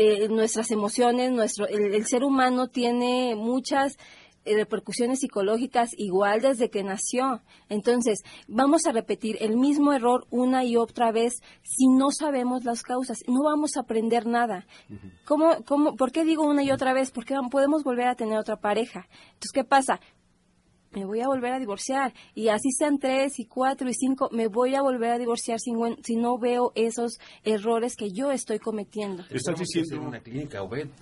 Eh, 0.00 0.28
nuestras 0.28 0.70
emociones, 0.70 1.32
nuestro, 1.32 1.66
el, 1.66 2.06
ser 2.06 2.22
humano 2.22 2.68
tiene 2.68 3.34
muchas 3.34 3.98
eh, 4.44 4.54
repercusiones 4.54 5.18
psicológicas 5.18 5.90
igual 5.96 6.40
desde 6.40 6.70
que 6.70 6.84
nació. 6.84 7.42
Entonces, 7.68 8.20
vamos 8.46 8.86
a 8.86 8.92
repetir 8.92 9.38
el 9.40 9.56
mismo 9.56 9.92
error 9.92 10.24
una 10.30 10.64
y 10.64 10.76
otra 10.76 11.10
vez 11.10 11.42
si 11.64 11.88
no 11.88 12.12
sabemos 12.12 12.64
las 12.64 12.82
causas. 12.82 13.18
No 13.26 13.42
vamos 13.42 13.76
a 13.76 13.80
aprender 13.80 14.24
nada. 14.28 14.68
¿Cómo, 15.24 15.64
cómo, 15.66 15.96
¿Por 15.96 16.12
qué 16.12 16.22
digo 16.22 16.44
una 16.44 16.62
y 16.62 16.70
otra 16.70 16.92
vez? 16.92 17.10
Porque 17.10 17.34
podemos 17.50 17.82
volver 17.82 18.06
a 18.06 18.14
tener 18.14 18.38
otra 18.38 18.60
pareja. 18.60 19.08
Entonces, 19.32 19.50
¿qué 19.52 19.64
pasa? 19.64 19.98
Me 20.98 21.04
voy 21.04 21.20
a 21.20 21.26
volver 21.26 21.52
a 21.52 21.58
divorciar. 21.58 22.12
Y 22.34 22.48
así 22.48 22.70
sean 22.70 22.98
tres 22.98 23.38
y 23.38 23.44
cuatro 23.44 23.88
y 23.88 23.94
cinco, 23.94 24.28
me 24.32 24.48
voy 24.48 24.74
a 24.74 24.82
volver 24.82 25.10
a 25.10 25.18
divorciar 25.18 25.58
si, 25.60 25.72
si 26.02 26.16
no 26.16 26.38
veo 26.38 26.72
esos 26.74 27.18
errores 27.44 27.94
que 27.96 28.10
yo 28.10 28.30
estoy 28.30 28.58
cometiendo. 28.58 29.24
Estás 29.30 29.58
diciendo 29.58 30.08
una 30.08 30.20
clínica, 30.20 30.60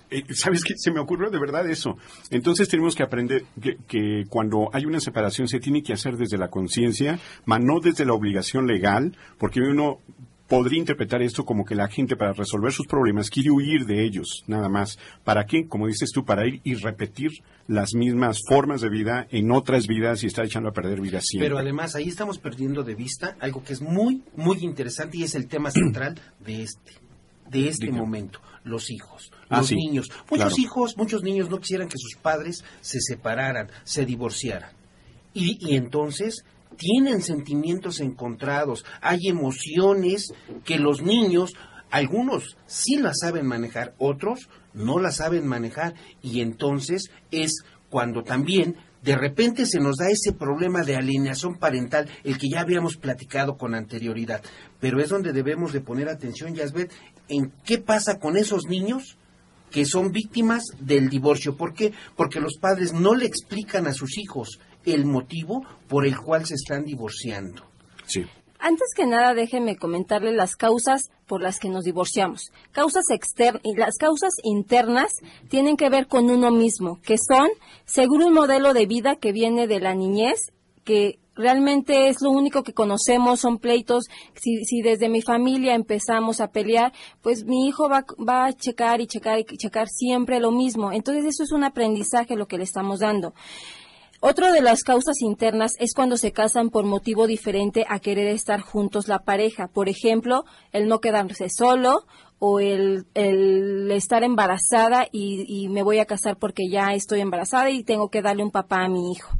eh, 0.09 0.23
¿Sabes 0.33 0.63
qué? 0.63 0.73
Se 0.77 0.91
me 0.91 0.99
ocurrió 0.99 1.29
de 1.29 1.39
verdad 1.39 1.67
eso. 1.69 1.97
Entonces 2.29 2.67
tenemos 2.69 2.95
que 2.95 3.03
aprender 3.03 3.43
que, 3.61 3.77
que 3.87 4.23
cuando 4.29 4.69
hay 4.73 4.85
una 4.85 4.99
separación 4.99 5.47
se 5.47 5.59
tiene 5.59 5.81
que 5.81 5.93
hacer 5.93 6.15
desde 6.15 6.37
la 6.37 6.49
conciencia, 6.49 7.19
mas 7.45 7.59
no 7.61 7.79
desde 7.79 8.05
la 8.05 8.13
obligación 8.13 8.67
legal, 8.67 9.17
porque 9.37 9.59
uno 9.61 9.99
podría 10.47 10.79
interpretar 10.79 11.21
esto 11.21 11.45
como 11.45 11.65
que 11.65 11.75
la 11.75 11.87
gente 11.87 12.15
para 12.15 12.33
resolver 12.33 12.71
sus 12.71 12.87
problemas 12.87 13.29
quiere 13.29 13.51
huir 13.51 13.85
de 13.85 14.03
ellos, 14.03 14.43
nada 14.47 14.69
más. 14.69 14.97
¿Para 15.23 15.45
qué? 15.45 15.67
Como 15.67 15.87
dices 15.87 16.11
tú, 16.11 16.25
para 16.25 16.47
ir 16.47 16.61
y 16.63 16.75
repetir 16.75 17.31
las 17.67 17.93
mismas 17.93 18.39
formas 18.47 18.81
de 18.81 18.89
vida 18.89 19.27
en 19.29 19.51
otras 19.51 19.87
vidas 19.87 20.23
y 20.23 20.27
estar 20.27 20.45
echando 20.45 20.69
a 20.69 20.73
perder 20.73 21.01
vidas 21.01 21.25
siempre. 21.25 21.49
Pero 21.49 21.59
además 21.59 21.95
ahí 21.95 22.07
estamos 22.07 22.37
perdiendo 22.37 22.83
de 22.83 22.95
vista 22.95 23.35
algo 23.39 23.63
que 23.63 23.73
es 23.73 23.81
muy, 23.81 24.23
muy 24.35 24.59
interesante 24.59 25.17
y 25.17 25.23
es 25.23 25.35
el 25.35 25.47
tema 25.47 25.69
central 25.69 26.19
de 26.45 26.63
este, 26.63 26.93
de 27.49 27.67
este 27.67 27.91
momento, 27.91 28.39
los 28.63 28.89
hijos, 28.89 29.31
ah, 29.49 29.59
los 29.59 29.71
niños. 29.71 30.09
Muchos 30.31 30.57
hijos, 30.59 30.97
muchos 30.97 31.23
niños 31.23 31.49
no 31.49 31.59
quisieran 31.59 31.89
que 31.89 31.97
sus 31.97 32.15
padres 32.15 32.63
se 32.81 33.01
separaran, 33.01 33.69
se 33.83 34.05
divorciaran. 34.05 34.71
Y, 35.33 35.57
y 35.59 35.75
entonces 35.75 36.45
tienen 36.77 37.21
sentimientos 37.21 37.99
encontrados, 37.99 38.85
hay 39.01 39.27
emociones 39.27 40.33
que 40.63 40.77
los 40.77 41.01
niños, 41.01 41.53
algunos 41.89 42.57
sí 42.65 42.97
las 42.97 43.19
saben 43.19 43.45
manejar, 43.45 43.93
otros 43.97 44.49
no 44.73 44.99
las 44.99 45.17
saben 45.17 45.47
manejar 45.47 45.95
y 46.21 46.41
entonces 46.41 47.09
es 47.31 47.63
cuando 47.89 48.23
también 48.23 48.75
de 49.01 49.15
repente 49.15 49.65
se 49.65 49.79
nos 49.79 49.97
da 49.97 50.09
ese 50.09 50.33
problema 50.33 50.83
de 50.83 50.95
alineación 50.95 51.55
parental, 51.55 52.09
el 52.23 52.37
que 52.37 52.49
ya 52.49 52.61
habíamos 52.61 52.97
platicado 52.97 53.57
con 53.57 53.75
anterioridad, 53.75 54.41
pero 54.79 55.01
es 55.01 55.09
donde 55.09 55.33
debemos 55.33 55.71
de 55.71 55.81
poner 55.81 56.09
atención, 56.09 56.55
Yasbet, 56.55 56.91
en 57.29 57.51
qué 57.63 57.77
pasa 57.77 58.19
con 58.19 58.37
esos 58.37 58.65
niños 58.65 59.17
que 59.71 59.85
son 59.85 60.11
víctimas 60.11 60.63
del 60.79 61.09
divorcio. 61.09 61.57
¿Por 61.57 61.73
qué? 61.73 61.93
Porque 62.15 62.39
los 62.39 62.57
padres 62.57 62.93
no 62.93 63.15
le 63.15 63.25
explican 63.25 63.87
a 63.87 63.93
sus 63.93 64.17
hijos 64.17 64.59
el 64.93 65.05
motivo 65.05 65.65
por 65.87 66.05
el 66.05 66.17
cual 66.17 66.45
se 66.45 66.55
están 66.55 66.85
divorciando. 66.85 67.63
Sí. 68.05 68.25
Antes 68.59 68.93
que 68.95 69.05
nada, 69.05 69.35
déjeme 69.35 69.75
comentarle 69.75 70.31
las 70.31 70.55
causas 70.55 71.11
por 71.27 71.41
las 71.41 71.59
que 71.59 71.69
nos 71.69 71.83
divorciamos. 71.83 72.51
Causas 72.71 73.05
externas 73.11 73.61
y 73.63 73.75
las 73.75 73.97
causas 73.97 74.33
internas 74.43 75.11
tienen 75.49 75.77
que 75.77 75.89
ver 75.89 76.07
con 76.07 76.29
uno 76.29 76.51
mismo, 76.51 76.99
que 77.03 77.17
son, 77.17 77.49
seguro 77.85 78.27
un 78.27 78.33
modelo 78.33 78.73
de 78.73 78.87
vida 78.87 79.15
que 79.15 79.31
viene 79.31 79.67
de 79.67 79.79
la 79.79 79.93
niñez, 79.93 80.51
que 80.83 81.19
realmente 81.35 82.07
es 82.07 82.21
lo 82.21 82.31
único 82.31 82.63
que 82.63 82.73
conocemos, 82.73 83.41
son 83.41 83.59
pleitos. 83.59 84.05
Si, 84.35 84.65
si 84.65 84.81
desde 84.81 85.07
mi 85.07 85.21
familia 85.21 85.75
empezamos 85.75 86.41
a 86.41 86.47
pelear, 86.47 86.93
pues 87.21 87.45
mi 87.45 87.67
hijo 87.67 87.87
va, 87.89 88.05
va 88.27 88.45
a 88.45 88.53
checar 88.53 89.01
y 89.01 89.07
checar 89.07 89.39
y 89.39 89.57
checar 89.57 89.87
siempre 89.87 90.39
lo 90.39 90.51
mismo. 90.51 90.91
Entonces 90.91 91.25
eso 91.25 91.43
es 91.43 91.51
un 91.51 91.63
aprendizaje 91.63 92.35
lo 92.35 92.47
que 92.47 92.57
le 92.57 92.63
estamos 92.63 93.01
dando. 93.01 93.33
Otra 94.19 94.51
de 94.51 94.61
las 94.61 94.83
causas 94.83 95.21
internas 95.21 95.73
es 95.79 95.93
cuando 95.93 96.17
se 96.17 96.31
casan 96.31 96.69
por 96.69 96.85
motivo 96.85 97.27
diferente 97.27 97.85
a 97.87 97.99
querer 97.99 98.27
estar 98.27 98.61
juntos 98.61 99.07
la 99.07 99.19
pareja. 99.19 99.67
Por 99.67 99.89
ejemplo, 99.89 100.43
el 100.71 100.87
no 100.87 100.99
quedarse 100.99 101.49
solo 101.49 102.05
o 102.39 102.59
el, 102.59 103.05
estar 103.91 104.23
embarazada 104.23 105.07
y, 105.11 105.67
me 105.69 105.83
voy 105.83 105.99
a 105.99 106.05
casar 106.05 106.37
porque 106.37 106.63
ya 106.69 106.93
estoy 106.93 107.21
embarazada 107.21 107.69
y 107.69 107.83
tengo 107.83 108.09
que 108.09 108.23
darle 108.23 108.43
un 108.43 108.51
papá 108.51 108.85
a 108.85 108.89
mi 108.89 109.11
hijo. 109.11 109.37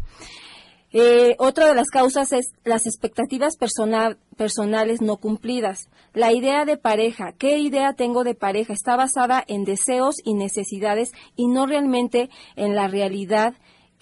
Eh, 0.93 1.35
otra 1.37 1.67
de 1.67 1.75
las 1.75 1.89
causas 1.89 2.31
es 2.31 2.53
las 2.63 2.85
expectativas 2.85 3.57
personales 3.57 5.01
no 5.01 5.17
cumplidas. 5.17 5.89
La 6.13 6.33
idea 6.33 6.65
de 6.65 6.77
pareja, 6.77 7.33
¿qué 7.37 7.57
idea 7.59 7.93
tengo 7.93 8.23
de 8.23 8.35
pareja? 8.35 8.73
Está 8.73 8.95
basada 8.95 9.43
en 9.47 9.65
deseos 9.65 10.15
y 10.23 10.33
necesidades 10.33 11.11
y 11.35 11.47
no 11.47 11.65
realmente 11.65 12.29
en 12.55 12.75
la 12.75 12.87
realidad 12.87 13.53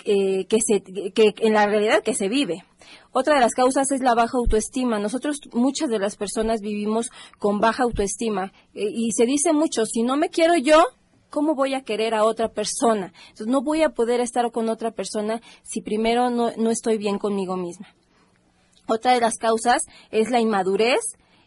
eh, 0.04 0.46
que, 0.46 0.60
se, 0.62 0.82
que 1.12 1.34
en 1.38 1.54
la 1.54 1.66
realidad 1.66 2.04
que 2.04 2.14
se 2.14 2.28
vive. 2.28 2.64
Otra 3.12 3.36
de 3.36 3.42
las 3.42 3.54
causas 3.54 3.92
es 3.92 4.02
la 4.02 4.14
baja 4.14 4.38
autoestima. 4.38 5.00
Nosotros, 5.00 5.40
muchas 5.54 5.90
de 5.90 6.00
las 6.00 6.18
personas 6.18 6.62
vivimos 6.62 7.10
con 7.40 7.60
baja 7.60 7.84
autoestima 7.84 8.52
eh, 8.74 8.90
y 8.94 9.12
se 9.14 9.26
dice 9.26 9.54
mucho, 9.54 9.86
si 9.86 10.04
no 10.04 10.18
me 10.18 10.30
quiero 10.30 10.56
yo, 10.56 10.84
¿cómo 11.30 11.56
voy 11.56 11.74
a 11.74 11.82
querer 11.82 12.14
a 12.14 12.24
otra 12.24 12.50
persona? 12.50 13.14
Entonces, 13.30 13.48
no 13.48 13.62
voy 13.62 13.84
a 13.84 13.90
poder 13.90 14.20
estar 14.20 14.52
con 14.52 14.70
otra 14.70 14.92
persona 14.92 15.42
si 15.64 15.82
primero 15.82 16.30
no, 16.30 16.52
no 16.58 16.70
estoy 16.70 16.98
bien 16.98 17.18
conmigo 17.18 17.56
misma. 17.58 17.88
Otra 18.88 19.14
de 19.14 19.22
las 19.22 19.36
causas 19.38 19.84
es 20.12 20.30
la 20.30 20.40
inmadurez 20.40 21.00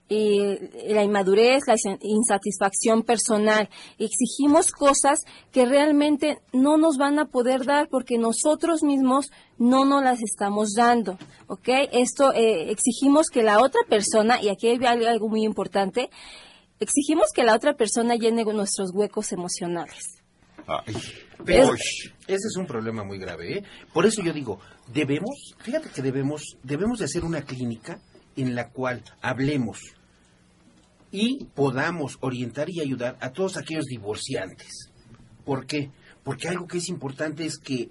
la 0.09 1.05
inmadurez, 1.05 1.65
la 1.67 1.75
insatisfacción 2.01 3.03
personal. 3.03 3.69
Exigimos 3.99 4.73
cosas 4.73 5.21
que 5.53 5.67
realmente 5.67 6.39
no 6.53 6.79
nos 6.79 6.97
van 6.97 7.19
a 7.19 7.27
poder 7.27 7.65
dar 7.65 7.89
porque 7.89 8.17
nosotros 8.19 8.83
mismos 8.83 9.31
no 9.59 9.85
nos 9.85 10.03
las 10.03 10.23
estamos 10.23 10.73
dando. 10.75 11.19
¿Ok? 11.47 11.69
Esto 11.93 12.33
eh, 12.33 12.71
exigimos 12.71 13.27
que 13.29 13.43
la 13.43 13.61
otra 13.61 13.81
persona, 13.89 14.41
y 14.43 14.49
aquí 14.49 14.69
hay 14.69 15.05
algo 15.05 15.29
muy 15.29 15.45
importante, 15.45 16.11
exigimos 16.81 17.27
que 17.35 17.45
la 17.45 17.55
otra 17.55 17.75
persona 17.75 18.15
llene 18.15 18.45
nuestros 18.45 18.91
huecos 18.95 19.33
emocionales. 19.33 20.23
Pero 21.45 21.75
ese 21.75 22.49
es 22.49 22.57
un 22.57 22.67
problema 22.67 23.05
muy 23.05 23.19
grave. 23.19 23.59
¿eh? 23.59 23.65
Por 23.93 24.07
eso 24.07 24.23
yo 24.23 24.33
digo, 24.33 24.61
debemos, 24.93 25.55
fíjate 25.61 25.89
que 25.91 26.03
debemos, 26.03 26.57
debemos 26.63 26.99
de 26.99 27.07
hacer 27.07 27.25
una 27.25 27.43
clínica 27.43 28.01
en 28.37 28.55
la 28.55 28.71
cual 28.71 29.03
hablemos 29.21 29.79
y 31.11 31.45
podamos 31.55 32.19
orientar 32.21 32.69
y 32.71 32.81
ayudar 32.81 33.17
a 33.21 33.31
todos 33.33 33.57
aquellos 33.57 33.87
divorciantes. 33.87 34.91
¿Por 35.45 35.67
qué? 35.67 35.91
Porque 36.23 36.49
algo 36.49 36.67
que 36.67 36.79
es 36.79 36.89
importante 36.89 37.47
es 37.47 37.59
que 37.59 37.91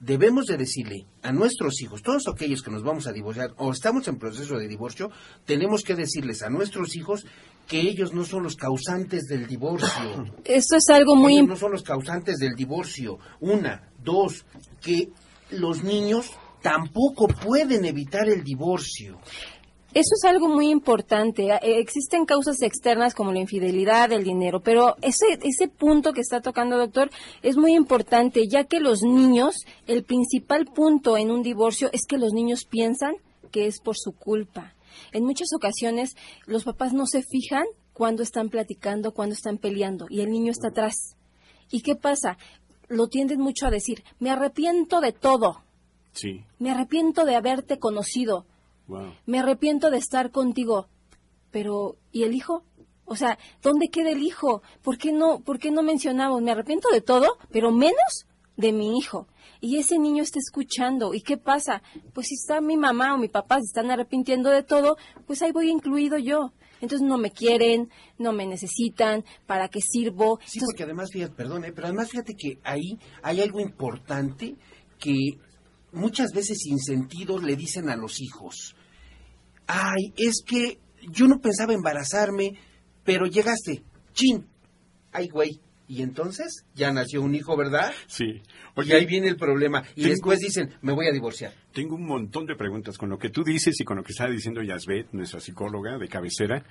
debemos 0.00 0.46
de 0.46 0.56
decirle 0.56 1.06
a 1.22 1.32
nuestros 1.32 1.80
hijos, 1.82 2.02
todos 2.02 2.28
aquellos 2.28 2.62
que 2.62 2.70
nos 2.70 2.82
vamos 2.82 3.06
a 3.06 3.12
divorciar 3.12 3.52
o 3.56 3.72
estamos 3.72 4.06
en 4.08 4.18
proceso 4.18 4.56
de 4.58 4.68
divorcio, 4.68 5.10
tenemos 5.44 5.82
que 5.82 5.94
decirles 5.94 6.42
a 6.42 6.50
nuestros 6.50 6.96
hijos 6.96 7.26
que 7.66 7.80
ellos 7.80 8.12
no 8.14 8.24
son 8.24 8.44
los 8.44 8.56
causantes 8.56 9.24
del 9.26 9.46
divorcio. 9.46 10.24
Esto 10.44 10.76
es 10.76 10.88
algo 10.88 11.16
muy 11.16 11.34
ellos 11.34 11.48
no 11.48 11.56
son 11.56 11.72
los 11.72 11.82
causantes 11.82 12.38
del 12.38 12.54
divorcio. 12.54 13.18
Una, 13.40 13.90
dos, 14.02 14.44
que 14.80 15.10
los 15.50 15.82
niños 15.82 16.30
tampoco 16.62 17.28
pueden 17.28 17.84
evitar 17.84 18.28
el 18.28 18.42
divorcio. 18.42 19.18
Eso 19.98 20.14
es 20.14 20.24
algo 20.30 20.46
muy 20.46 20.70
importante. 20.70 21.48
Eh, 21.50 21.80
existen 21.80 22.24
causas 22.24 22.62
externas 22.62 23.16
como 23.16 23.32
la 23.32 23.40
infidelidad, 23.40 24.12
el 24.12 24.22
dinero, 24.22 24.60
pero 24.60 24.94
ese, 25.02 25.26
ese 25.42 25.66
punto 25.66 26.12
que 26.12 26.20
está 26.20 26.40
tocando, 26.40 26.78
doctor, 26.78 27.10
es 27.42 27.56
muy 27.56 27.74
importante, 27.74 28.46
ya 28.46 28.62
que 28.62 28.78
los 28.78 29.02
niños, 29.02 29.56
el 29.88 30.04
principal 30.04 30.66
punto 30.66 31.16
en 31.16 31.32
un 31.32 31.42
divorcio 31.42 31.90
es 31.92 32.06
que 32.06 32.16
los 32.16 32.32
niños 32.32 32.64
piensan 32.64 33.16
que 33.50 33.66
es 33.66 33.80
por 33.80 33.96
su 33.98 34.12
culpa. 34.12 34.72
En 35.10 35.24
muchas 35.24 35.48
ocasiones 35.52 36.14
los 36.46 36.62
papás 36.62 36.92
no 36.92 37.06
se 37.06 37.24
fijan 37.24 37.64
cuando 37.92 38.22
están 38.22 38.50
platicando, 38.50 39.10
cuando 39.10 39.34
están 39.34 39.58
peleando, 39.58 40.06
y 40.08 40.20
el 40.20 40.30
niño 40.30 40.52
está 40.52 40.68
atrás. 40.68 41.16
¿Y 41.72 41.80
qué 41.80 41.96
pasa? 41.96 42.38
Lo 42.86 43.08
tienden 43.08 43.40
mucho 43.40 43.66
a 43.66 43.72
decir, 43.72 44.04
me 44.20 44.30
arrepiento 44.30 45.00
de 45.00 45.10
todo. 45.10 45.64
Sí. 46.12 46.44
Me 46.60 46.70
arrepiento 46.70 47.24
de 47.24 47.34
haberte 47.34 47.80
conocido 47.80 48.46
me 49.26 49.38
arrepiento 49.38 49.90
de 49.90 49.98
estar 49.98 50.30
contigo. 50.30 50.88
Pero, 51.50 51.96
¿y 52.12 52.24
el 52.24 52.34
hijo? 52.34 52.64
O 53.04 53.16
sea, 53.16 53.38
¿dónde 53.62 53.88
queda 53.88 54.10
el 54.10 54.22
hijo? 54.22 54.62
¿Por 54.82 54.98
qué 54.98 55.12
no, 55.12 55.40
por 55.40 55.58
qué 55.58 55.70
no 55.70 55.82
mencionamos? 55.82 56.42
Me 56.42 56.50
arrepiento 56.50 56.88
de 56.90 57.00
todo, 57.00 57.38
pero 57.50 57.72
menos 57.72 58.26
de 58.56 58.72
mi 58.72 58.98
hijo. 58.98 59.28
Y 59.60 59.78
ese 59.78 59.98
niño 59.98 60.22
está 60.22 60.38
escuchando. 60.38 61.14
¿Y 61.14 61.22
qué 61.22 61.38
pasa? 61.38 61.82
Pues 62.12 62.26
si 62.28 62.34
está 62.34 62.60
mi 62.60 62.76
mamá 62.76 63.14
o 63.14 63.18
mi 63.18 63.28
papá 63.28 63.56
se 63.56 63.66
están 63.66 63.90
arrepintiendo 63.90 64.50
de 64.50 64.62
todo, 64.62 64.96
pues 65.26 65.42
ahí 65.42 65.52
voy 65.52 65.70
incluido 65.70 66.18
yo. 66.18 66.52
Entonces 66.80 67.06
no 67.06 67.18
me 67.18 67.32
quieren, 67.32 67.90
no 68.18 68.32
me 68.32 68.46
necesitan, 68.46 69.24
¿para 69.46 69.68
qué 69.68 69.80
sirvo? 69.80 70.38
Sí, 70.44 70.60
porque 70.60 70.84
además, 70.84 71.10
fíjate, 71.12 71.34
perdón, 71.34 71.64
pero 71.74 71.88
además 71.88 72.10
fíjate 72.10 72.34
que 72.34 72.58
ahí 72.62 72.98
hay 73.22 73.40
algo 73.40 73.60
importante 73.60 74.54
que 74.98 75.14
muchas 75.92 76.32
veces 76.32 76.58
sin 76.58 76.78
sentido 76.78 77.38
le 77.38 77.56
dicen 77.56 77.88
a 77.88 77.96
los 77.96 78.20
hijos. 78.20 78.76
Ay, 79.68 80.14
es 80.16 80.42
que 80.44 80.80
yo 81.12 81.28
no 81.28 81.40
pensaba 81.40 81.74
embarazarme, 81.74 82.54
pero 83.04 83.26
llegaste, 83.26 83.84
chin, 84.12 84.46
ay 85.12 85.28
güey, 85.28 85.60
y 85.86 86.02
entonces 86.02 86.66
ya 86.74 86.92
nació 86.92 87.22
un 87.22 87.34
hijo, 87.34 87.56
¿verdad? 87.56 87.92
Sí. 88.06 88.42
y 88.76 88.92
ahí 88.92 89.06
viene 89.06 89.28
el 89.28 89.36
problema. 89.36 89.82
Y 89.94 90.04
después 90.04 90.38
dicen, 90.38 90.70
me 90.82 90.92
voy 90.92 91.06
a 91.06 91.12
divorciar. 91.12 91.52
Tengo 91.72 91.96
un 91.96 92.06
montón 92.06 92.46
de 92.46 92.56
preguntas 92.56 92.98
con 92.98 93.08
lo 93.08 93.18
que 93.18 93.30
tú 93.30 93.42
dices 93.42 93.80
y 93.80 93.84
con 93.84 93.96
lo 93.96 94.02
que 94.02 94.12
está 94.12 94.26
diciendo 94.26 94.62
Yasbet, 94.62 95.08
nuestra 95.12 95.40
psicóloga 95.40 95.96
de 95.96 96.08
cabecera. 96.08 96.62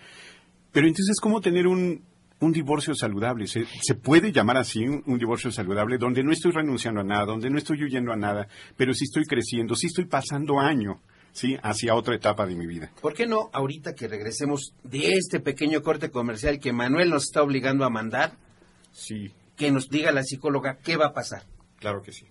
Pero 0.72 0.88
entonces, 0.88 1.20
¿cómo 1.20 1.42
tener 1.42 1.66
un, 1.66 2.04
un 2.40 2.52
divorcio 2.52 2.94
saludable? 2.94 3.48
¿Se, 3.48 3.66
¿Se, 3.82 3.96
puede 3.96 4.32
llamar 4.32 4.58
así 4.58 4.88
un, 4.88 5.02
un, 5.08 5.18
divorcio 5.18 5.52
saludable 5.52 5.98
donde 5.98 6.24
no 6.24 6.32
estoy 6.32 6.52
renunciando 6.52 7.02
a 7.02 7.04
nada, 7.04 7.26
donde 7.26 7.50
no 7.50 7.58
estoy 7.58 7.84
huyendo 7.84 8.12
a 8.12 8.18
nada, 8.18 8.48
pero 8.76 8.94
sí 8.94 9.06
estoy 9.06 9.26
creciendo, 9.26 9.76
sí 9.76 9.88
estoy 9.88 10.06
pasando 10.06 10.60
año? 10.60 11.02
¿Sí? 11.38 11.56
hacia 11.62 11.94
otra 11.94 12.16
etapa 12.16 12.48
de 12.48 12.56
mi 12.56 12.66
vida. 12.66 12.92
¿Por 13.00 13.14
qué 13.14 13.28
no, 13.28 13.52
ahorita 13.54 13.94
que 13.94 14.08
regresemos 14.08 14.74
de 14.84 15.14
este 15.14 15.40
pequeño 15.40 15.84
corte 15.84 16.10
comercial 16.10 16.60
que 16.60 16.74
Manuel 16.74 17.12
nos 17.12 17.26
está 17.26 17.44
obligando 17.44 17.86
a 17.86 17.92
mandar, 17.92 18.34
sí. 18.92 19.32
que 19.56 19.72
nos 19.72 19.88
diga 19.88 20.12
la 20.12 20.24
psicóloga 20.24 20.80
qué 20.84 20.98
va 20.98 21.08
a 21.08 21.14
pasar? 21.14 21.44
Claro 21.80 22.02
que 22.02 22.12
sí. 22.12 22.26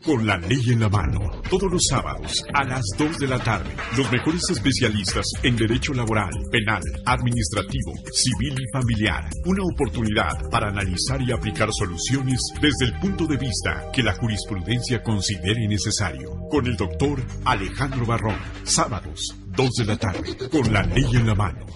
Con 0.00 0.26
la 0.26 0.36
ley 0.36 0.60
en 0.70 0.80
la 0.80 0.88
mano, 0.88 1.20
todos 1.48 1.70
los 1.70 1.86
sábados 1.88 2.42
a 2.54 2.64
las 2.64 2.82
2 2.98 3.18
de 3.18 3.28
la 3.28 3.38
tarde, 3.38 3.70
los 3.96 4.10
mejores 4.10 4.42
especialistas 4.50 5.24
en 5.42 5.56
derecho 5.56 5.92
laboral, 5.92 6.30
penal, 6.50 6.82
administrativo, 7.06 7.92
civil 8.12 8.54
y 8.58 8.72
familiar. 8.72 9.28
Una 9.44 9.62
oportunidad 9.62 10.50
para 10.50 10.68
analizar 10.68 11.20
y 11.22 11.30
aplicar 11.30 11.68
soluciones 11.72 12.40
desde 12.60 12.86
el 12.86 12.98
punto 13.00 13.26
de 13.26 13.36
vista 13.36 13.90
que 13.92 14.02
la 14.02 14.14
jurisprudencia 14.14 15.02
considere 15.02 15.68
necesario. 15.68 16.30
Con 16.50 16.66
el 16.66 16.76
doctor 16.76 17.22
Alejandro 17.44 18.04
Barrón, 18.04 18.38
sábados, 18.64 19.36
2 19.56 19.70
de 19.78 19.84
la 19.84 19.96
tarde, 19.96 20.36
con 20.50 20.72
la 20.72 20.82
ley 20.82 21.06
en 21.14 21.26
la 21.26 21.34
mano. 21.34 21.66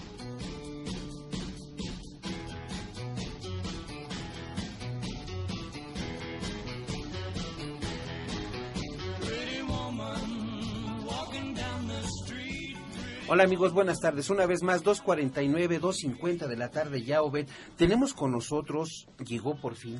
Hola 13.29 13.43
amigos, 13.43 13.73
buenas 13.73 13.99
tardes. 13.99 14.29
Una 14.29 14.45
vez 14.45 14.63
más, 14.63 14.85
2.49, 14.85 15.81
2.50 15.81 16.47
de 16.47 16.55
la 16.55 16.69
tarde 16.69 17.03
ya, 17.03 17.21
Obed. 17.21 17.45
Tenemos 17.75 18.13
con 18.13 18.31
nosotros, 18.31 19.09
llegó 19.25 19.59
por 19.59 19.75
fin, 19.75 19.99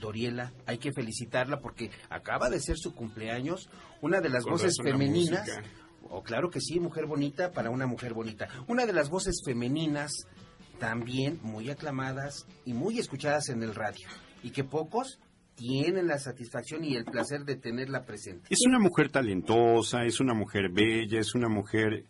Doriela. 0.00 0.54
Hay 0.64 0.78
que 0.78 0.90
felicitarla 0.90 1.60
porque 1.60 1.90
acaba 2.08 2.48
de 2.48 2.60
ser 2.60 2.78
su 2.78 2.94
cumpleaños. 2.94 3.68
Una 4.00 4.22
de 4.22 4.30
las 4.30 4.44
con 4.44 4.54
voces 4.54 4.78
femeninas. 4.82 5.46
O 6.04 6.16
oh, 6.16 6.22
claro 6.22 6.48
que 6.48 6.62
sí, 6.62 6.80
mujer 6.80 7.04
bonita 7.04 7.52
para 7.52 7.68
una 7.68 7.86
mujer 7.86 8.14
bonita. 8.14 8.48
Una 8.68 8.86
de 8.86 8.94
las 8.94 9.10
voces 9.10 9.42
femeninas 9.44 10.26
también 10.78 11.40
muy 11.42 11.68
aclamadas 11.68 12.46
y 12.64 12.72
muy 12.72 12.98
escuchadas 12.98 13.50
en 13.50 13.62
el 13.62 13.74
radio. 13.74 14.08
Y 14.42 14.50
que 14.50 14.64
pocos 14.64 15.20
tienen 15.56 16.06
la 16.06 16.18
satisfacción 16.18 16.84
y 16.84 16.96
el 16.96 17.04
placer 17.04 17.44
de 17.44 17.56
tenerla 17.56 18.06
presente. 18.06 18.46
Es 18.48 18.60
una 18.66 18.78
mujer 18.78 19.10
talentosa, 19.10 20.04
es 20.04 20.20
una 20.20 20.32
mujer 20.32 20.70
bella, 20.70 21.20
es 21.20 21.34
una 21.34 21.50
mujer 21.50 22.06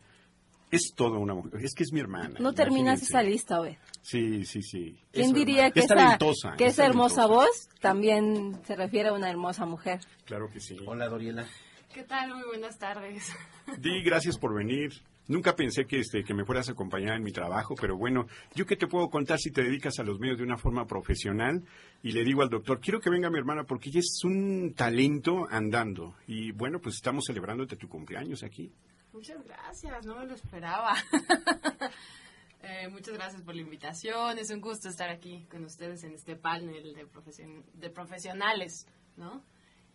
es 0.73 0.95
toda 0.97 1.19
una 1.19 1.35
mujer. 1.35 1.63
Es 1.63 1.75
que 1.75 1.85
es 1.85 1.93
mi 1.93 2.01
hermana. 2.01 2.41
No 2.41 2.55
terminas 2.55 3.03
esa 3.03 3.23
lista, 3.23 3.61
hoy. 3.61 3.77
Sí, 4.01 4.45
sí, 4.47 4.63
sí. 4.63 4.99
¿Quién 5.13 5.33
diría 5.35 5.71
que, 5.71 5.81
esa, 5.81 6.19
que 6.57 6.67
esa 6.67 6.87
hermosa 6.87 7.27
voz 7.27 7.69
también 7.81 8.59
se 8.65 8.75
refiere 8.75 9.11
a 9.11 9.13
una 9.13 9.29
hermosa 9.29 9.67
mujer? 9.67 10.01
Claro 10.25 10.49
que 10.49 10.61
sí. 10.61 10.79
Hola, 10.87 11.09
Doriela. 11.09 11.47
¿Qué 11.93 12.05
tal? 12.05 12.35
Muy 12.35 12.45
buenas 12.49 12.79
tardes. 12.79 13.31
Di, 13.79 14.03
gracias 14.03 14.39
por 14.39 14.55
venir. 14.55 14.93
Nunca 15.29 15.55
pensé 15.55 15.85
que, 15.85 16.01
este, 16.01 16.25
que 16.25 16.35
me 16.35 16.47
fueras 16.47 16.71
a 16.71 16.73
acompañar 16.73 17.17
en 17.17 17.23
mi 17.23 17.33
trabajo, 17.33 17.75
pero 17.79 17.97
bueno, 17.97 18.27
yo 18.55 18.65
qué 18.67 18.77
te 18.77 18.87
puedo 18.87 19.09
contar 19.09 19.39
si 19.39 19.53
te 19.53 19.63
dedicas 19.63 19.99
a 19.99 20.03
los 20.03 20.19
medios 20.19 20.39
de 20.39 20.45
una 20.45 20.57
forma 20.57 20.87
profesional 20.87 21.63
y 22.03 22.13
le 22.13 22.25
digo 22.25 22.43
al 22.43 22.49
doctor, 22.49 22.81
quiero 22.81 22.99
que 22.99 23.11
venga 23.11 23.31
mi 23.31 23.39
hermana 23.39 23.65
porque 23.65 23.91
ella 23.91 24.01
es 24.01 24.25
un 24.25 24.73
talento 24.75 25.47
andando. 25.51 26.17
Y 26.27 26.51
bueno, 26.53 26.81
pues 26.81 26.97
estamos 26.97 27.25
celebrándote 27.27 27.77
tu 27.77 27.89
cumpleaños 27.89 28.43
aquí. 28.43 28.73
Muchas 29.13 29.45
gracias, 29.45 30.07
no 30.07 30.17
me 30.17 30.27
lo 30.27 30.35
esperaba. 30.35 30.95
eh, 32.63 32.89
muchas 32.89 33.15
gracias 33.15 33.43
por 33.43 33.55
la 33.55 33.61
invitación. 33.61 34.39
Es 34.39 34.51
un 34.51 34.61
gusto 34.61 34.89
estar 34.89 35.11
aquí 35.11 35.47
con 35.51 35.65
ustedes 35.65 36.03
en 36.05 36.15
este 36.15 36.35
panel 36.35 36.95
de, 36.95 37.63
de 37.75 37.91
profesionales, 37.91 38.87
¿no? 39.17 39.45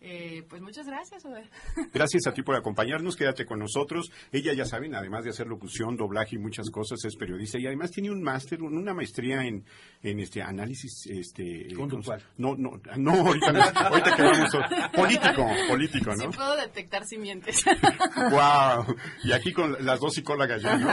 Eh, 0.00 0.44
pues 0.48 0.62
muchas 0.62 0.86
gracias, 0.86 1.24
Gracias 1.92 2.26
a 2.26 2.32
ti 2.32 2.42
por 2.42 2.54
acompañarnos, 2.54 3.16
quédate 3.16 3.44
con 3.44 3.58
nosotros. 3.58 4.12
Ella, 4.30 4.52
ya 4.52 4.64
saben, 4.64 4.94
además 4.94 5.24
de 5.24 5.30
hacer 5.30 5.48
locución, 5.48 5.96
doblaje 5.96 6.36
y 6.36 6.38
muchas 6.38 6.70
cosas, 6.70 7.04
es 7.04 7.16
periodista 7.16 7.58
y 7.58 7.66
además 7.66 7.90
tiene 7.90 8.10
un 8.10 8.22
máster, 8.22 8.62
una 8.62 8.94
maestría 8.94 9.44
en, 9.44 9.64
en 10.02 10.20
este 10.20 10.40
análisis 10.40 11.06
este 11.06 11.74
conductual. 11.74 12.22
No, 12.36 12.54
no, 12.56 12.80
no, 12.96 13.10
ahorita, 13.26 13.52
no, 13.52 13.62
ahorita 13.62 14.16
quedamos 14.16 14.50
político, 14.94 15.46
político, 15.68 16.14
¿no? 16.14 16.30
Sí 16.32 16.36
puedo 16.36 16.56
detectar 16.56 17.04
simientes. 17.04 17.64
wow. 18.30 18.96
Y 19.24 19.32
aquí 19.32 19.52
con 19.52 19.84
las 19.84 19.98
dos 19.98 20.14
psicólogas 20.14 20.62
ya, 20.62 20.76
¿no? 20.76 20.88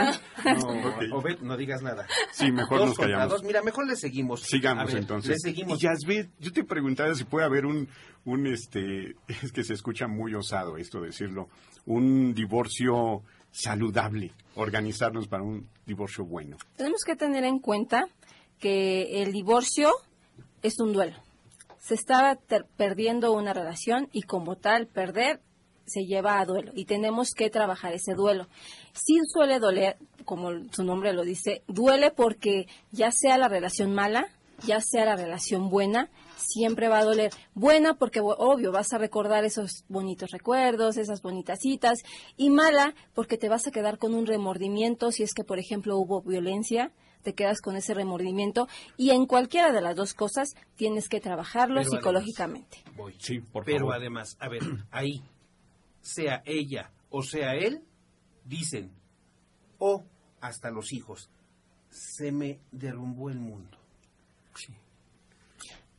No, 1.08 1.22
no 1.42 1.56
digas 1.56 1.82
nada. 1.82 2.06
Sí, 2.32 2.50
mejor 2.50 2.86
nos 2.86 2.96
callamos. 2.96 3.44
Mira, 3.44 3.62
mejor 3.62 3.86
le 3.86 3.96
seguimos. 3.96 4.42
Sigamos 4.42 4.92
entonces. 4.94 5.30
Le 5.30 5.38
seguimos. 5.38 5.78
Y 5.78 5.86
Yasbet, 5.86 6.30
yo 6.40 6.52
te 6.52 6.64
preguntaba 6.64 7.14
si 7.14 7.24
puede 7.24 7.46
haber 7.46 7.66
un 7.66 7.88
un 8.26 8.46
este 8.46 9.16
es 9.42 9.52
que 9.52 9.64
se 9.64 9.72
escucha 9.72 10.06
muy 10.06 10.34
osado 10.34 10.76
esto 10.76 11.00
decirlo, 11.00 11.48
un 11.86 12.34
divorcio 12.34 13.22
saludable, 13.50 14.32
organizarnos 14.54 15.28
para 15.28 15.42
un 15.42 15.68
divorcio 15.86 16.24
bueno. 16.24 16.58
Tenemos 16.76 17.04
que 17.04 17.16
tener 17.16 17.44
en 17.44 17.58
cuenta 17.58 18.06
que 18.58 19.22
el 19.22 19.32
divorcio 19.32 19.90
es 20.62 20.78
un 20.78 20.92
duelo. 20.92 21.16
Se 21.78 21.94
está 21.94 22.38
perdiendo 22.76 23.32
una 23.32 23.54
relación 23.54 24.08
y 24.12 24.22
como 24.22 24.56
tal 24.56 24.88
perder 24.88 25.40
se 25.86 26.04
lleva 26.04 26.40
a 26.40 26.44
duelo 26.44 26.72
y 26.74 26.84
tenemos 26.84 27.30
que 27.30 27.48
trabajar 27.48 27.94
ese 27.94 28.14
duelo. 28.14 28.48
Sí 28.92 29.14
suele 29.32 29.60
doler, 29.60 29.96
como 30.24 30.50
su 30.72 30.82
nombre 30.82 31.12
lo 31.12 31.22
dice, 31.22 31.62
duele 31.68 32.10
porque 32.10 32.66
ya 32.90 33.10
sea 33.12 33.38
la 33.38 33.48
relación 33.48 33.94
mala, 33.94 34.26
ya 34.64 34.80
sea 34.80 35.04
la 35.04 35.16
relación 35.16 35.68
buena, 35.68 36.10
siempre 36.36 36.88
va 36.88 36.98
a 36.98 37.04
doler. 37.04 37.32
Buena 37.54 37.94
porque, 37.94 38.20
obvio, 38.20 38.72
vas 38.72 38.92
a 38.92 38.98
recordar 38.98 39.44
esos 39.44 39.84
bonitos 39.88 40.30
recuerdos, 40.30 40.96
esas 40.96 41.22
bonitas 41.22 41.58
citas. 41.60 41.98
Y 42.36 42.50
mala 42.50 42.94
porque 43.14 43.38
te 43.38 43.48
vas 43.48 43.66
a 43.66 43.70
quedar 43.70 43.98
con 43.98 44.14
un 44.14 44.26
remordimiento 44.26 45.10
si 45.10 45.22
es 45.22 45.34
que, 45.34 45.44
por 45.44 45.58
ejemplo, 45.58 45.96
hubo 45.96 46.22
violencia 46.22 46.92
te 47.22 47.34
quedas 47.34 47.60
con 47.60 47.74
ese 47.74 47.92
remordimiento 47.92 48.68
y 48.96 49.10
en 49.10 49.26
cualquiera 49.26 49.72
de 49.72 49.80
las 49.80 49.96
dos 49.96 50.14
cosas 50.14 50.54
tienes 50.76 51.08
que 51.08 51.18
trabajarlo 51.18 51.82
psicológicamente. 51.82 52.84
voy. 52.94 53.16
Sí, 53.18 53.40
por 53.40 53.64
Pero 53.64 53.90
además, 53.92 54.36
a 54.38 54.48
ver, 54.48 54.62
ahí, 54.92 55.24
sea 56.00 56.40
ella 56.46 56.92
o 57.10 57.22
sea 57.22 57.54
él, 57.54 57.82
dicen, 58.44 58.92
o 59.78 60.04
hasta 60.40 60.70
los 60.70 60.92
hijos, 60.92 61.30
se 61.88 62.32
me 62.32 62.60
derrumbó 62.72 63.30
el 63.30 63.38
mundo. 63.38 63.75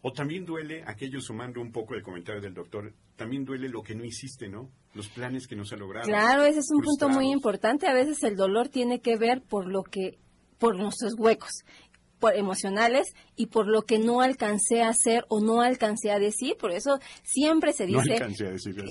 O 0.08 0.14
también 0.14 0.46
duele, 0.46 0.84
aquello 0.88 1.20
sumando 1.20 1.60
un 1.60 1.74
poco 1.74 1.94
el 1.94 2.02
comentario 2.02 2.40
del 2.40 2.54
doctor, 2.54 2.94
también 3.18 3.44
duele 3.44 3.68
lo 3.68 3.84
que 3.84 3.94
no 3.94 4.06
hiciste, 4.06 4.48
¿no? 4.48 4.70
Los 4.94 5.10
planes 5.10 5.48
que 5.48 5.56
no 5.58 5.66
se 5.66 5.76
lograron. 5.76 6.08
Claro, 6.08 6.46
ese 6.46 6.60
es 6.60 6.72
un 6.72 6.82
punto 6.82 7.10
muy 7.10 7.30
importante. 7.30 7.88
A 7.88 7.94
veces 7.94 8.24
el 8.24 8.38
dolor 8.38 8.70
tiene 8.70 9.02
que 9.02 9.18
ver 9.18 9.42
por 9.42 9.68
lo 9.68 9.84
que, 9.84 10.18
por 10.60 10.78
nuestros 10.78 11.14
huecos 11.18 11.66
por 12.20 12.36
emocionales 12.36 13.14
y 13.36 13.48
por 13.48 13.68
lo 13.68 13.84
que 13.84 14.00
no 14.00 14.22
alcancé 14.22 14.82
a 14.82 14.90
hacer 14.90 15.26
o 15.28 15.40
no 15.40 15.62
alcancé 15.62 16.12
a 16.12 16.20
decir. 16.20 16.56
Por 16.58 16.72
eso 16.72 17.00
siempre 17.24 17.74
se 17.74 17.86
dice 17.86 18.18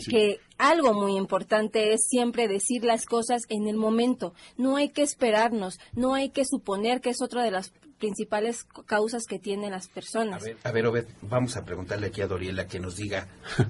que 0.09 0.39
algo 0.59 0.95
muy 0.95 1.17
importante 1.17 1.93
es 1.93 2.07
siempre 2.09 2.47
decir 2.47 2.85
las 2.85 3.07
cosas 3.07 3.43
en 3.49 3.67
el 3.67 3.77
momento. 3.77 4.35
No 4.57 4.77
hay 4.77 4.91
que 4.91 5.03
esperarnos, 5.03 5.79
no 5.95 6.15
hay 6.15 6.31
que 6.31 6.45
suponer 6.45 7.01
que 7.01 7.11
es 7.11 7.23
otra 7.23 7.43
de 7.43 7.51
las 7.51 7.73
principales 7.99 8.65
causas 8.87 9.25
que 9.27 9.39
tienen 9.39 9.73
las 9.73 9.89
personas. 9.89 10.43
A 10.43 10.73
ver, 10.73 10.87
a 10.87 10.91
ver, 10.91 11.07
vamos 11.23 11.57
a 11.57 11.65
preguntarle 11.65 12.09
aquí 12.09 12.23
a 12.23 12.27
Doriela 12.27 12.67
que 12.67 12.81
nos 12.81 12.97
diga 12.97 13.29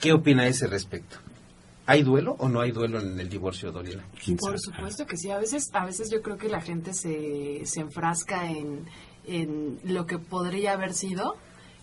qué 0.00 0.12
opina 0.12 0.44
a 0.44 0.48
ese 0.48 0.66
respecto. 0.66 1.16
¿Hay 1.86 2.02
duelo 2.02 2.36
o 2.38 2.48
no 2.48 2.60
hay 2.60 2.70
duelo 2.70 3.00
en 3.00 3.18
el 3.18 3.30
divorcio, 3.30 3.72
Doriana? 3.72 4.06
Por 4.38 4.60
supuesto 4.60 5.06
que 5.06 5.16
sí. 5.16 5.30
A 5.30 5.38
veces, 5.38 5.70
a 5.72 5.86
veces 5.86 6.10
yo 6.10 6.20
creo 6.20 6.36
que 6.36 6.48
la 6.48 6.60
gente 6.60 6.92
se, 6.92 7.62
se 7.64 7.80
enfrasca 7.80 8.50
en, 8.50 8.86
en 9.24 9.80
lo 9.84 10.06
que 10.06 10.18
podría 10.18 10.74
haber 10.74 10.92
sido 10.92 11.36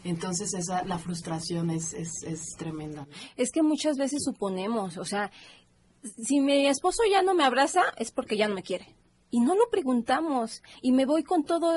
entonces 0.06 0.54
esa, 0.54 0.86
la 0.86 1.00
frustración 1.00 1.72
es, 1.72 1.94
es, 1.94 2.24
es 2.24 2.56
tremenda. 2.58 3.08
Es 3.38 3.52
que 3.52 3.64
muchas 3.64 3.98
veces 3.98 4.24
suponemos, 4.24 4.98
o 4.98 5.04
sea, 5.04 5.32
si 6.04 6.40
mi 6.40 6.68
esposo 6.68 7.02
ya 7.10 7.24
no 7.24 7.34
me 7.34 7.44
abraza 7.44 7.82
es 7.98 8.12
porque 8.12 8.38
ya 8.38 8.48
no 8.48 8.54
me 8.54 8.62
quiere. 8.62 8.95
Y 9.36 9.42
no 9.42 9.54
lo 9.54 9.68
preguntamos. 9.70 10.64
Y 10.82 10.94
me 10.94 11.06
voy 11.06 11.24
con 11.24 11.44
todo, 11.44 11.74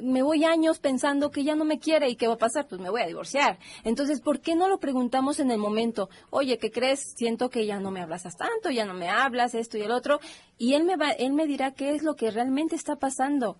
me 0.00 0.22
voy 0.22 0.44
años 0.44 0.78
pensando 0.78 1.32
que 1.32 1.42
ya 1.42 1.56
no 1.56 1.64
me 1.64 1.80
quiere 1.80 2.08
y 2.08 2.14
qué 2.14 2.28
va 2.28 2.34
a 2.34 2.38
pasar, 2.38 2.68
pues 2.68 2.80
me 2.80 2.88
voy 2.88 3.02
a 3.02 3.06
divorciar. 3.08 3.58
Entonces, 3.82 4.20
¿por 4.20 4.38
qué 4.38 4.54
no 4.54 4.68
lo 4.68 4.78
preguntamos 4.78 5.40
en 5.40 5.50
el 5.50 5.58
momento? 5.58 6.08
Oye, 6.30 6.56
¿qué 6.58 6.70
crees? 6.70 7.14
Siento 7.16 7.50
que 7.50 7.66
ya 7.66 7.80
no 7.80 7.90
me 7.90 8.00
abrazas 8.00 8.36
tanto, 8.36 8.70
ya 8.70 8.84
no 8.84 8.94
me 8.94 9.08
hablas, 9.08 9.56
esto 9.56 9.76
y 9.76 9.82
el 9.82 9.90
otro. 9.90 10.20
Y 10.56 10.74
él 10.74 10.84
me 10.84 10.96
va, 10.96 11.10
él 11.10 11.32
me 11.32 11.48
dirá 11.48 11.72
qué 11.72 11.96
es 11.96 12.04
lo 12.04 12.14
que 12.14 12.30
realmente 12.30 12.76
está 12.76 12.94
pasando 12.94 13.56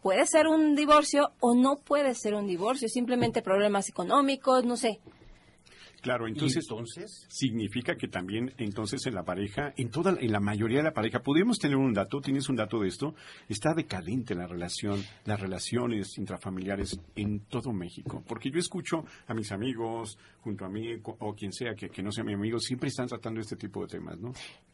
puede 0.00 0.24
ser 0.24 0.46
un 0.46 0.74
divorcio 0.74 1.32
o 1.40 1.54
no 1.54 1.76
puede 1.76 2.14
ser 2.14 2.32
un 2.32 2.46
divorcio, 2.46 2.88
simplemente 2.88 3.42
problemas 3.42 3.90
económicos, 3.90 4.64
no 4.64 4.78
sé. 4.78 5.00
Claro, 6.00 6.28
entonces, 6.28 6.66
significa 7.28 7.96
que 7.96 8.08
también 8.08 8.54
entonces 8.58 9.04
en 9.06 9.14
la 9.14 9.24
pareja, 9.24 9.72
en 9.76 9.90
toda 9.90 10.16
en 10.18 10.30
la 10.30 10.40
mayoría 10.40 10.78
de 10.78 10.84
la 10.84 10.92
pareja, 10.92 11.20
podríamos 11.20 11.58
tener 11.58 11.76
un 11.76 11.92
dato, 11.92 12.20
tienes 12.20 12.48
un 12.48 12.56
dato 12.56 12.80
de 12.80 12.88
esto, 12.88 13.14
está 13.48 13.74
decadente 13.74 14.34
la 14.34 14.46
relación, 14.46 15.02
las 15.24 15.40
relaciones 15.40 16.16
intrafamiliares 16.16 17.00
en 17.16 17.40
todo 17.40 17.72
México, 17.72 18.22
porque 18.26 18.50
yo 18.50 18.58
escucho 18.58 19.04
a 19.26 19.34
mis 19.34 19.50
amigos 19.50 20.18
junto 20.40 20.64
a 20.64 20.68
mí 20.68 20.86
o 21.02 21.34
quien 21.34 21.52
sea 21.52 21.74
que, 21.74 22.02
no 22.02 22.12
sea 22.12 22.24
mi 22.24 22.34
amigo, 22.34 22.58
siempre 22.60 22.88
están 22.88 23.08
tratando 23.08 23.40
este 23.40 23.56
tipo 23.56 23.82
de 23.82 23.88
temas, 23.88 24.18
¿no? 24.18 24.32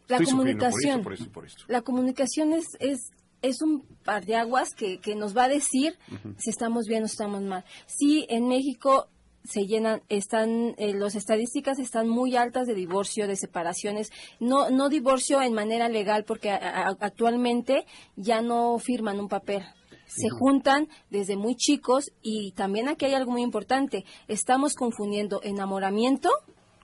La 0.09 0.23
comunicación, 0.23 1.03
por 1.03 1.15
eso, 1.15 1.31
por 1.31 1.47
La 1.69 1.81
comunicación 1.81 2.53
es, 2.53 2.67
es 2.81 3.11
es 3.45 3.61
un 3.61 3.83
par 4.05 4.25
de 4.25 4.37
aguas 4.37 4.75
que, 4.75 4.99
que 5.01 5.15
nos 5.15 5.37
va 5.37 5.45
a 5.45 5.49
decir 5.49 5.99
si 6.39 6.49
estamos 6.49 6.87
bien 6.87 7.03
o 7.03 7.07
estamos 7.07 7.43
mal. 7.43 7.63
Sí, 7.87 8.27
en 8.31 8.49
México 8.49 9.11
se 9.45 9.67
llenan, 9.67 10.03
están, 10.09 10.75
eh, 10.79 10.95
las 10.95 11.15
estadísticas 11.15 11.79
están 11.79 12.09
muy 12.09 12.35
altas 12.35 12.67
de 12.67 12.75
divorcio, 12.75 13.29
de 13.29 13.37
separaciones, 13.37 14.11
no, 14.41 14.71
no 14.71 14.89
divorcio 14.89 15.43
en 15.43 15.53
manera 15.53 15.89
legal 15.89 16.25
porque 16.25 16.51
actualmente 16.51 17.87
ya 18.17 18.41
no 18.41 18.79
firman 18.79 19.21
un 19.21 19.29
papel. 19.29 19.63
Se 20.07 20.29
juntan 20.29 20.89
desde 21.11 21.37
muy 21.37 21.57
chicos 21.57 22.13
y 22.23 22.53
también 22.53 22.89
aquí 22.89 23.05
hay 23.07 23.15
algo 23.15 23.33
muy 23.33 23.43
importante. 23.43 24.05
Estamos 24.29 24.75
confundiendo 24.75 25.41
enamoramiento 25.43 26.31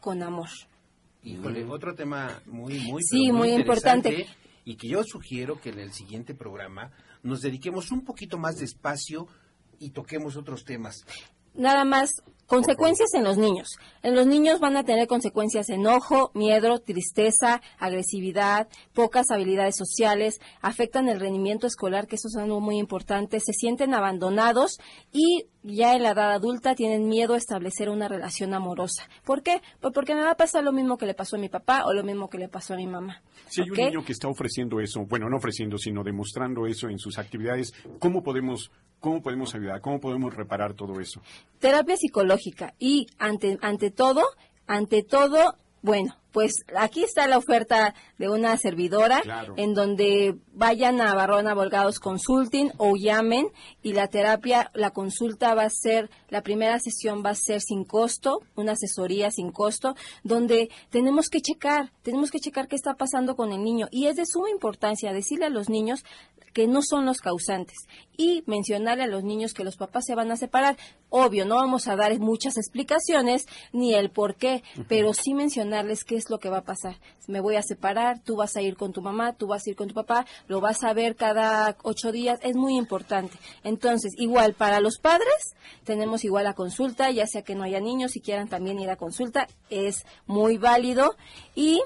con 0.00 0.22
amor. 0.22 0.48
Híjole, 1.22 1.64
otro 1.64 1.94
tema 1.94 2.42
muy, 2.46 2.80
muy, 2.80 3.02
sí, 3.02 3.30
muy, 3.30 3.50
importante 3.50 4.26
y 4.64 4.76
que 4.76 4.88
yo 4.88 5.02
sugiero 5.04 5.60
que 5.60 5.70
en 5.70 5.78
el 5.78 5.92
siguiente 5.92 6.34
programa 6.34 6.92
nos 7.22 7.42
dediquemos 7.42 7.90
un 7.92 8.04
poquito 8.04 8.38
más 8.38 8.56
de 8.56 8.64
espacio 8.64 9.28
y 9.78 9.90
toquemos 9.90 10.36
otros 10.36 10.64
temas. 10.64 11.04
Nada 11.54 11.84
más 11.84 12.22
Consecuencias 12.50 13.14
en 13.14 13.22
los 13.22 13.38
niños. 13.38 13.78
En 14.02 14.16
los 14.16 14.26
niños 14.26 14.58
van 14.58 14.76
a 14.76 14.82
tener 14.82 15.06
consecuencias 15.06 15.68
enojo, 15.68 16.32
miedo, 16.34 16.80
tristeza, 16.80 17.62
agresividad, 17.78 18.66
pocas 18.92 19.30
habilidades 19.30 19.76
sociales, 19.76 20.40
afectan 20.60 21.08
el 21.08 21.20
rendimiento 21.20 21.68
escolar, 21.68 22.08
que 22.08 22.16
eso 22.16 22.26
es 22.26 22.36
algo 22.36 22.60
muy 22.60 22.78
importante, 22.78 23.38
se 23.38 23.52
sienten 23.52 23.94
abandonados 23.94 24.80
y 25.12 25.46
ya 25.62 25.94
en 25.94 26.02
la 26.02 26.10
edad 26.10 26.32
adulta 26.32 26.74
tienen 26.74 27.08
miedo 27.08 27.34
a 27.34 27.36
establecer 27.36 27.90
una 27.90 28.08
relación 28.08 28.54
amorosa. 28.54 29.08
¿Por 29.24 29.42
qué? 29.42 29.60
Pues 29.80 29.92
porque 29.94 30.14
me 30.14 30.22
va 30.22 30.32
a 30.32 30.36
pasar 30.36 30.64
lo 30.64 30.72
mismo 30.72 30.96
que 30.96 31.06
le 31.06 31.14
pasó 31.14 31.36
a 31.36 31.38
mi 31.38 31.48
papá 31.48 31.84
o 31.84 31.92
lo 31.92 32.02
mismo 32.02 32.28
que 32.28 32.38
le 32.38 32.48
pasó 32.48 32.74
a 32.74 32.76
mi 32.76 32.86
mamá. 32.86 33.22
Si 33.48 33.62
hay 33.62 33.70
un 33.70 33.76
niño 33.76 34.04
que 34.04 34.12
está 34.12 34.28
ofreciendo 34.28 34.80
eso, 34.80 35.04
bueno, 35.06 35.28
no 35.28 35.36
ofreciendo, 35.36 35.78
sino 35.78 36.02
demostrando 36.02 36.66
eso 36.66 36.88
en 36.88 36.98
sus 36.98 37.18
actividades, 37.18 37.72
¿cómo 37.98 38.22
podemos 38.22 38.70
¿Cómo 39.00 39.22
podemos 39.22 39.54
ayudar? 39.54 39.80
¿Cómo 39.80 39.98
podemos 39.98 40.34
reparar 40.34 40.74
todo 40.74 41.00
eso? 41.00 41.22
Terapia 41.58 41.96
psicológica 41.96 42.74
y 42.78 43.06
ante, 43.18 43.56
ante 43.62 43.90
todo, 43.90 44.22
ante 44.66 45.02
todo, 45.02 45.54
bueno, 45.80 46.19
pues 46.32 46.64
aquí 46.76 47.02
está 47.02 47.26
la 47.26 47.38
oferta 47.38 47.94
de 48.18 48.28
una 48.28 48.56
servidora 48.56 49.22
en 49.56 49.74
donde 49.74 50.36
vayan 50.52 51.00
a 51.00 51.14
Barrona 51.14 51.54
Volgados 51.54 51.98
Consulting 51.98 52.70
o 52.78 52.96
llamen 52.96 53.48
y 53.82 53.92
la 53.92 54.08
terapia, 54.08 54.70
la 54.74 54.90
consulta 54.90 55.54
va 55.54 55.64
a 55.64 55.70
ser, 55.70 56.10
la 56.28 56.42
primera 56.42 56.78
sesión 56.78 57.22
va 57.24 57.30
a 57.30 57.34
ser 57.34 57.60
sin 57.60 57.84
costo, 57.84 58.40
una 58.56 58.72
asesoría 58.72 59.30
sin 59.30 59.52
costo, 59.52 59.94
donde 60.22 60.70
tenemos 60.90 61.28
que 61.28 61.40
checar, 61.40 61.92
tenemos 62.02 62.30
que 62.30 62.40
checar 62.40 62.68
qué 62.68 62.76
está 62.76 62.94
pasando 62.94 63.36
con 63.36 63.52
el 63.52 63.62
niño. 63.62 63.88
Y 63.90 64.06
es 64.06 64.16
de 64.16 64.26
suma 64.26 64.50
importancia 64.50 65.12
decirle 65.12 65.46
a 65.46 65.50
los 65.50 65.68
niños 65.68 66.04
que 66.52 66.66
no 66.66 66.82
son 66.82 67.06
los 67.06 67.18
causantes 67.18 67.86
y 68.16 68.42
mencionarle 68.46 69.04
a 69.04 69.08
los 69.08 69.24
niños 69.24 69.54
que 69.54 69.64
los 69.64 69.76
papás 69.76 70.04
se 70.06 70.14
van 70.14 70.30
a 70.30 70.36
separar. 70.36 70.76
Obvio, 71.08 71.44
no 71.44 71.56
vamos 71.56 71.88
a 71.88 71.96
dar 71.96 72.16
muchas 72.18 72.56
explicaciones 72.56 73.46
ni 73.72 73.94
el 73.94 74.10
por 74.10 74.36
qué, 74.36 74.62
pero 74.88 75.14
sí 75.14 75.34
mencionarles 75.34 76.04
qué 76.04 76.16
es 76.20 76.30
lo 76.30 76.38
que 76.38 76.48
va 76.48 76.58
a 76.58 76.64
pasar. 76.64 76.96
Me 77.26 77.40
voy 77.40 77.56
a 77.56 77.62
separar, 77.62 78.20
tú 78.22 78.36
vas 78.36 78.56
a 78.56 78.62
ir 78.62 78.76
con 78.76 78.92
tu 78.92 79.02
mamá, 79.02 79.32
tú 79.32 79.48
vas 79.48 79.66
a 79.66 79.70
ir 79.70 79.76
con 79.76 79.88
tu 79.88 79.94
papá, 79.94 80.26
lo 80.46 80.60
vas 80.60 80.84
a 80.84 80.92
ver 80.92 81.16
cada 81.16 81.76
ocho 81.82 82.12
días, 82.12 82.38
es 82.42 82.54
muy 82.54 82.76
importante. 82.76 83.36
Entonces, 83.64 84.12
igual 84.16 84.54
para 84.54 84.80
los 84.80 84.98
padres, 84.98 85.56
tenemos 85.84 86.24
igual 86.24 86.44
la 86.44 86.54
consulta, 86.54 87.10
ya 87.10 87.26
sea 87.26 87.42
que 87.42 87.54
no 87.54 87.64
haya 87.64 87.80
niños, 87.80 88.12
si 88.12 88.20
quieran 88.20 88.48
también 88.48 88.78
ir 88.78 88.90
a 88.90 88.96
consulta, 88.96 89.48
es 89.70 90.04
muy 90.26 90.58
válido 90.58 91.16
y 91.54 91.80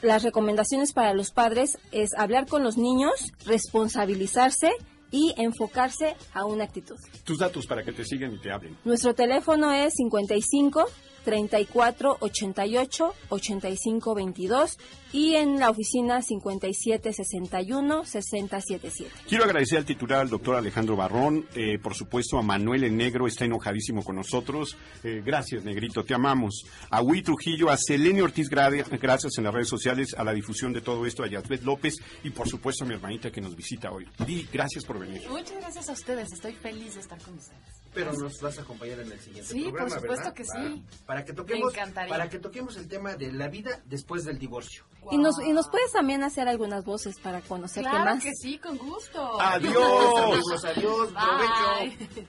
las 0.00 0.22
recomendaciones 0.22 0.92
para 0.92 1.12
los 1.12 1.32
padres 1.32 1.76
es 1.90 2.14
hablar 2.16 2.46
con 2.46 2.62
los 2.62 2.76
niños, 2.76 3.32
responsabilizarse 3.44 4.70
y 5.10 5.34
enfocarse 5.36 6.16
a 6.32 6.44
una 6.44 6.64
actitud. 6.64 6.96
Tus 7.24 7.38
datos 7.38 7.66
para 7.66 7.82
que 7.82 7.92
te 7.92 8.04
sigan 8.04 8.34
y 8.34 8.38
te 8.38 8.52
hablen. 8.52 8.76
Nuestro 8.84 9.14
teléfono 9.14 9.72
es 9.72 9.94
55 9.94 10.84
34 11.24 12.18
88 12.20 13.14
85 13.28 14.14
22 14.14 14.78
y 15.12 15.34
en 15.36 15.58
la 15.58 15.70
oficina 15.70 16.22
57 16.22 17.12
61 17.12 18.04
60 18.04 18.60
77. 18.60 19.10
Quiero 19.28 19.44
agradecer 19.44 19.78
al 19.78 19.84
titular, 19.84 20.20
al 20.20 20.28
doctor 20.28 20.56
Alejandro 20.56 20.96
Barrón, 20.96 21.46
eh, 21.54 21.78
por 21.78 21.94
supuesto 21.94 22.38
a 22.38 22.42
Manuel 22.42 22.84
el 22.84 22.96
Negro, 22.96 23.26
está 23.26 23.44
enojadísimo 23.44 24.02
con 24.02 24.16
nosotros. 24.16 24.76
Eh, 25.02 25.22
gracias, 25.24 25.64
Negrito, 25.64 26.04
te 26.04 26.14
amamos. 26.14 26.64
A 26.90 27.02
Huy 27.02 27.22
Trujillo, 27.22 27.70
a 27.70 27.76
Selene 27.76 28.22
Ortiz, 28.22 28.48
gracias 28.48 29.38
en 29.38 29.44
las 29.44 29.54
redes 29.54 29.68
sociales, 29.68 30.14
a 30.16 30.24
la 30.24 30.32
difusión 30.32 30.72
de 30.72 30.80
todo 30.80 31.06
esto, 31.06 31.22
a 31.22 31.28
Yasbet 31.28 31.62
López 31.62 31.96
y 32.22 32.30
por 32.30 32.48
supuesto 32.48 32.84
a 32.84 32.86
mi 32.86 32.94
hermanita 32.94 33.30
que 33.30 33.40
nos 33.40 33.56
visita 33.56 33.90
hoy. 33.90 34.06
Di, 34.26 34.48
gracias 34.52 34.84
por 34.84 34.98
venir. 34.98 35.22
Muchas 35.28 35.56
gracias 35.56 35.88
a 35.88 35.92
ustedes, 35.92 36.32
estoy 36.32 36.52
feliz 36.54 36.94
de 36.94 37.00
estar 37.00 37.20
con 37.22 37.34
ustedes. 37.34 37.77
Pero 37.98 38.12
nos 38.12 38.40
vas 38.40 38.56
a 38.56 38.62
acompañar 38.62 39.00
en 39.00 39.10
el 39.10 39.18
siguiente 39.18 39.52
sí, 39.52 39.62
programa, 39.62 39.88
por 39.88 40.00
supuesto 40.00 40.32
que 40.32 40.44
sí. 40.44 40.84
Para, 41.04 41.24
que 41.24 41.32
toquemos, 41.32 41.74
para 42.08 42.28
que 42.28 42.38
toquemos 42.38 42.76
el 42.76 42.86
tema 42.86 43.16
de 43.16 43.32
la 43.32 43.48
vida 43.48 43.82
después 43.86 44.24
del 44.24 44.38
divorcio. 44.38 44.84
Y, 45.10 45.18
nos, 45.18 45.42
y 45.44 45.52
nos 45.52 45.68
puedes 45.68 45.90
también 45.90 46.22
hacer 46.22 46.46
algunas 46.46 46.84
voces 46.84 47.18
para 47.18 47.40
conocer 47.40 47.82
claro 47.82 48.04
más. 48.04 48.22
que 48.22 48.30
sí, 48.36 48.58
con 48.58 48.78
gusto. 48.78 49.40
Adiós. 49.40 49.74
adiós, 50.64 51.12
provecho. 51.12 52.28